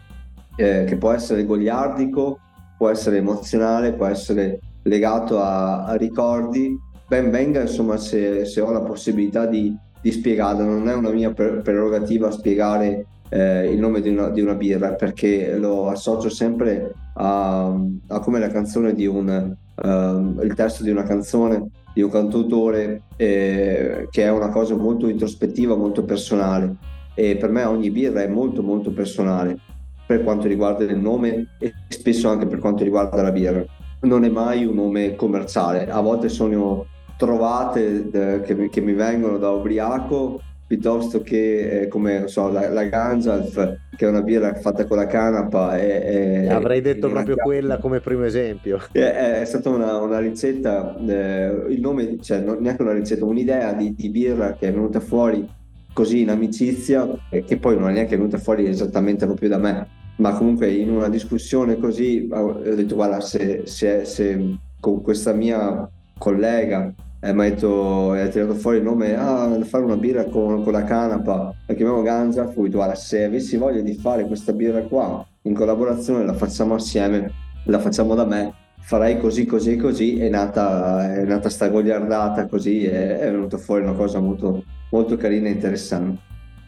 eh, 0.56 0.84
che 0.84 0.96
può 0.96 1.12
essere 1.12 1.46
goliardico, 1.46 2.38
può 2.76 2.90
essere 2.90 3.16
emozionale, 3.18 3.94
può 3.94 4.06
essere 4.06 4.60
legato 4.82 5.40
a, 5.40 5.84
a 5.84 5.94
ricordi. 5.94 6.76
Ben 7.06 7.30
venga 7.30 7.62
insomma 7.62 7.96
se, 7.96 8.44
se 8.44 8.60
ho 8.60 8.70
la 8.70 8.82
possibilità 8.82 9.46
di, 9.46 9.74
di, 10.02 10.12
spiegarlo, 10.12 10.64
non 10.64 10.86
è 10.86 10.94
una 10.94 11.10
mia 11.10 11.32
prerogativa 11.32 12.30
spiegare 12.30 13.06
eh, 13.28 13.72
il 13.72 13.78
nome 13.78 14.00
di 14.00 14.08
una, 14.08 14.30
di 14.30 14.40
una, 14.40 14.54
birra 14.54 14.94
perché 14.94 15.56
lo 15.56 15.88
associo 15.88 16.28
sempre 16.28 16.92
a, 17.14 17.74
a 18.08 18.20
come 18.20 18.38
la 18.38 18.48
canzone 18.48 18.94
di 18.94 19.06
un, 19.06 19.54
uh, 19.74 20.42
il 20.42 20.54
testo 20.54 20.82
di 20.82 20.90
una 20.90 21.02
canzone 21.02 21.70
di 21.92 22.02
un 22.02 22.10
cantautore 22.10 23.02
eh, 23.16 24.06
che 24.10 24.22
è 24.22 24.30
una 24.30 24.50
cosa 24.50 24.76
molto 24.76 25.08
introspettiva, 25.08 25.74
molto 25.74 26.04
personale 26.04 26.76
e 27.14 27.36
per 27.36 27.50
me 27.50 27.64
ogni 27.64 27.90
birra 27.90 28.22
è 28.22 28.28
molto 28.28 28.62
molto 28.62 28.92
personale 28.92 29.58
per 30.06 30.22
quanto 30.22 30.46
riguarda 30.46 30.84
il 30.84 30.96
nome 30.96 31.56
e 31.58 31.72
spesso 31.88 32.28
anche 32.28 32.46
per 32.46 32.60
quanto 32.60 32.84
riguarda 32.84 33.20
la 33.20 33.32
birra. 33.32 33.64
Non 34.02 34.24
è 34.24 34.28
mai 34.28 34.64
un 34.64 34.76
nome 34.76 35.16
commerciale, 35.16 35.90
a 35.90 36.00
volte 36.00 36.28
sono 36.28 36.86
trovate 37.18 38.08
eh, 38.10 38.40
che, 38.42 38.68
che, 38.68 38.80
mi 38.80 38.92
vengono 38.92 39.36
da 39.36 39.50
ubriaco 39.50 40.40
piuttosto 40.68 41.22
che 41.22 41.80
eh, 41.80 41.88
come 41.88 42.28
so, 42.28 42.50
la, 42.50 42.68
la 42.68 42.84
Ganjalf 42.84 43.78
che 43.96 44.04
è 44.04 44.08
una 44.08 44.20
birra 44.20 44.52
fatta 44.54 44.84
con 44.84 44.98
la 44.98 45.06
canapa 45.06 45.78
e, 45.78 46.44
e, 46.44 46.48
avrei 46.48 46.82
detto 46.82 47.08
proprio 47.08 47.36
chiave. 47.36 47.50
quella 47.50 47.78
come 47.78 48.00
primo 48.00 48.24
esempio 48.24 48.78
è, 48.92 49.40
è 49.40 49.44
stata 49.46 49.70
una, 49.70 49.96
una 49.96 50.18
ricetta 50.18 50.94
eh, 50.98 51.64
il 51.70 51.80
nome 51.80 52.18
cioè 52.20 52.40
non 52.40 52.58
neanche 52.60 52.82
una 52.82 52.92
ricetta 52.92 53.24
un'idea 53.24 53.72
di, 53.72 53.94
di 53.94 54.10
birra 54.10 54.52
che 54.52 54.68
è 54.68 54.72
venuta 54.72 55.00
fuori 55.00 55.48
così 55.94 56.20
in 56.20 56.28
amicizia 56.28 57.08
che 57.30 57.56
poi 57.56 57.78
non 57.78 57.88
è 57.88 57.92
neanche 57.94 58.16
venuta 58.16 58.36
fuori 58.36 58.68
esattamente 58.68 59.24
proprio 59.24 59.48
da 59.48 59.58
me 59.58 59.88
ma 60.16 60.34
comunque 60.34 60.70
in 60.70 60.90
una 60.90 61.08
discussione 61.08 61.78
così 61.78 62.28
ho 62.30 62.60
detto 62.60 62.94
guarda 62.94 63.20
se, 63.20 63.62
se, 63.64 64.04
se 64.04 64.58
con 64.78 65.00
questa 65.00 65.32
mia 65.32 65.88
collega 66.18 66.92
eh, 67.20 67.32
mi 67.32 67.46
ha, 67.46 67.50
detto, 67.50 68.12
ha 68.12 68.28
tirato 68.28 68.54
fuori 68.54 68.78
il 68.78 68.84
nome 68.84 69.14
ah, 69.14 69.58
fare 69.64 69.84
una 69.84 69.96
birra 69.96 70.24
con, 70.24 70.62
con 70.62 70.72
la 70.72 70.84
canapa. 70.84 71.52
La 71.66 71.74
chiamiamo 71.74 72.00
ho 72.00 72.02
detto 72.02 72.68
guarda 72.70 72.94
se 72.94 73.24
avessi 73.24 73.56
voglia 73.56 73.80
di 73.80 73.94
fare 73.94 74.26
questa 74.26 74.52
birra 74.52 74.82
qua 74.82 75.26
in 75.42 75.54
collaborazione 75.54 76.24
la 76.24 76.34
facciamo 76.34 76.74
assieme 76.74 77.30
la 77.64 77.78
facciamo 77.78 78.14
da 78.14 78.24
me 78.24 78.52
farei 78.88 79.18
così 79.18 79.44
così 79.44 79.76
così. 79.76 80.18
È 80.18 80.28
nata, 80.30 81.12
è 81.14 81.24
nata 81.24 81.50
sta 81.50 81.68
goliardata 81.68 82.46
così 82.46 82.84
e 82.84 83.18
è 83.18 83.30
venuta 83.30 83.58
fuori 83.58 83.82
una 83.82 83.92
cosa 83.92 84.18
molto, 84.18 84.64
molto 84.90 85.16
carina 85.16 85.48
e 85.48 85.52
interessante. 85.52 86.20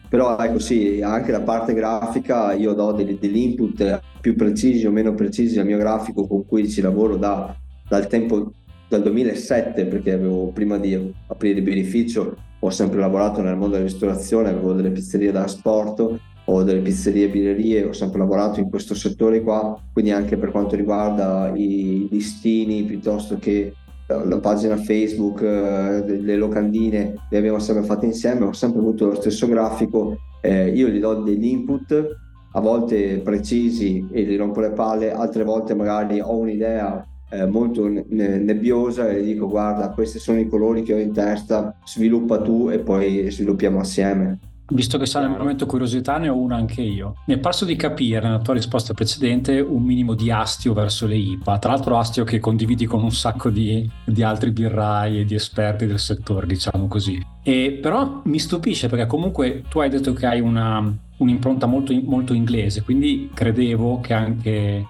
Però 0.07 0.37
ecco 0.37 0.59
sì, 0.59 1.01
anche 1.01 1.31
la 1.31 1.41
parte 1.41 1.73
grafica 1.73 2.53
io 2.53 2.73
do 2.73 2.91
degli, 2.91 3.17
degli, 3.17 3.37
input 3.37 4.01
più 4.19 4.35
precisi 4.35 4.85
o 4.85 4.91
meno 4.91 5.15
precisi 5.15 5.57
al 5.57 5.65
mio 5.65 5.77
grafico 5.77 6.27
con 6.27 6.45
cui 6.45 6.69
ci 6.69 6.81
lavoro 6.81 7.15
da, 7.15 7.55
dal 7.87 8.07
tempo 8.07 8.51
dal 8.91 9.03
2007 9.03 9.85
perché 9.85 10.11
avevo 10.11 10.47
prima 10.47 10.77
di 10.77 11.13
aprire 11.27 11.59
il 11.59 11.63
beneficio 11.63 12.35
ho 12.59 12.69
sempre 12.69 12.99
lavorato 12.99 13.41
nel 13.41 13.55
mondo 13.55 13.75
della 13.75 13.85
ristorazione 13.85 14.49
avevo 14.49 14.73
delle 14.73 14.91
pizzerie 14.91 15.31
da 15.31 15.47
sport 15.47 16.19
ho 16.43 16.63
delle 16.63 16.81
pizzerie 16.81 17.25
e 17.25 17.29
birrerie 17.29 17.85
ho 17.85 17.93
sempre 17.93 18.19
lavorato 18.19 18.59
in 18.59 18.69
questo 18.69 18.93
settore 18.93 19.41
qua 19.41 19.79
quindi 19.93 20.11
anche 20.11 20.35
per 20.35 20.51
quanto 20.51 20.75
riguarda 20.75 21.53
i 21.55 22.09
listini 22.11 22.83
piuttosto 22.83 23.37
che 23.37 23.73
la 24.25 24.39
pagina 24.39 24.75
Facebook, 24.75 25.41
eh, 25.41 26.19
le 26.19 26.35
locandine, 26.35 27.15
le 27.29 27.37
abbiamo 27.37 27.59
sempre 27.59 27.85
fatte 27.85 28.07
insieme, 28.07 28.43
ho 28.43 28.51
sempre 28.51 28.81
avuto 28.81 29.05
lo 29.05 29.15
stesso 29.15 29.47
grafico, 29.47 30.17
eh, 30.41 30.67
io 30.67 30.89
gli 30.89 30.99
do 30.99 31.13
degli 31.21 31.45
input, 31.45 32.17
a 32.51 32.59
volte 32.59 33.19
precisi 33.19 34.05
e 34.11 34.23
gli 34.23 34.35
rompo 34.35 34.59
le 34.59 34.71
palle, 34.71 35.13
altre 35.13 35.45
volte 35.45 35.73
magari 35.75 36.19
ho 36.19 36.35
un'idea 36.35 37.05
eh, 37.31 37.45
molto 37.45 37.87
nebbiosa 37.87 39.09
e 39.09 39.21
dico 39.23 39.47
guarda 39.47 39.89
questi 39.89 40.19
sono 40.19 40.39
i 40.39 40.47
colori 40.47 40.83
che 40.83 40.93
ho 40.93 40.99
in 40.99 41.13
testa, 41.13 41.75
sviluppa 41.85 42.41
tu 42.41 42.69
e 42.69 42.79
poi 42.79 43.31
sviluppiamo 43.31 43.79
assieme. 43.79 44.39
Visto 44.71 44.97
che 44.97 45.05
sale 45.05 45.25
il 45.25 45.37
momento 45.37 45.65
curiosità, 45.65 46.17
ne 46.17 46.29
ho 46.29 46.37
una 46.37 46.55
anche 46.55 46.81
io. 46.81 47.15
Mi 47.25 47.33
è 47.33 47.37
parso 47.39 47.65
di 47.65 47.75
capire 47.75 48.21
nella 48.21 48.39
tua 48.39 48.53
risposta 48.53 48.93
precedente 48.93 49.59
un 49.59 49.83
minimo 49.83 50.13
di 50.13 50.31
astio 50.31 50.73
verso 50.73 51.07
le 51.07 51.17
IPA. 51.17 51.59
Tra 51.59 51.71
l'altro, 51.71 51.97
astio 51.97 52.23
che 52.23 52.39
condividi 52.39 52.85
con 52.85 53.03
un 53.03 53.11
sacco 53.11 53.49
di, 53.49 53.89
di 54.05 54.23
altri 54.23 54.51
birrai 54.51 55.19
e 55.19 55.25
di 55.25 55.35
esperti 55.35 55.85
del 55.87 55.99
settore, 55.99 56.47
diciamo 56.47 56.87
così. 56.87 57.21
E 57.43 57.79
però 57.81 58.21
mi 58.23 58.39
stupisce 58.39 58.87
perché 58.87 59.07
comunque 59.07 59.63
tu 59.67 59.79
hai 59.79 59.89
detto 59.89 60.13
che 60.13 60.25
hai 60.25 60.39
una, 60.39 60.81
un'impronta 61.17 61.65
molto, 61.65 61.93
molto 62.03 62.33
inglese, 62.33 62.81
quindi 62.81 63.29
credevo 63.33 63.99
che 63.99 64.13
anche 64.13 64.85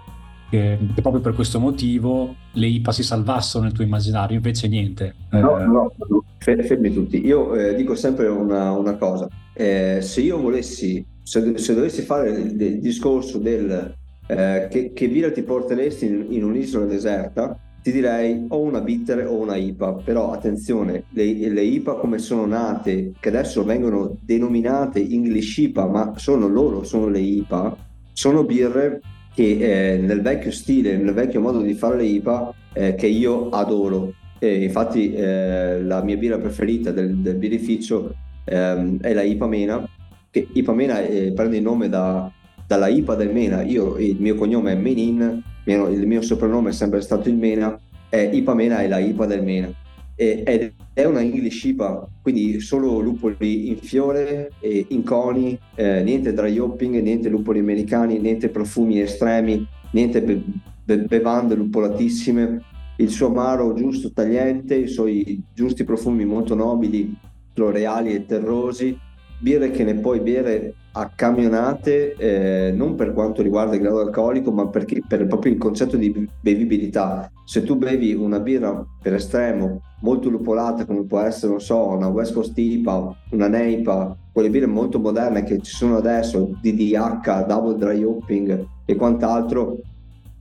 che, 0.52 0.78
che, 0.94 1.02
proprio 1.02 1.22
per 1.22 1.34
questo 1.34 1.60
motivo 1.60 2.36
le 2.52 2.68
IPA 2.68 2.92
si 2.92 3.04
salvassero 3.04 3.64
nel 3.64 3.72
tuo 3.72 3.86
immaginario, 3.86 4.36
invece 4.36 4.68
niente. 4.68 5.16
No, 5.30 5.58
eh... 5.58 5.66
no, 5.66 5.94
fermi 6.40 6.94
tutti. 6.94 7.26
Io 7.26 7.56
eh, 7.56 7.74
dico 7.74 7.96
sempre 7.96 8.28
una, 8.28 8.72
una 8.72 8.98
cosa, 8.98 9.30
eh, 9.54 10.00
se 10.02 10.20
io 10.20 10.38
volessi, 10.38 11.04
se, 11.24 11.58
se, 11.58 11.74
dovessi 11.74 12.02
fare 12.02 12.32
il, 12.32 12.62
il 12.62 12.80
discorso 12.82 13.38
del 13.38 13.96
eh, 14.28 14.68
che, 14.70 14.92
che 14.92 15.08
birra 15.08 15.32
ti 15.32 15.42
porteresti 15.42 16.06
in, 16.06 16.26
in, 16.30 16.44
un'isola 16.44 16.86
deserta, 16.86 17.58
ti 17.82 17.94
direi 17.94 18.46
o 18.50 18.60
una 18.60 18.82
bitter 18.82 19.26
o 19.26 19.38
una 19.38 19.56
IPA, 19.56 19.94
però 20.04 20.32
attenzione, 20.32 21.06
le, 21.12 21.34
le, 21.34 21.62
IPA 21.62 21.96
come 21.96 22.18
sono 22.18 22.46
nate, 22.46 23.14
che 23.20 23.30
adesso 23.30 23.64
vengono 23.64 24.18
denominate 24.20 25.00
English 25.00 25.58
IPA, 25.60 25.88
ma 25.88 26.14
sono 26.18 26.48
loro, 26.48 26.84
sono 26.84 27.08
le 27.08 27.20
IPA, 27.20 27.76
sono 28.12 28.44
birre 28.44 29.02
che 29.34 29.94
eh, 29.94 29.98
nel 29.98 30.22
vecchio 30.22 30.52
stile, 30.52 30.98
nel 30.98 31.14
vecchio 31.14 31.42
modo 31.42 31.62
di 31.62 31.74
fare 31.74 31.98
le 31.98 32.06
IPA 32.06 32.54
eh, 32.74 32.96
che 32.96 33.08
io 33.08 33.50
adoro. 33.50 34.14
E 34.40 34.64
infatti 34.64 35.14
eh, 35.14 35.82
la 35.82 36.02
mia 36.04 36.18
birra 36.18 36.38
preferita 36.40 36.92
del, 36.92 37.18
del 37.18 37.36
birrificio 37.36 38.14
ehm, 38.46 39.00
è 39.00 39.14
la 39.14 39.22
IPA 39.22 39.48
Mena, 39.48 39.90
che 40.30 40.48
IPA 40.52 40.74
Mena 40.74 41.02
eh, 41.02 41.32
prende 41.34 41.58
il 41.58 41.64
nome 41.64 41.90
da, 41.90 42.32
dalla 42.66 42.88
IPA 42.88 43.16
del 43.16 43.32
Mena. 43.32 43.62
Io, 43.62 43.98
il 43.98 44.18
mio 44.20 44.36
cognome 44.36 44.72
è 44.72 44.76
Menin, 44.76 45.44
il 45.66 46.08
mio 46.08 46.22
soprannome 46.22 46.70
è 46.70 46.74
sempre 46.74 47.02
stato 47.02 47.30
il 47.30 47.36
Mena, 47.36 47.80
e 48.10 48.24
IPA 48.24 48.54
Mena 48.54 48.80
è 48.80 48.88
la 48.88 49.00
IPA 49.00 49.26
del 49.26 49.44
Mena. 49.44 49.72
Ed 50.16 50.74
è 50.94 51.06
una 51.06 51.22
English 51.22 51.64
IPA, 51.64 52.08
quindi 52.22 52.60
solo 52.60 53.00
lupoli 53.00 53.70
in 53.70 53.78
fiore, 53.78 54.52
in 54.62 55.04
coni, 55.04 55.58
eh, 55.76 56.04
niente 56.04 56.34
dry 56.34 56.58
hopping, 56.58 57.02
niente 57.02 57.30
lupoli 57.30 57.60
americani, 57.60 58.20
niente 58.20 58.50
profumi 58.50 59.00
estremi, 59.00 59.66
niente 59.92 60.22
be- 60.22 60.44
be- 60.84 61.04
bevande 61.06 61.56
luppolatissime, 61.56 62.62
il 62.98 63.10
suo 63.10 63.28
amaro 63.28 63.74
giusto 63.74 64.12
tagliente, 64.12 64.76
i 64.76 64.88
suoi 64.88 65.42
giusti 65.54 65.84
profumi 65.84 66.26
molto 66.26 66.54
nobili, 66.56 67.16
floreali 67.54 68.14
e 68.14 68.26
terrosi, 68.26 68.98
birre 69.42 69.72
che 69.72 69.84
ne 69.84 69.96
puoi 69.96 70.20
bere 70.20 70.76
a 70.94 71.10
camionate 71.14 72.16
eh, 72.16 72.72
non 72.74 72.96
per 72.96 73.14
quanto 73.14 73.42
riguarda 73.42 73.76
il 73.76 73.82
grado 73.82 74.02
alcolico 74.02 74.52
ma 74.52 74.68
perché, 74.68 75.02
per 75.08 75.26
proprio 75.26 75.54
il 75.54 75.58
concetto 75.58 75.98
di 75.98 76.28
bevibilità. 76.40 77.32
Se 77.46 77.64
tu 77.64 77.76
bevi 77.76 78.14
una 78.14 78.40
birra 78.40 78.86
per 79.02 79.16
estremo 79.16 79.82
molto 80.02 80.30
lupolata 80.30 80.86
come 80.86 81.06
può 81.06 81.20
essere 81.20 81.52
non 81.52 81.62
so 81.62 81.88
una 81.88 82.08
West 82.08 82.34
Coast 82.34 82.58
IPA 82.58 83.16
una 83.32 83.48
Neipa 83.48 84.16
quelle 84.32 84.50
birre 84.50 84.66
molto 84.66 85.00
moderne 85.00 85.44
che 85.44 85.60
ci 85.62 85.72
sono 85.76 85.98
adesso 85.98 86.58
DDH, 86.62 87.46
Double 87.46 87.78
Dry 87.78 88.04
Hopping 88.04 88.66
e 88.86 88.96
quant'altro 88.96 89.80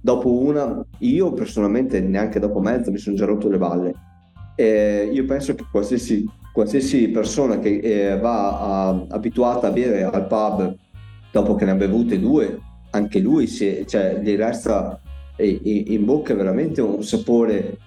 dopo 0.00 0.32
una 0.32 0.84
io 0.98 1.32
personalmente 1.32 2.00
neanche 2.00 2.38
dopo 2.38 2.60
mezza 2.60 2.90
mi 2.90 2.98
sono 2.98 3.16
già 3.16 3.26
rotto 3.26 3.48
le 3.48 3.58
balle. 3.58 3.94
Eh, 4.56 5.08
io 5.12 5.24
penso 5.24 5.54
che 5.54 5.64
qualsiasi 5.70 6.28
qualsiasi 6.52 7.08
persona 7.08 7.58
che 7.58 7.78
eh, 7.78 8.18
va 8.18 8.58
a, 8.58 9.06
abituata 9.10 9.68
a 9.68 9.70
bere 9.70 10.04
al 10.04 10.26
pub 10.26 10.76
dopo 11.30 11.54
che 11.54 11.64
ne 11.64 11.70
ha 11.72 11.76
bevute 11.76 12.18
due, 12.18 12.58
anche 12.90 13.20
lui 13.20 13.46
si, 13.46 13.84
cioè, 13.86 14.20
gli 14.22 14.34
resta 14.36 15.00
in 15.36 16.04
bocca 16.04 16.34
veramente 16.34 16.82
un 16.82 17.02
sapore 17.02 17.78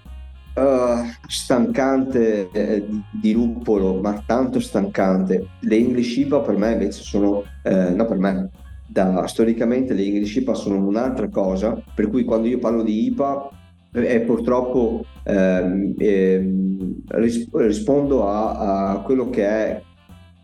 uh, 0.56 1.06
stancante 1.28 2.50
eh, 2.52 2.86
di 3.12 3.34
luppolo, 3.34 4.00
ma 4.00 4.24
tanto 4.26 4.60
stancante. 4.60 5.48
Le 5.60 5.76
English 5.76 6.18
IPA 6.18 6.40
per 6.40 6.58
me 6.58 6.72
invece 6.72 7.04
sono, 7.04 7.44
eh, 7.64 7.90
no 7.92 8.06
per 8.06 8.18
me, 8.18 8.50
da, 8.88 9.28
storicamente 9.28 9.94
le 9.94 10.04
English 10.04 10.36
IPA 10.38 10.54
sono 10.54 10.88
un'altra 10.88 11.30
cosa, 11.30 11.80
per 11.94 12.10
cui 12.10 12.24
quando 12.24 12.48
io 12.48 12.60
parlo 12.60 12.82
di 12.82 13.06
IPA 13.08 13.50
e 13.92 14.22
purtroppo 14.22 15.06
ehm, 15.24 15.94
ehm, 15.98 16.63
rispondo 17.08 18.28
a, 18.28 18.92
a, 18.92 19.00
quello 19.02 19.30
che 19.30 19.46
è 19.46 19.82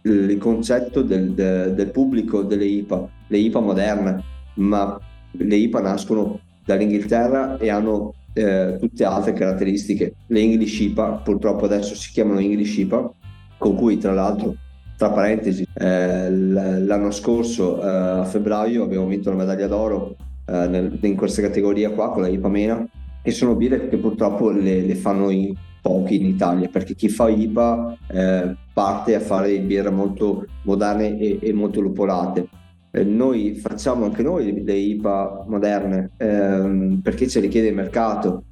il 0.03 0.37
concetto 0.37 1.01
del, 1.01 1.31
de, 1.31 1.73
del, 1.73 1.91
pubblico 1.91 2.43
delle 2.43 2.65
IPA, 2.65 3.09
le 3.27 3.37
IPA 3.37 3.59
moderne, 3.59 4.23
ma 4.55 4.99
le 5.31 5.55
IPA 5.55 5.81
nascono 5.81 6.39
dall'Inghilterra 6.65 7.57
e 7.57 7.69
hanno 7.69 8.13
eh, 8.33 8.77
tutte 8.79 9.03
altre 9.03 9.33
caratteristiche. 9.33 10.13
Le 10.27 10.39
English 10.39 10.79
IPA 10.79 11.21
purtroppo 11.23 11.65
adesso 11.65 11.95
si 11.95 12.11
chiamano 12.11 12.39
English 12.39 12.77
IPA, 12.77 13.11
con 13.57 13.75
cui 13.75 13.97
tra 13.97 14.13
l'altro, 14.13 14.55
tra 14.97 15.11
parentesi, 15.11 15.67
eh, 15.73 16.31
l'anno 16.31 17.11
scorso 17.11 17.81
eh, 17.81 17.87
a 17.87 18.25
febbraio 18.25 18.83
abbiamo 18.83 19.07
vinto 19.07 19.29
la 19.29 19.37
medaglia 19.37 19.67
d'oro 19.67 20.15
eh, 20.45 20.67
nel, 20.67 20.97
in 21.01 21.15
questa 21.15 21.41
categoria 21.41 21.91
qua 21.91 22.11
con 22.11 22.21
la 22.21 22.27
IPA 22.27 22.49
Mena 22.49 22.87
e 23.21 23.31
sono 23.31 23.55
birre 23.55 23.87
che 23.89 23.97
purtroppo 23.97 24.49
le, 24.49 24.81
le 24.81 24.95
fanno 24.95 25.29
in 25.29 25.53
pochi 25.81 26.15
in 26.15 26.25
Italia 26.25 26.67
perché 26.67 26.95
chi 26.95 27.09
fa 27.09 27.29
IPA 27.29 27.97
eh, 28.07 28.55
parte 28.73 29.15
a 29.15 29.19
fare 29.19 29.59
birre 29.59 29.89
molto 29.89 30.45
moderne 30.63 31.17
e, 31.17 31.39
e 31.41 31.53
molto 31.53 31.81
lupolate. 31.81 32.47
Eh, 32.91 33.03
noi 33.03 33.55
facciamo 33.55 34.05
anche 34.05 34.23
noi 34.23 34.63
le 34.63 34.73
IPA 34.73 35.45
moderne 35.47 36.11
ehm, 36.17 36.99
perché 37.01 37.27
ce 37.27 37.39
le 37.39 37.47
chiede 37.47 37.69
il 37.69 37.75
mercato. 37.75 38.43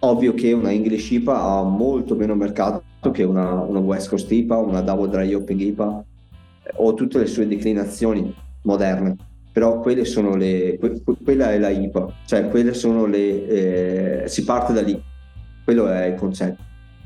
Ovvio 0.00 0.34
che 0.34 0.52
una 0.52 0.70
English 0.70 1.10
IPA 1.12 1.40
ha 1.40 1.62
molto 1.62 2.14
meno 2.14 2.34
mercato 2.34 2.82
che 3.12 3.22
una, 3.22 3.60
una 3.60 3.78
West 3.78 4.08
Coast 4.08 4.30
IPA, 4.30 4.56
una 4.56 4.80
Double 4.80 5.08
Dry 5.08 5.32
Hopping 5.32 5.60
IPA 5.60 6.04
eh, 6.64 6.70
o 6.76 6.94
tutte 6.94 7.18
le 7.18 7.26
sue 7.26 7.46
declinazioni 7.46 8.34
moderne 8.62 9.16
però 9.54 9.78
quelle 9.78 10.04
sono 10.04 10.34
le, 10.34 10.78
que, 10.80 11.00
quella 11.22 11.52
è 11.52 11.58
la 11.60 11.68
IPA, 11.68 12.12
cioè 12.26 12.48
quelle 12.48 12.74
sono 12.74 13.06
le, 13.06 14.24
eh, 14.24 14.28
si 14.28 14.42
parte 14.42 14.72
da 14.72 14.82
lì, 14.82 15.00
quello 15.62 15.88
è 15.88 16.06
il 16.06 16.16
concetto. 16.16 16.60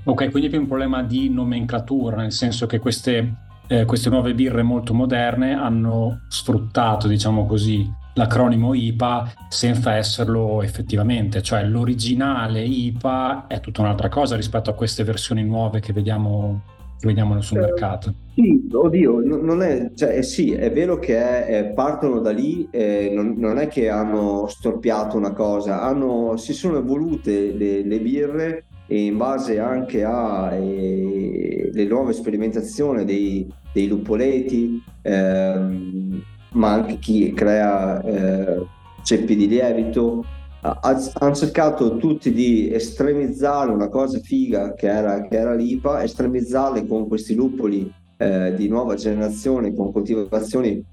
Ok, 0.04 0.30
quindi 0.30 0.48
è 0.48 0.50
più 0.50 0.60
un 0.60 0.66
problema 0.66 1.02
di 1.02 1.28
nomenclatura, 1.28 2.16
nel 2.16 2.32
senso 2.32 2.66
che 2.66 2.78
queste, 2.78 3.34
eh, 3.66 3.84
queste 3.84 4.08
nuove 4.10 4.34
birre 4.34 4.62
molto 4.62 4.94
moderne 4.94 5.52
hanno 5.52 6.22
sfruttato, 6.28 7.08
diciamo 7.08 7.46
così, 7.46 7.90
l'acronimo 8.14 8.74
IPA 8.74 9.32
senza 9.48 9.94
esserlo 9.94 10.62
effettivamente, 10.62 11.42
cioè 11.42 11.64
l'originale 11.64 12.62
IPA 12.62 13.46
è 13.46 13.60
tutta 13.60 13.82
un'altra 13.82 14.08
cosa 14.08 14.34
rispetto 14.34 14.70
a 14.70 14.74
queste 14.74 15.04
versioni 15.04 15.44
nuove 15.44 15.80
che 15.80 15.92
vediamo 15.92 16.76
vediamo 17.00 17.40
sul 17.40 17.58
eh, 17.58 17.60
mercato. 17.60 18.14
Sì, 18.34 18.68
oddio, 18.72 19.20
non 19.20 19.62
è, 19.62 19.92
cioè, 19.94 20.18
eh, 20.18 20.22
sì, 20.22 20.52
è 20.52 20.72
vero 20.72 20.98
che 20.98 21.46
è, 21.46 21.64
partono 21.66 22.20
da 22.20 22.30
lì, 22.30 22.68
eh, 22.70 23.10
non, 23.14 23.34
non, 23.36 23.58
è 23.58 23.68
che 23.68 23.88
hanno 23.88 24.46
storpiato 24.48 25.16
una 25.16 25.32
cosa, 25.32 25.82
hanno, 25.82 26.36
si 26.36 26.52
sono 26.52 26.78
evolute 26.78 27.52
le, 27.52 27.84
le 27.84 28.00
birre 28.00 28.64
e 28.88 29.04
in 29.04 29.16
base 29.18 29.60
anche 29.60 30.02
alle 30.02 31.70
eh, 31.70 31.84
nuove 31.86 32.14
sperimentazioni 32.14 33.04
dei, 33.04 33.46
dei 33.72 33.86
luppoleti, 33.86 34.82
ehm, 35.02 36.22
ma 36.52 36.72
anche 36.72 36.98
chi 36.98 37.32
crea 37.34 38.02
eh, 38.02 38.66
ceppi 39.02 39.36
di 39.36 39.46
lievito, 39.46 40.24
hanno 40.60 41.34
cercato 41.34 41.96
tutti 41.98 42.32
di 42.32 42.72
estremizzare 42.72 43.70
una 43.70 43.88
cosa 43.88 44.18
figa 44.18 44.74
che 44.74 44.88
era, 44.88 45.22
che 45.28 45.36
era 45.36 45.54
l'IPA, 45.54 46.02
estremizzarle 46.02 46.86
con 46.86 47.06
questi 47.06 47.34
luppoli 47.34 47.92
eh, 48.16 48.54
di 48.56 48.68
nuova 48.68 48.94
generazione, 48.94 49.72
con 49.72 49.92
coltivazioni 49.92 50.84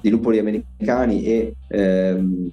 di 0.00 0.10
luppoli 0.10 0.38
americani 0.38 1.22
e 1.22 1.54
ehm, 1.68 2.50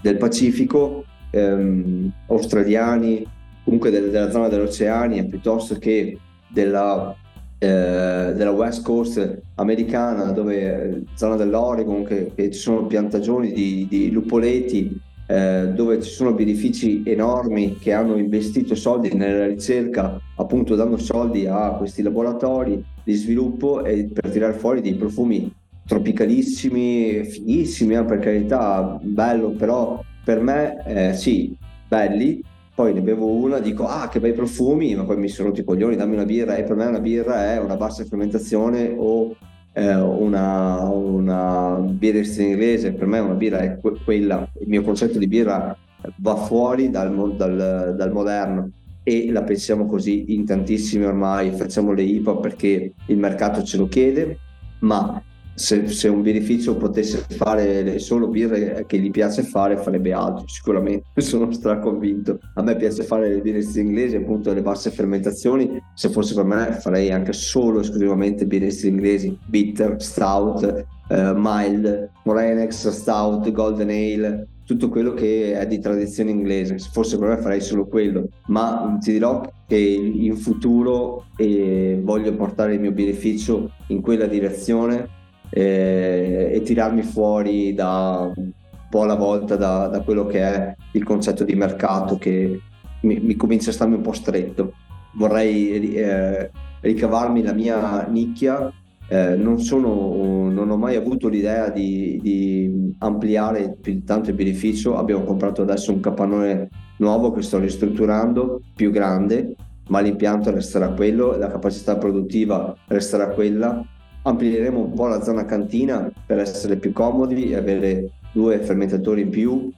del 0.00 0.16
Pacifico, 0.16 1.04
ehm, 1.30 2.12
australiani, 2.26 3.24
comunque 3.68 3.90
del, 3.90 4.10
della 4.10 4.30
zona 4.30 4.48
dell'Oceania, 4.48 5.22
piuttosto 5.24 5.74
che 5.74 6.18
della, 6.48 7.14
eh, 7.58 8.32
della 8.34 8.50
West 8.50 8.82
Coast 8.82 9.42
americana, 9.56 10.32
dove 10.32 11.02
zona 11.12 11.36
dell'Oregon, 11.36 12.02
che, 12.02 12.32
che 12.34 12.50
ci 12.50 12.58
sono 12.58 12.86
piantagioni 12.86 13.52
di, 13.52 13.86
di 13.86 14.10
luppoleti 14.10 14.98
eh, 15.26 15.70
dove 15.74 16.00
ci 16.00 16.08
sono 16.10 16.32
benefici 16.32 17.02
enormi 17.04 17.76
che 17.76 17.92
hanno 17.92 18.16
investito 18.16 18.74
soldi 18.74 19.12
nella 19.12 19.46
ricerca, 19.46 20.18
appunto 20.36 20.74
dando 20.74 20.96
soldi 20.96 21.46
a 21.46 21.74
questi 21.76 22.00
laboratori 22.00 22.82
di 23.04 23.12
sviluppo 23.12 23.84
e 23.84 24.08
per 24.10 24.30
tirare 24.30 24.54
fuori 24.54 24.80
dei 24.80 24.94
profumi 24.94 25.52
tropicalissimi, 25.86 27.22
fighissimi, 27.24 27.96
eh, 27.96 28.04
per 28.04 28.18
carità, 28.20 28.98
bello, 29.02 29.50
però 29.50 30.02
per 30.24 30.40
me 30.40 30.82
eh, 30.86 31.14
sì, 31.14 31.54
belli, 31.86 32.42
poi 32.78 32.94
ne 32.94 33.00
bevo 33.00 33.26
una, 33.26 33.58
dico 33.58 33.88
ah 33.88 34.06
che 34.06 34.20
bei 34.20 34.32
profumi, 34.32 34.94
ma 34.94 35.02
poi 35.02 35.16
mi 35.16 35.26
sono 35.26 35.48
rotto 35.48 35.62
i 35.62 35.64
coglioni, 35.64 35.96
dammi 35.96 36.14
una 36.14 36.24
birra 36.24 36.54
e 36.54 36.62
per 36.62 36.76
me 36.76 36.86
una 36.86 37.00
birra 37.00 37.52
è 37.52 37.58
una 37.58 37.74
bassa 37.74 38.04
fermentazione 38.04 38.94
o 38.96 39.34
eh, 39.72 39.96
una, 39.96 40.88
una 40.88 41.74
birra 41.80 42.20
inglese, 42.40 42.92
per 42.92 43.08
me 43.08 43.18
una 43.18 43.34
birra 43.34 43.58
è 43.58 43.80
que- 43.80 43.98
quella, 44.04 44.48
il 44.60 44.68
mio 44.68 44.82
concetto 44.82 45.18
di 45.18 45.26
birra 45.26 45.76
va 46.18 46.36
fuori 46.36 46.88
dal, 46.88 47.34
dal, 47.34 47.94
dal 47.96 48.12
moderno 48.12 48.70
e 49.02 49.28
la 49.32 49.42
pensiamo 49.42 49.86
così 49.86 50.32
in 50.34 50.44
tantissimi 50.44 51.02
ormai, 51.02 51.50
facciamo 51.50 51.92
le 51.92 52.02
IPA 52.02 52.36
perché 52.36 52.92
il 53.06 53.18
mercato 53.18 53.64
ce 53.64 53.76
lo 53.76 53.88
chiede, 53.88 54.38
ma 54.82 55.20
se, 55.58 55.88
se, 55.88 56.08
un 56.08 56.22
birrificio 56.22 56.76
potesse 56.76 57.24
fare 57.28 57.98
solo 57.98 58.28
birre 58.28 58.84
che 58.86 58.98
gli 58.98 59.10
piace 59.10 59.42
fare, 59.42 59.76
farebbe 59.76 60.12
altro, 60.12 60.46
sicuramente. 60.46 61.04
Sono 61.20 61.50
straconvinto. 61.50 62.38
A 62.54 62.62
me 62.62 62.76
piace 62.76 63.02
fare 63.02 63.28
le 63.28 63.40
birre 63.40 63.64
inglesi, 63.74 64.16
appunto 64.16 64.52
le 64.52 64.62
basse 64.62 64.90
fermentazioni. 64.90 65.82
Se 65.94 66.10
fosse 66.10 66.34
per 66.34 66.44
me, 66.44 66.78
farei 66.80 67.10
anche 67.10 67.32
solo 67.32 67.80
esclusivamente 67.80 68.46
birre 68.46 68.70
inglesi, 68.84 69.36
bitter, 69.46 70.00
stout, 70.00 70.86
eh, 71.08 71.32
mild, 71.34 72.10
Morenex, 72.22 72.88
stout, 72.90 73.50
golden 73.50 73.88
ale, 73.88 74.46
tutto 74.64 74.88
quello 74.88 75.12
che 75.12 75.54
è 75.58 75.66
di 75.66 75.80
tradizione 75.80 76.30
inglese. 76.30 76.78
Se 76.78 76.90
fosse 76.92 77.18
per 77.18 77.30
me 77.30 77.36
farei 77.38 77.60
solo 77.60 77.86
quello, 77.86 78.28
ma 78.46 78.96
ti 79.00 79.12
dirò 79.12 79.42
che 79.66 79.76
in 79.76 80.36
futuro 80.36 81.24
eh, 81.36 81.98
voglio 82.02 82.34
portare 82.36 82.74
il 82.74 82.80
mio 82.80 82.92
birrificio 82.92 83.72
in 83.88 84.00
quella 84.00 84.26
direzione 84.26 85.16
e, 85.50 86.50
e 86.52 86.62
tirarmi 86.62 87.02
fuori 87.02 87.74
da 87.74 88.30
un 88.34 88.50
po' 88.90 89.02
alla 89.02 89.16
volta 89.16 89.56
da, 89.56 89.86
da, 89.88 90.00
quello 90.00 90.26
che 90.26 90.40
è 90.40 90.74
il 90.92 91.04
concetto 91.04 91.44
di 91.44 91.54
mercato 91.54 92.16
che 92.16 92.60
mi, 93.02 93.20
mi 93.20 93.36
comincia 93.36 93.70
a 93.70 93.72
starmi 93.72 93.96
un 93.96 94.02
po' 94.02 94.12
stretto. 94.12 94.72
Vorrei 95.14 95.94
eh, 95.94 96.50
ricavarmi 96.80 97.42
la 97.42 97.52
mia 97.52 98.06
nicchia. 98.06 98.72
Eh, 99.10 99.36
non, 99.36 99.58
sono, 99.58 100.50
non, 100.50 100.70
ho 100.70 100.76
mai 100.76 100.94
avuto 100.94 101.28
l'idea 101.28 101.70
di, 101.70 102.18
di 102.22 102.94
ampliare 102.98 103.76
più 103.80 104.04
tanto 104.04 104.30
il 104.30 104.36
beneficio. 104.36 104.96
Abbiamo 104.96 105.24
comprato 105.24 105.62
adesso 105.62 105.92
un 105.92 106.00
capannone 106.00 106.68
nuovo 106.98 107.32
che 107.32 107.42
sto 107.42 107.58
ristrutturando, 107.58 108.60
più 108.74 108.90
grande, 108.90 109.54
ma 109.88 110.00
l'impianto 110.00 110.50
resterà 110.50 110.88
quello, 110.90 111.36
la 111.36 111.48
capacità 111.48 111.96
produttiva 111.96 112.74
resterà 112.86 113.28
quella 113.28 113.82
amplieremo 114.22 114.80
un 114.80 114.92
po' 114.92 115.06
la 115.06 115.22
zona 115.22 115.44
cantina 115.44 116.10
per 116.26 116.38
essere 116.38 116.76
più 116.76 116.92
comodi 116.92 117.50
e 117.50 117.56
avere 117.56 118.10
due 118.32 118.58
fermentatori 118.60 119.22
in 119.22 119.30
più 119.30 119.70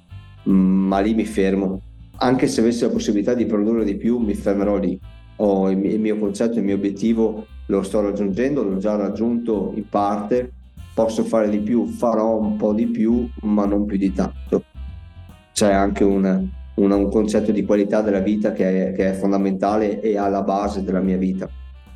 ma 0.45 1.01
lì 1.01 1.15
mi 1.15 1.25
fermo. 1.25 1.81
Anche 2.17 2.47
se 2.47 2.61
avessi 2.61 2.83
la 2.83 2.91
possibilità 2.91 3.35
di 3.35 3.47
produrre 3.47 3.85
di 3.85 3.97
più, 3.97 4.19
mi 4.19 4.35
fermerò 4.35 4.77
lì. 4.77 4.99
Ho 5.37 5.71
il 5.71 5.79
mio 5.79 6.19
concetto, 6.19 6.59
il 6.59 6.65
mio 6.65 6.75
obiettivo 6.75 7.47
lo 7.67 7.83
sto 7.83 8.01
raggiungendo, 8.01 8.63
l'ho 8.63 8.77
già 8.77 8.97
raggiunto 8.97 9.73
in 9.75 9.89
parte, 9.89 10.53
posso 10.93 11.25
fare 11.25 11.49
di 11.49 11.61
più, 11.61 11.87
farò 11.87 12.39
un 12.39 12.57
po' 12.57 12.75
di 12.75 12.87
più, 12.87 13.29
ma 13.43 13.65
non 13.65 13.87
più 13.87 13.97
di 13.97 14.13
tanto. 14.13 14.65
C'è 15.53 15.73
anche 15.73 16.05
un, 16.05 16.49
un, 16.75 16.91
un 16.91 17.11
concetto 17.11 17.53
di 17.53 17.65
qualità 17.65 18.03
della 18.03 18.21
vita 18.21 18.53
che 18.53 18.89
è, 18.89 18.93
che 18.93 19.11
è 19.11 19.13
fondamentale 19.15 20.01
e 20.01 20.19
alla 20.19 20.43
base 20.43 20.83
della 20.83 21.01
mia 21.01 21.17
vita. 21.17 21.49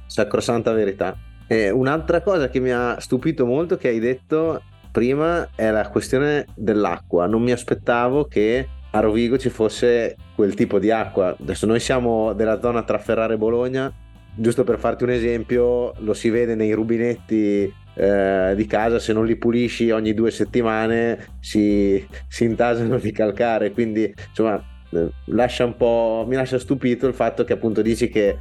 Sacrosanta 0.07 0.73
verità. 0.73 1.15
Eh, 1.47 1.71
un'altra 1.71 2.23
cosa 2.23 2.49
che 2.49 2.61
mi 2.61 2.71
ha 2.71 2.99
stupito 3.01 3.45
molto 3.45 3.77
che 3.77 3.89
hai 3.89 3.99
detto 3.99 4.63
prima 4.91 5.49
è 5.55 5.71
la 5.71 5.89
questione 5.89 6.47
dell'acqua. 6.55 7.27
Non 7.27 7.43
mi 7.43 7.53
aspettavo 7.53 8.25
che 8.27 8.69
a 8.91 9.01
Rovigo 9.01 9.37
ci 9.37 9.51
fosse 9.51 10.17
quel 10.35 10.55
tipo 10.55 10.79
di 10.79 10.91
acqua. 10.91 11.37
Adesso 11.39 11.67
noi 11.67 11.81
siamo 11.81 12.33
della 12.33 12.61
zona 12.61 12.83
tra 12.85 12.99
Ferrara 12.99 13.35
e 13.35 13.37
Bologna, 13.37 13.93
giusto 14.35 14.63
per 14.63 14.79
farti 14.79 15.03
un 15.03 15.11
esempio, 15.11 15.93
lo 15.99 16.15
si 16.15 16.31
vede 16.31 16.55
nei 16.55 16.73
rubinetti 16.73 17.73
eh, 17.95 18.53
di 18.55 18.67
casa, 18.67 19.01
se 19.01 19.13
non 19.13 19.27
li 19.27 19.37
pulisci 19.37 19.91
ogni 19.91 20.15
due 20.15 20.31
settimane 20.31 21.39
si, 21.41 22.07
si 22.29 22.45
intasano 22.45 22.99
di 22.99 23.11
calcare, 23.11 23.73
quindi 23.73 24.13
insomma 24.29 24.63
eh, 24.91 25.11
lascia 25.27 25.65
un 25.65 25.77
po', 25.77 26.25
mi 26.27 26.37
lascia 26.37 26.59
stupito 26.59 27.07
il 27.09 27.15
fatto 27.15 27.45
che 27.45 27.53
appunto 27.53 27.83
dici 27.83 28.09
che 28.09 28.37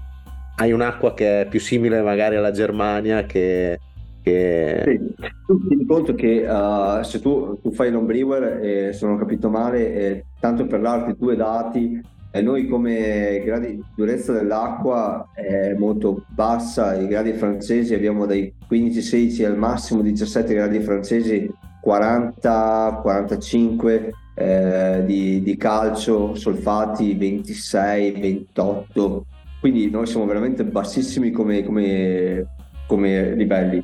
hai 0.56 0.72
un'acqua 0.72 1.14
che 1.14 1.42
è 1.42 1.48
più 1.48 1.60
simile 1.60 2.02
magari 2.02 2.36
alla 2.36 2.52
Germania 2.52 3.26
che... 3.26 3.80
che... 4.22 4.84
Sì. 4.86 5.32
Tu 5.46 5.68
ti 5.68 5.86
conto 5.86 6.16
che 6.16 6.46
uh, 6.48 7.04
se 7.04 7.20
tu, 7.20 7.60
tu 7.62 7.72
fai 7.72 7.92
l'ombriwer, 7.92 8.64
eh, 8.64 8.94
se 8.94 9.06
non 9.06 9.16
ho 9.16 9.18
capito 9.18 9.50
male, 9.50 9.94
eh, 9.94 10.26
tanto 10.40 10.66
per 10.66 10.80
darti 10.80 11.16
due 11.18 11.36
dati, 11.36 12.02
e 12.36 12.42
noi 12.42 12.68
come 12.68 13.44
gradi 13.46 13.80
durezza 13.96 14.34
dell'acqua 14.34 15.30
è 15.36 15.76
molto 15.76 16.26
bassa, 16.30 16.96
i 16.96 17.06
gradi 17.06 17.34
francesi 17.34 17.94
abbiamo 17.94 18.26
dai 18.26 18.52
15-16 18.68 19.46
al 19.46 19.56
massimo 19.56 20.02
17 20.02 20.52
gradi 20.52 20.80
francesi, 20.80 21.48
40-45 21.86 24.10
eh, 24.34 25.04
di, 25.06 25.44
di, 25.44 25.56
calcio, 25.58 26.34
solfati 26.34 27.16
26-28, 27.16 29.22
quindi 29.64 29.90
noi 29.90 30.06
siamo 30.08 30.26
veramente 30.26 30.66
bassissimi 30.66 31.32
come, 31.32 31.64
come, 31.64 32.48
come 32.86 33.34
livelli. 33.34 33.82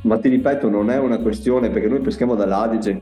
Ma 0.00 0.18
ti 0.18 0.28
ripeto, 0.28 0.68
non 0.68 0.90
è 0.90 0.98
una 0.98 1.18
questione 1.18 1.70
perché 1.70 1.86
noi 1.86 2.00
peschiamo 2.00 2.34
dall'Adige, 2.34 3.00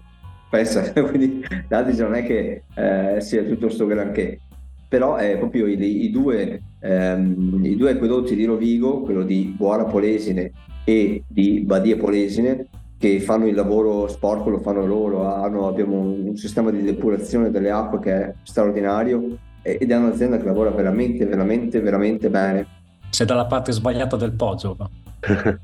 pensa, 0.51 0.93
quindi 1.09 1.43
l'Adige 1.69 2.03
non 2.03 2.15
è 2.17 2.23
che 2.23 2.65
eh, 2.75 3.23
sia 3.23 3.43
tutto 3.45 3.71
sto 3.71 3.87
granché 3.87 4.39
però 4.87 5.15
è 5.15 5.39
proprio 5.39 5.67
i, 5.67 5.81
i, 5.81 6.11
due, 6.11 6.61
ehm, 6.81 7.61
i 7.65 7.77
due 7.77 7.93
acquedotti 7.93 8.35
di 8.35 8.45
Rovigo, 8.45 9.01
quello 9.01 9.23
di 9.23 9.55
Buona 9.57 9.85
Polesine 9.85 10.51
e 10.85 11.23
di 11.27 11.61
Badia 11.61 11.97
Polesine, 11.97 12.67
che 12.99 13.21
fanno 13.21 13.47
il 13.47 13.55
lavoro 13.55 14.09
sporco, 14.09 14.51
lo 14.51 14.59
fanno 14.59 14.85
loro, 14.85 15.33
hanno, 15.33 15.69
abbiamo 15.69 16.01
un 16.01 16.37
sistema 16.37 16.71
di 16.71 16.83
depurazione 16.83 17.51
delle 17.51 17.71
acque 17.71 18.01
che 18.01 18.13
è 18.13 18.35
straordinario 18.43 19.39
ed 19.63 19.91
è 19.91 19.97
un'azienda 19.97 20.37
che 20.39 20.45
lavora 20.45 20.71
veramente, 20.71 21.27
veramente, 21.27 21.81
veramente 21.81 22.31
bene. 22.31 22.67
Sei 23.11 23.27
dalla 23.27 23.47
parte 23.47 23.73
sbagliata 23.73 24.17
del 24.17 24.33
poggio. 24.33 24.77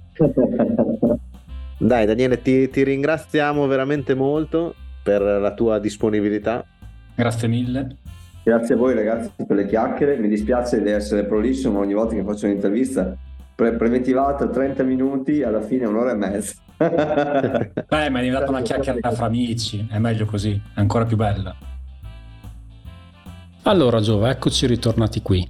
Dai 1.78 2.06
Daniele, 2.06 2.40
ti, 2.40 2.68
ti 2.70 2.82
ringraziamo 2.82 3.66
veramente 3.66 4.14
molto 4.14 4.74
per 5.02 5.22
la 5.22 5.52
tua 5.54 5.78
disponibilità. 5.78 6.64
Grazie 7.14 7.48
mille. 7.48 7.96
Grazie 8.42 8.74
a 8.74 8.78
voi 8.78 8.94
ragazzi 8.94 9.30
per 9.44 9.56
le 9.56 9.66
chiacchiere, 9.66 10.16
mi 10.18 10.28
dispiace 10.28 10.80
di 10.80 10.90
essere 10.90 11.24
prolisso 11.24 11.70
ma 11.72 11.80
ogni 11.80 11.94
volta 11.94 12.14
che 12.14 12.22
faccio 12.22 12.46
un'intervista 12.46 13.16
pre- 13.56 13.74
preventivata 13.74 14.46
30 14.48 14.84
minuti, 14.84 15.42
alla 15.42 15.62
fine 15.62 15.86
un'ora 15.86 16.12
e 16.12 16.14
mezza. 16.14 16.54
Beh, 16.76 18.10
ma 18.10 18.20
è 18.20 18.22
diventata 18.22 18.50
una 18.50 18.60
chiacchierata 18.60 19.10
fra 19.12 19.26
amici, 19.26 19.88
è 19.90 19.98
meglio 19.98 20.26
così, 20.26 20.52
è 20.52 20.78
ancora 20.78 21.04
più 21.04 21.16
bella. 21.16 21.56
Allora 23.66 24.00
Giove, 24.00 24.30
eccoci 24.30 24.64
ritornati 24.64 25.22
qui. 25.22 25.44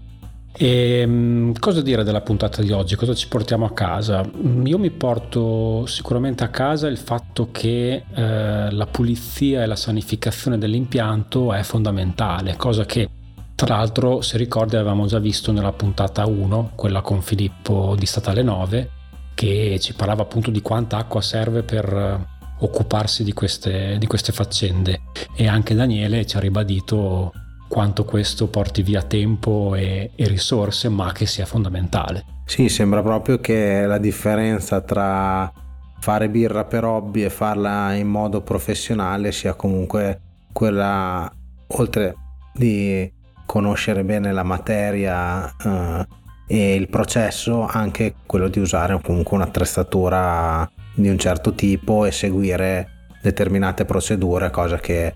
E, 0.56 1.00
ehm, 1.00 1.58
cosa 1.58 1.82
dire 1.82 2.02
della 2.02 2.22
puntata 2.22 2.62
di 2.62 2.72
oggi? 2.72 2.96
Cosa 2.96 3.12
ci 3.14 3.28
portiamo 3.28 3.66
a 3.66 3.72
casa? 3.72 4.24
Mm, 4.24 4.64
io 4.64 4.78
mi 4.78 4.90
porto 4.90 5.84
sicuramente 5.84 6.42
a 6.42 6.48
casa 6.48 6.88
il 6.88 6.96
fatto 6.96 7.50
che 7.52 8.04
eh, 8.10 8.70
la 8.70 8.86
pulizia 8.86 9.62
e 9.62 9.66
la 9.66 9.76
sanificazione 9.76 10.56
dell'impianto 10.56 11.52
è 11.52 11.62
fondamentale, 11.62 12.56
cosa 12.56 12.86
che 12.86 13.06
tra 13.54 13.76
l'altro 13.76 14.22
se 14.22 14.38
ricordi 14.38 14.76
avevamo 14.76 15.04
già 15.04 15.18
visto 15.18 15.52
nella 15.52 15.72
puntata 15.72 16.24
1, 16.24 16.72
quella 16.74 17.02
con 17.02 17.20
Filippo 17.20 17.96
di 17.98 18.06
Statale 18.06 18.42
9, 18.42 18.90
che 19.34 19.78
ci 19.78 19.92
parlava 19.92 20.22
appunto 20.22 20.50
di 20.50 20.62
quanta 20.62 20.96
acqua 20.96 21.20
serve 21.20 21.62
per 21.64 21.84
eh, 21.84 22.26
occuparsi 22.60 23.24
di 23.24 23.34
queste, 23.34 23.96
di 23.98 24.06
queste 24.06 24.32
faccende 24.32 25.02
e 25.36 25.46
anche 25.46 25.74
Daniele 25.74 26.24
ci 26.24 26.38
ha 26.38 26.40
ribadito 26.40 27.30
quanto 27.68 28.04
questo 28.04 28.48
porti 28.48 28.82
via 28.82 29.02
tempo 29.02 29.74
e, 29.74 30.10
e, 30.14 30.28
risorse, 30.28 30.88
ma 30.88 31.12
che 31.12 31.26
sia 31.26 31.46
fondamentale. 31.46 32.24
Sì, 32.44 32.68
sembra 32.68 33.02
proprio 33.02 33.40
che 33.40 33.86
la 33.86 33.98
differenza 33.98 34.80
tra 34.80 35.52
fare 35.98 36.28
birra 36.28 36.64
per 36.64 36.84
hobby 36.84 37.24
e 37.24 37.30
farla 37.30 37.92
in 37.94 38.06
modo 38.06 38.42
professionale 38.42 39.32
sia 39.32 39.54
comunque 39.54 40.20
quella, 40.52 41.30
oltre 41.68 42.14
di 42.54 43.12
conoscere 43.44 44.04
bene 44.04 44.32
la 44.32 44.42
materia 44.42 45.52
eh, 45.56 46.06
e 46.46 46.74
il 46.74 46.88
processo, 46.88 47.66
anche 47.66 48.14
quello 48.26 48.48
di 48.48 48.60
usare 48.60 48.98
comunque 49.02 49.36
un'attrezzatura 49.36 50.70
di 50.94 51.08
un 51.08 51.18
certo 51.18 51.52
tipo 51.54 52.04
e 52.04 52.12
seguire 52.12 52.88
determinate 53.20 53.84
procedure, 53.84 54.50
cosa 54.50 54.78
che 54.78 55.14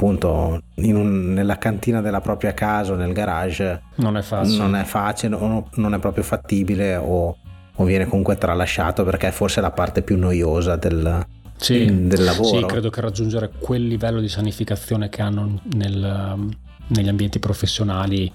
appunto 0.00 0.62
un, 0.76 1.32
nella 1.34 1.58
cantina 1.58 2.00
della 2.00 2.22
propria 2.22 2.54
casa 2.54 2.92
o 2.92 2.96
nel 2.96 3.12
garage 3.12 3.82
non 3.96 4.16
è 4.16 4.22
facile, 4.22 4.56
non 4.56 4.74
è, 4.74 4.84
facile 4.84 5.34
o 5.34 5.68
non 5.74 5.92
è 5.92 5.98
proprio 5.98 6.24
fattibile 6.24 6.96
o, 6.96 7.36
o, 7.74 7.84
viene 7.84 8.06
comunque 8.06 8.38
tralasciato 8.38 9.04
perché 9.04 9.28
è 9.28 9.30
forse 9.30 9.60
la 9.60 9.70
parte 9.70 10.00
più 10.00 10.16
noiosa 10.16 10.76
del, 10.76 11.26
sì, 11.56 12.06
del 12.06 12.24
lavoro. 12.24 12.60
Sì, 12.60 12.64
credo 12.64 12.88
che 12.88 13.00
raggiungere 13.02 13.50
quel 13.58 13.86
livello 13.86 14.20
di 14.20 14.28
sanificazione 14.28 15.10
che 15.10 15.20
hanno 15.20 15.60
nel, 15.74 16.48
negli 16.86 17.08
ambienti 17.08 17.38
professionali 17.38 18.32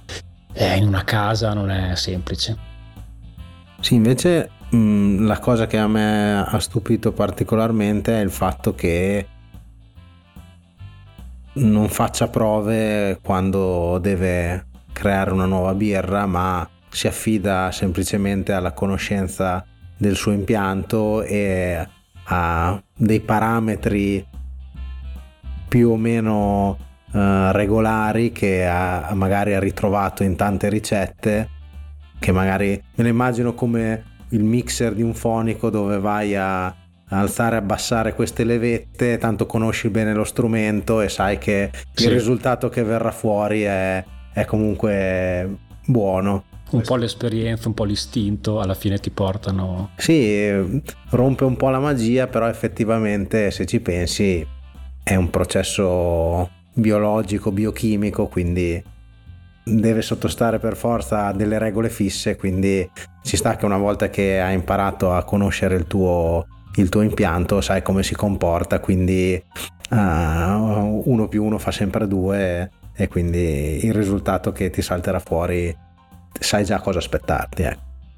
eh, 0.53 0.77
in 0.77 0.85
una 0.85 1.03
casa 1.03 1.51
non 1.53 1.71
è 1.71 1.95
semplice. 1.95 2.73
Sì, 3.79 3.95
invece 3.95 4.51
mh, 4.69 5.25
la 5.25 5.39
cosa 5.39 5.65
che 5.65 5.79
a 5.79 5.87
me 5.87 6.45
ha 6.45 6.59
stupito 6.59 7.11
particolarmente 7.11 8.19
è 8.19 8.23
il 8.23 8.29
fatto 8.29 8.75
che 8.75 9.29
non 11.55 11.87
faccia 11.89 12.27
prove 12.27 13.19
quando 13.21 13.97
deve 13.99 14.65
creare 14.91 15.31
una 15.31 15.45
nuova 15.45 15.73
birra, 15.73 16.25
ma 16.25 16.67
si 16.89 17.07
affida 17.07 17.71
semplicemente 17.71 18.53
alla 18.53 18.71
conoscenza 18.71 19.65
del 19.97 20.15
suo 20.15 20.31
impianto 20.31 21.23
e 21.23 21.87
a 22.27 22.83
dei 22.95 23.19
parametri 23.19 24.25
più 25.67 25.91
o 25.91 25.97
meno 25.97 26.69
uh, 27.11 27.51
regolari 27.51 28.31
che 28.31 28.65
ha, 28.65 29.11
magari 29.13 29.53
ha 29.53 29.59
ritrovato 29.59 30.23
in 30.23 30.35
tante 30.35 30.69
ricette 30.69 31.49
che 32.17 32.31
magari 32.31 32.81
me 32.95 33.03
ne 33.03 33.09
immagino 33.09 33.53
come 33.53 34.13
il 34.29 34.43
mixer 34.43 34.93
di 34.93 35.01
un 35.01 35.13
fonico 35.13 35.69
dove 35.69 35.99
vai 35.99 36.35
a 36.35 36.73
alzare 37.09 37.55
e 37.55 37.59
abbassare 37.59 38.15
queste 38.15 38.43
levette, 38.43 39.17
tanto 39.17 39.45
conosci 39.45 39.89
bene 39.89 40.13
lo 40.13 40.23
strumento 40.23 41.01
e 41.01 41.09
sai 41.09 41.37
che 41.37 41.71
sì. 41.93 42.05
il 42.05 42.11
risultato 42.11 42.69
che 42.69 42.83
verrà 42.83 43.11
fuori 43.11 43.61
è, 43.63 44.03
è 44.33 44.45
comunque 44.45 45.57
buono. 45.85 46.45
Un 46.71 46.81
po' 46.81 46.95
l'esperienza, 46.95 47.67
un 47.67 47.75
po' 47.75 47.83
l'istinto, 47.83 48.59
alla 48.59 48.73
fine 48.73 48.97
ti 48.97 49.11
portano. 49.11 49.91
Sì, 49.97 50.81
rompe 51.09 51.43
un 51.43 51.55
po' 51.55 51.69
la 51.69 51.79
magia, 51.79 52.27
però 52.27 52.47
effettivamente 52.47 53.51
se 53.51 53.65
ci 53.65 53.79
pensi 53.79 54.45
è 55.03 55.15
un 55.15 55.29
processo 55.29 56.49
biologico, 56.73 57.51
biochimico, 57.51 58.27
quindi 58.27 58.83
deve 59.63 60.01
sottostare 60.01 60.59
per 60.59 60.75
forza 60.75 61.27
a 61.27 61.33
delle 61.33 61.59
regole 61.59 61.89
fisse, 61.89 62.35
quindi 62.35 62.87
ci 63.23 63.37
sta 63.37 63.55
che 63.55 63.65
una 63.65 63.77
volta 63.77 64.09
che 64.09 64.41
hai 64.41 64.53
imparato 64.55 65.11
a 65.11 65.23
conoscere 65.23 65.75
il 65.75 65.85
tuo 65.85 66.45
il 66.75 66.89
tuo 66.89 67.01
impianto 67.01 67.61
sai 67.61 67.81
come 67.81 68.03
si 68.03 68.15
comporta, 68.15 68.79
quindi 68.79 69.41
uh, 69.89 69.95
uno 69.95 71.27
più 71.29 71.43
uno 71.43 71.57
fa 71.57 71.71
sempre 71.71 72.07
due 72.07 72.71
e 72.93 73.07
quindi 73.07 73.85
il 73.85 73.93
risultato 73.93 74.51
che 74.51 74.69
ti 74.69 74.81
salterà 74.81 75.19
fuori 75.19 75.75
sai 76.39 76.65
già 76.65 76.79
cosa 76.79 76.99
aspettarti. 76.99 77.61
Eh. 77.63 77.77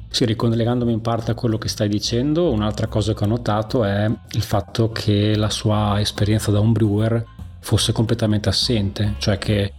Sì, 0.09 0.25
ricollegandomi 0.25 0.91
in 0.91 1.01
parte 1.01 1.31
a 1.31 1.35
quello 1.35 1.57
che 1.57 1.67
stai 1.67 1.89
dicendo, 1.89 2.51
un'altra 2.51 2.87
cosa 2.87 3.13
che 3.13 3.23
ho 3.23 3.27
notato 3.27 3.83
è 3.83 4.09
il 4.31 4.41
fatto 4.41 4.91
che 4.91 5.35
la 5.35 5.49
sua 5.49 5.99
esperienza 5.99 6.51
da 6.51 6.59
un 6.59 6.71
brewer 6.71 7.23
fosse 7.59 7.91
completamente 7.91 8.49
assente, 8.49 9.15
cioè 9.17 9.37
che 9.37 9.73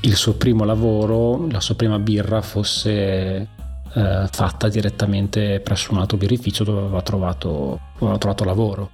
il 0.00 0.14
suo 0.14 0.34
primo 0.34 0.64
lavoro, 0.64 1.48
la 1.50 1.60
sua 1.60 1.74
prima 1.74 1.98
birra 1.98 2.40
fosse 2.40 3.48
eh, 3.96 4.28
fatta 4.30 4.68
direttamente 4.68 5.60
presso 5.60 5.92
un 5.92 5.98
altro 5.98 6.18
birrificio 6.18 6.64
dove 6.64 6.80
aveva 6.80 7.00
trovato, 7.00 7.80
aveva 7.98 8.18
trovato 8.18 8.44
lavoro. 8.44 8.90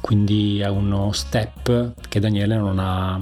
Quindi 0.00 0.60
è 0.60 0.68
uno 0.68 1.10
step 1.12 1.94
che 2.08 2.20
Daniele 2.20 2.56
non 2.56 2.78
ha, 2.78 3.18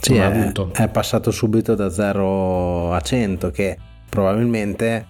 sì, 0.00 0.14
non 0.14 0.22
ha 0.22 0.26
avuto. 0.26 0.70
È 0.72 0.88
passato 0.88 1.30
subito 1.30 1.76
da 1.76 1.88
0 1.88 2.92
a 2.92 3.00
100 3.00 3.50
che 3.50 3.78
probabilmente 4.08 5.06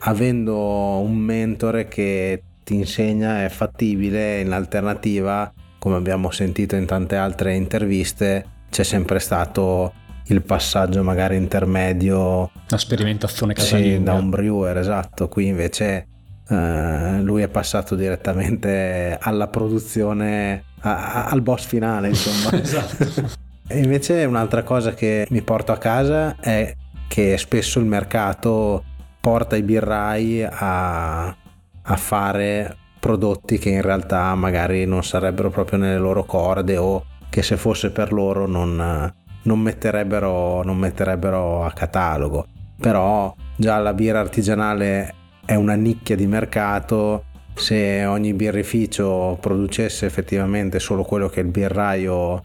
avendo 0.00 0.98
un 0.98 1.14
mentore 1.14 1.86
che 1.86 2.42
ti 2.64 2.74
insegna 2.74 3.44
è 3.44 3.48
fattibile 3.48 4.40
in 4.40 4.52
alternativa 4.52 5.52
come 5.78 5.96
abbiamo 5.96 6.30
sentito 6.30 6.76
in 6.76 6.86
tante 6.86 7.16
altre 7.16 7.54
interviste 7.54 8.46
c'è 8.70 8.84
sempre 8.84 9.18
stato 9.18 9.92
il 10.32 10.42
passaggio 10.42 11.02
magari 11.02 11.36
intermedio. 11.36 12.50
La 12.68 12.78
sperimentazione 12.78 13.54
casalinga. 13.54 13.96
sì, 13.96 14.02
da 14.02 14.14
un 14.14 14.30
brewer 14.30 14.76
esatto. 14.78 15.28
Qui 15.28 15.46
invece 15.46 16.06
eh, 16.48 17.20
lui 17.20 17.42
è 17.42 17.48
passato 17.48 17.94
direttamente 17.94 19.16
alla 19.20 19.48
produzione 19.48 20.64
a, 20.80 21.12
a, 21.12 21.24
al 21.26 21.42
boss 21.42 21.66
finale 21.66 22.08
insomma. 22.08 22.50
Esatto. 22.60 23.40
E 23.68 23.78
invece 23.78 24.24
un'altra 24.24 24.62
cosa 24.64 24.92
che 24.92 25.26
mi 25.30 25.40
porto 25.40 25.72
a 25.72 25.78
casa 25.78 26.36
è 26.40 26.74
che 27.08 27.38
spesso 27.38 27.78
il 27.78 27.86
mercato 27.86 28.84
porta 29.20 29.56
i 29.56 29.62
birrai 29.62 30.42
a, 30.42 31.26
a 31.26 31.96
fare 31.96 32.76
prodotti 32.98 33.58
che 33.58 33.70
in 33.70 33.82
realtà 33.82 34.34
magari 34.34 34.84
non 34.84 35.02
sarebbero 35.02 35.50
proprio 35.50 35.78
nelle 35.78 35.98
loro 35.98 36.24
corde 36.24 36.76
o 36.76 37.04
che 37.30 37.42
se 37.42 37.56
fosse 37.56 37.90
per 37.90 38.12
loro 38.12 38.46
non, 38.46 39.12
non, 39.42 39.60
metterebbero, 39.60 40.62
non 40.62 40.76
metterebbero 40.76 41.64
a 41.64 41.72
catalogo. 41.72 42.46
Però 42.78 43.34
già 43.56 43.78
la 43.78 43.94
birra 43.94 44.20
artigianale 44.20 45.14
è 45.44 45.54
una 45.54 45.74
nicchia 45.74 46.16
di 46.16 46.26
mercato, 46.26 47.24
se 47.54 48.04
ogni 48.06 48.32
birrificio 48.32 49.36
producesse 49.40 50.06
effettivamente 50.06 50.78
solo 50.78 51.02
quello 51.02 51.28
che 51.28 51.40
il 51.40 51.48
birraio 51.48 52.42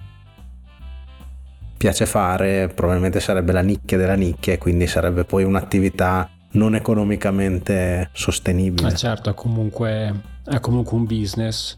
piace 1.78 2.06
fare, 2.06 2.70
probabilmente 2.74 3.20
sarebbe 3.20 3.52
la 3.52 3.62
nicchia 3.62 3.98
della 3.98 4.16
nicchia 4.16 4.54
e 4.54 4.58
quindi 4.58 4.88
sarebbe 4.88 5.24
poi 5.24 5.43
un'attività 5.43 6.30
non 6.52 6.76
economicamente 6.76 8.10
sostenibile. 8.14 8.89
Eh 8.89 8.95
certo, 8.95 9.30
è 9.30 9.34
comunque, 9.34 10.22
è 10.43 10.60
comunque 10.60 10.98
un 10.98 11.06
business 11.06 11.78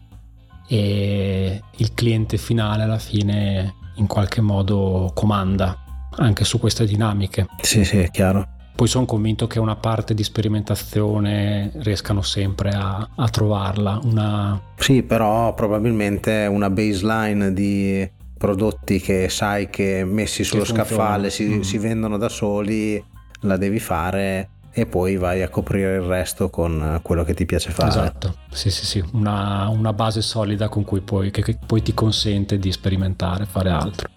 e 0.66 1.60
il 1.76 1.94
cliente 1.94 2.38
finale 2.38 2.84
alla 2.84 2.98
fine 2.98 3.74
in 4.00 4.06
qualche 4.06 4.40
modo 4.40 5.12
comanda 5.14 5.76
anche 6.16 6.44
su 6.44 6.58
queste 6.58 6.84
dinamiche. 6.84 7.46
Sì, 7.60 7.84
sì, 7.84 7.98
è 7.98 8.10
chiaro. 8.10 8.48
Poi 8.74 8.88
sono 8.88 9.04
convinto 9.04 9.46
che 9.46 9.58
una 9.58 9.76
parte 9.76 10.14
di 10.14 10.24
sperimentazione 10.24 11.70
riescano 11.76 12.22
sempre 12.22 12.70
a, 12.70 13.06
a 13.14 13.28
trovarla. 13.28 14.00
Una... 14.02 14.60
Sì, 14.76 15.02
però 15.02 15.52
probabilmente 15.54 16.46
una 16.50 16.70
baseline 16.70 17.52
di 17.52 18.10
prodotti 18.38 18.98
che 18.98 19.28
sai 19.28 19.68
che 19.68 20.02
messi 20.04 20.44
sullo 20.44 20.62
che 20.62 20.72
scaffale 20.72 21.28
si, 21.28 21.44
mm. 21.44 21.60
si 21.60 21.76
vendono 21.76 22.16
da 22.16 22.30
soli, 22.30 23.02
la 23.40 23.58
devi 23.58 23.78
fare 23.78 24.48
e 24.72 24.86
poi 24.86 25.16
vai 25.16 25.42
a 25.42 25.48
coprire 25.48 25.96
il 25.96 26.02
resto 26.02 26.48
con 26.48 27.00
quello 27.02 27.24
che 27.24 27.34
ti 27.34 27.44
piace 27.44 27.70
fare. 27.70 27.88
Esatto, 27.88 28.36
sì 28.50 28.70
sì 28.70 28.86
sì, 28.86 29.04
una, 29.12 29.68
una 29.68 29.92
base 29.92 30.22
solida 30.22 30.68
con 30.68 30.84
cui 30.84 31.00
poi, 31.00 31.30
che, 31.30 31.42
che 31.42 31.58
poi 31.64 31.82
ti 31.82 31.92
consente 31.94 32.58
di 32.58 32.70
sperimentare, 32.70 33.46
fare 33.46 33.70
altro. 33.70 34.08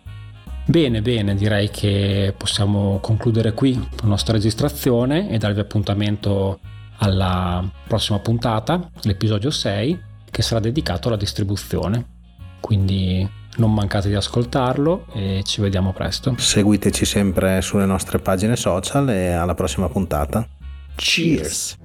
Bene, 0.66 1.02
bene, 1.02 1.36
direi 1.36 1.70
che 1.70 2.34
possiamo 2.38 3.00
concludere 3.02 3.54
qui 3.54 3.74
la 3.74 4.08
nostra 4.08 4.34
registrazione 4.34 5.30
e 5.30 5.38
darvi 5.38 5.60
appuntamento 5.60 6.60
alla 6.98 7.70
prossima 7.86 8.20
puntata, 8.20 8.90
l'episodio 9.02 9.50
6, 9.50 10.02
che 10.32 10.42
sarà 10.42 10.62
dedicato 10.62 11.10
alla 11.10 11.18
distribuzione. 11.18 12.12
Quindi 12.62 13.30
non 13.58 13.74
mancate 13.74 14.10
di 14.10 14.16
ascoltarlo 14.16 15.06
e 15.14 15.42
ci 15.46 15.62
vediamo 15.62 15.94
presto. 15.94 16.36
Seguiteci 16.38 17.06
sempre 17.06 17.62
sulle 17.62 17.86
nostre 17.86 18.20
pagine 18.20 18.56
social 18.56 19.10
e 19.10 19.32
alla 19.32 19.54
prossima 19.54 19.90
puntata. 19.90 20.48
Cheers! 20.96 21.78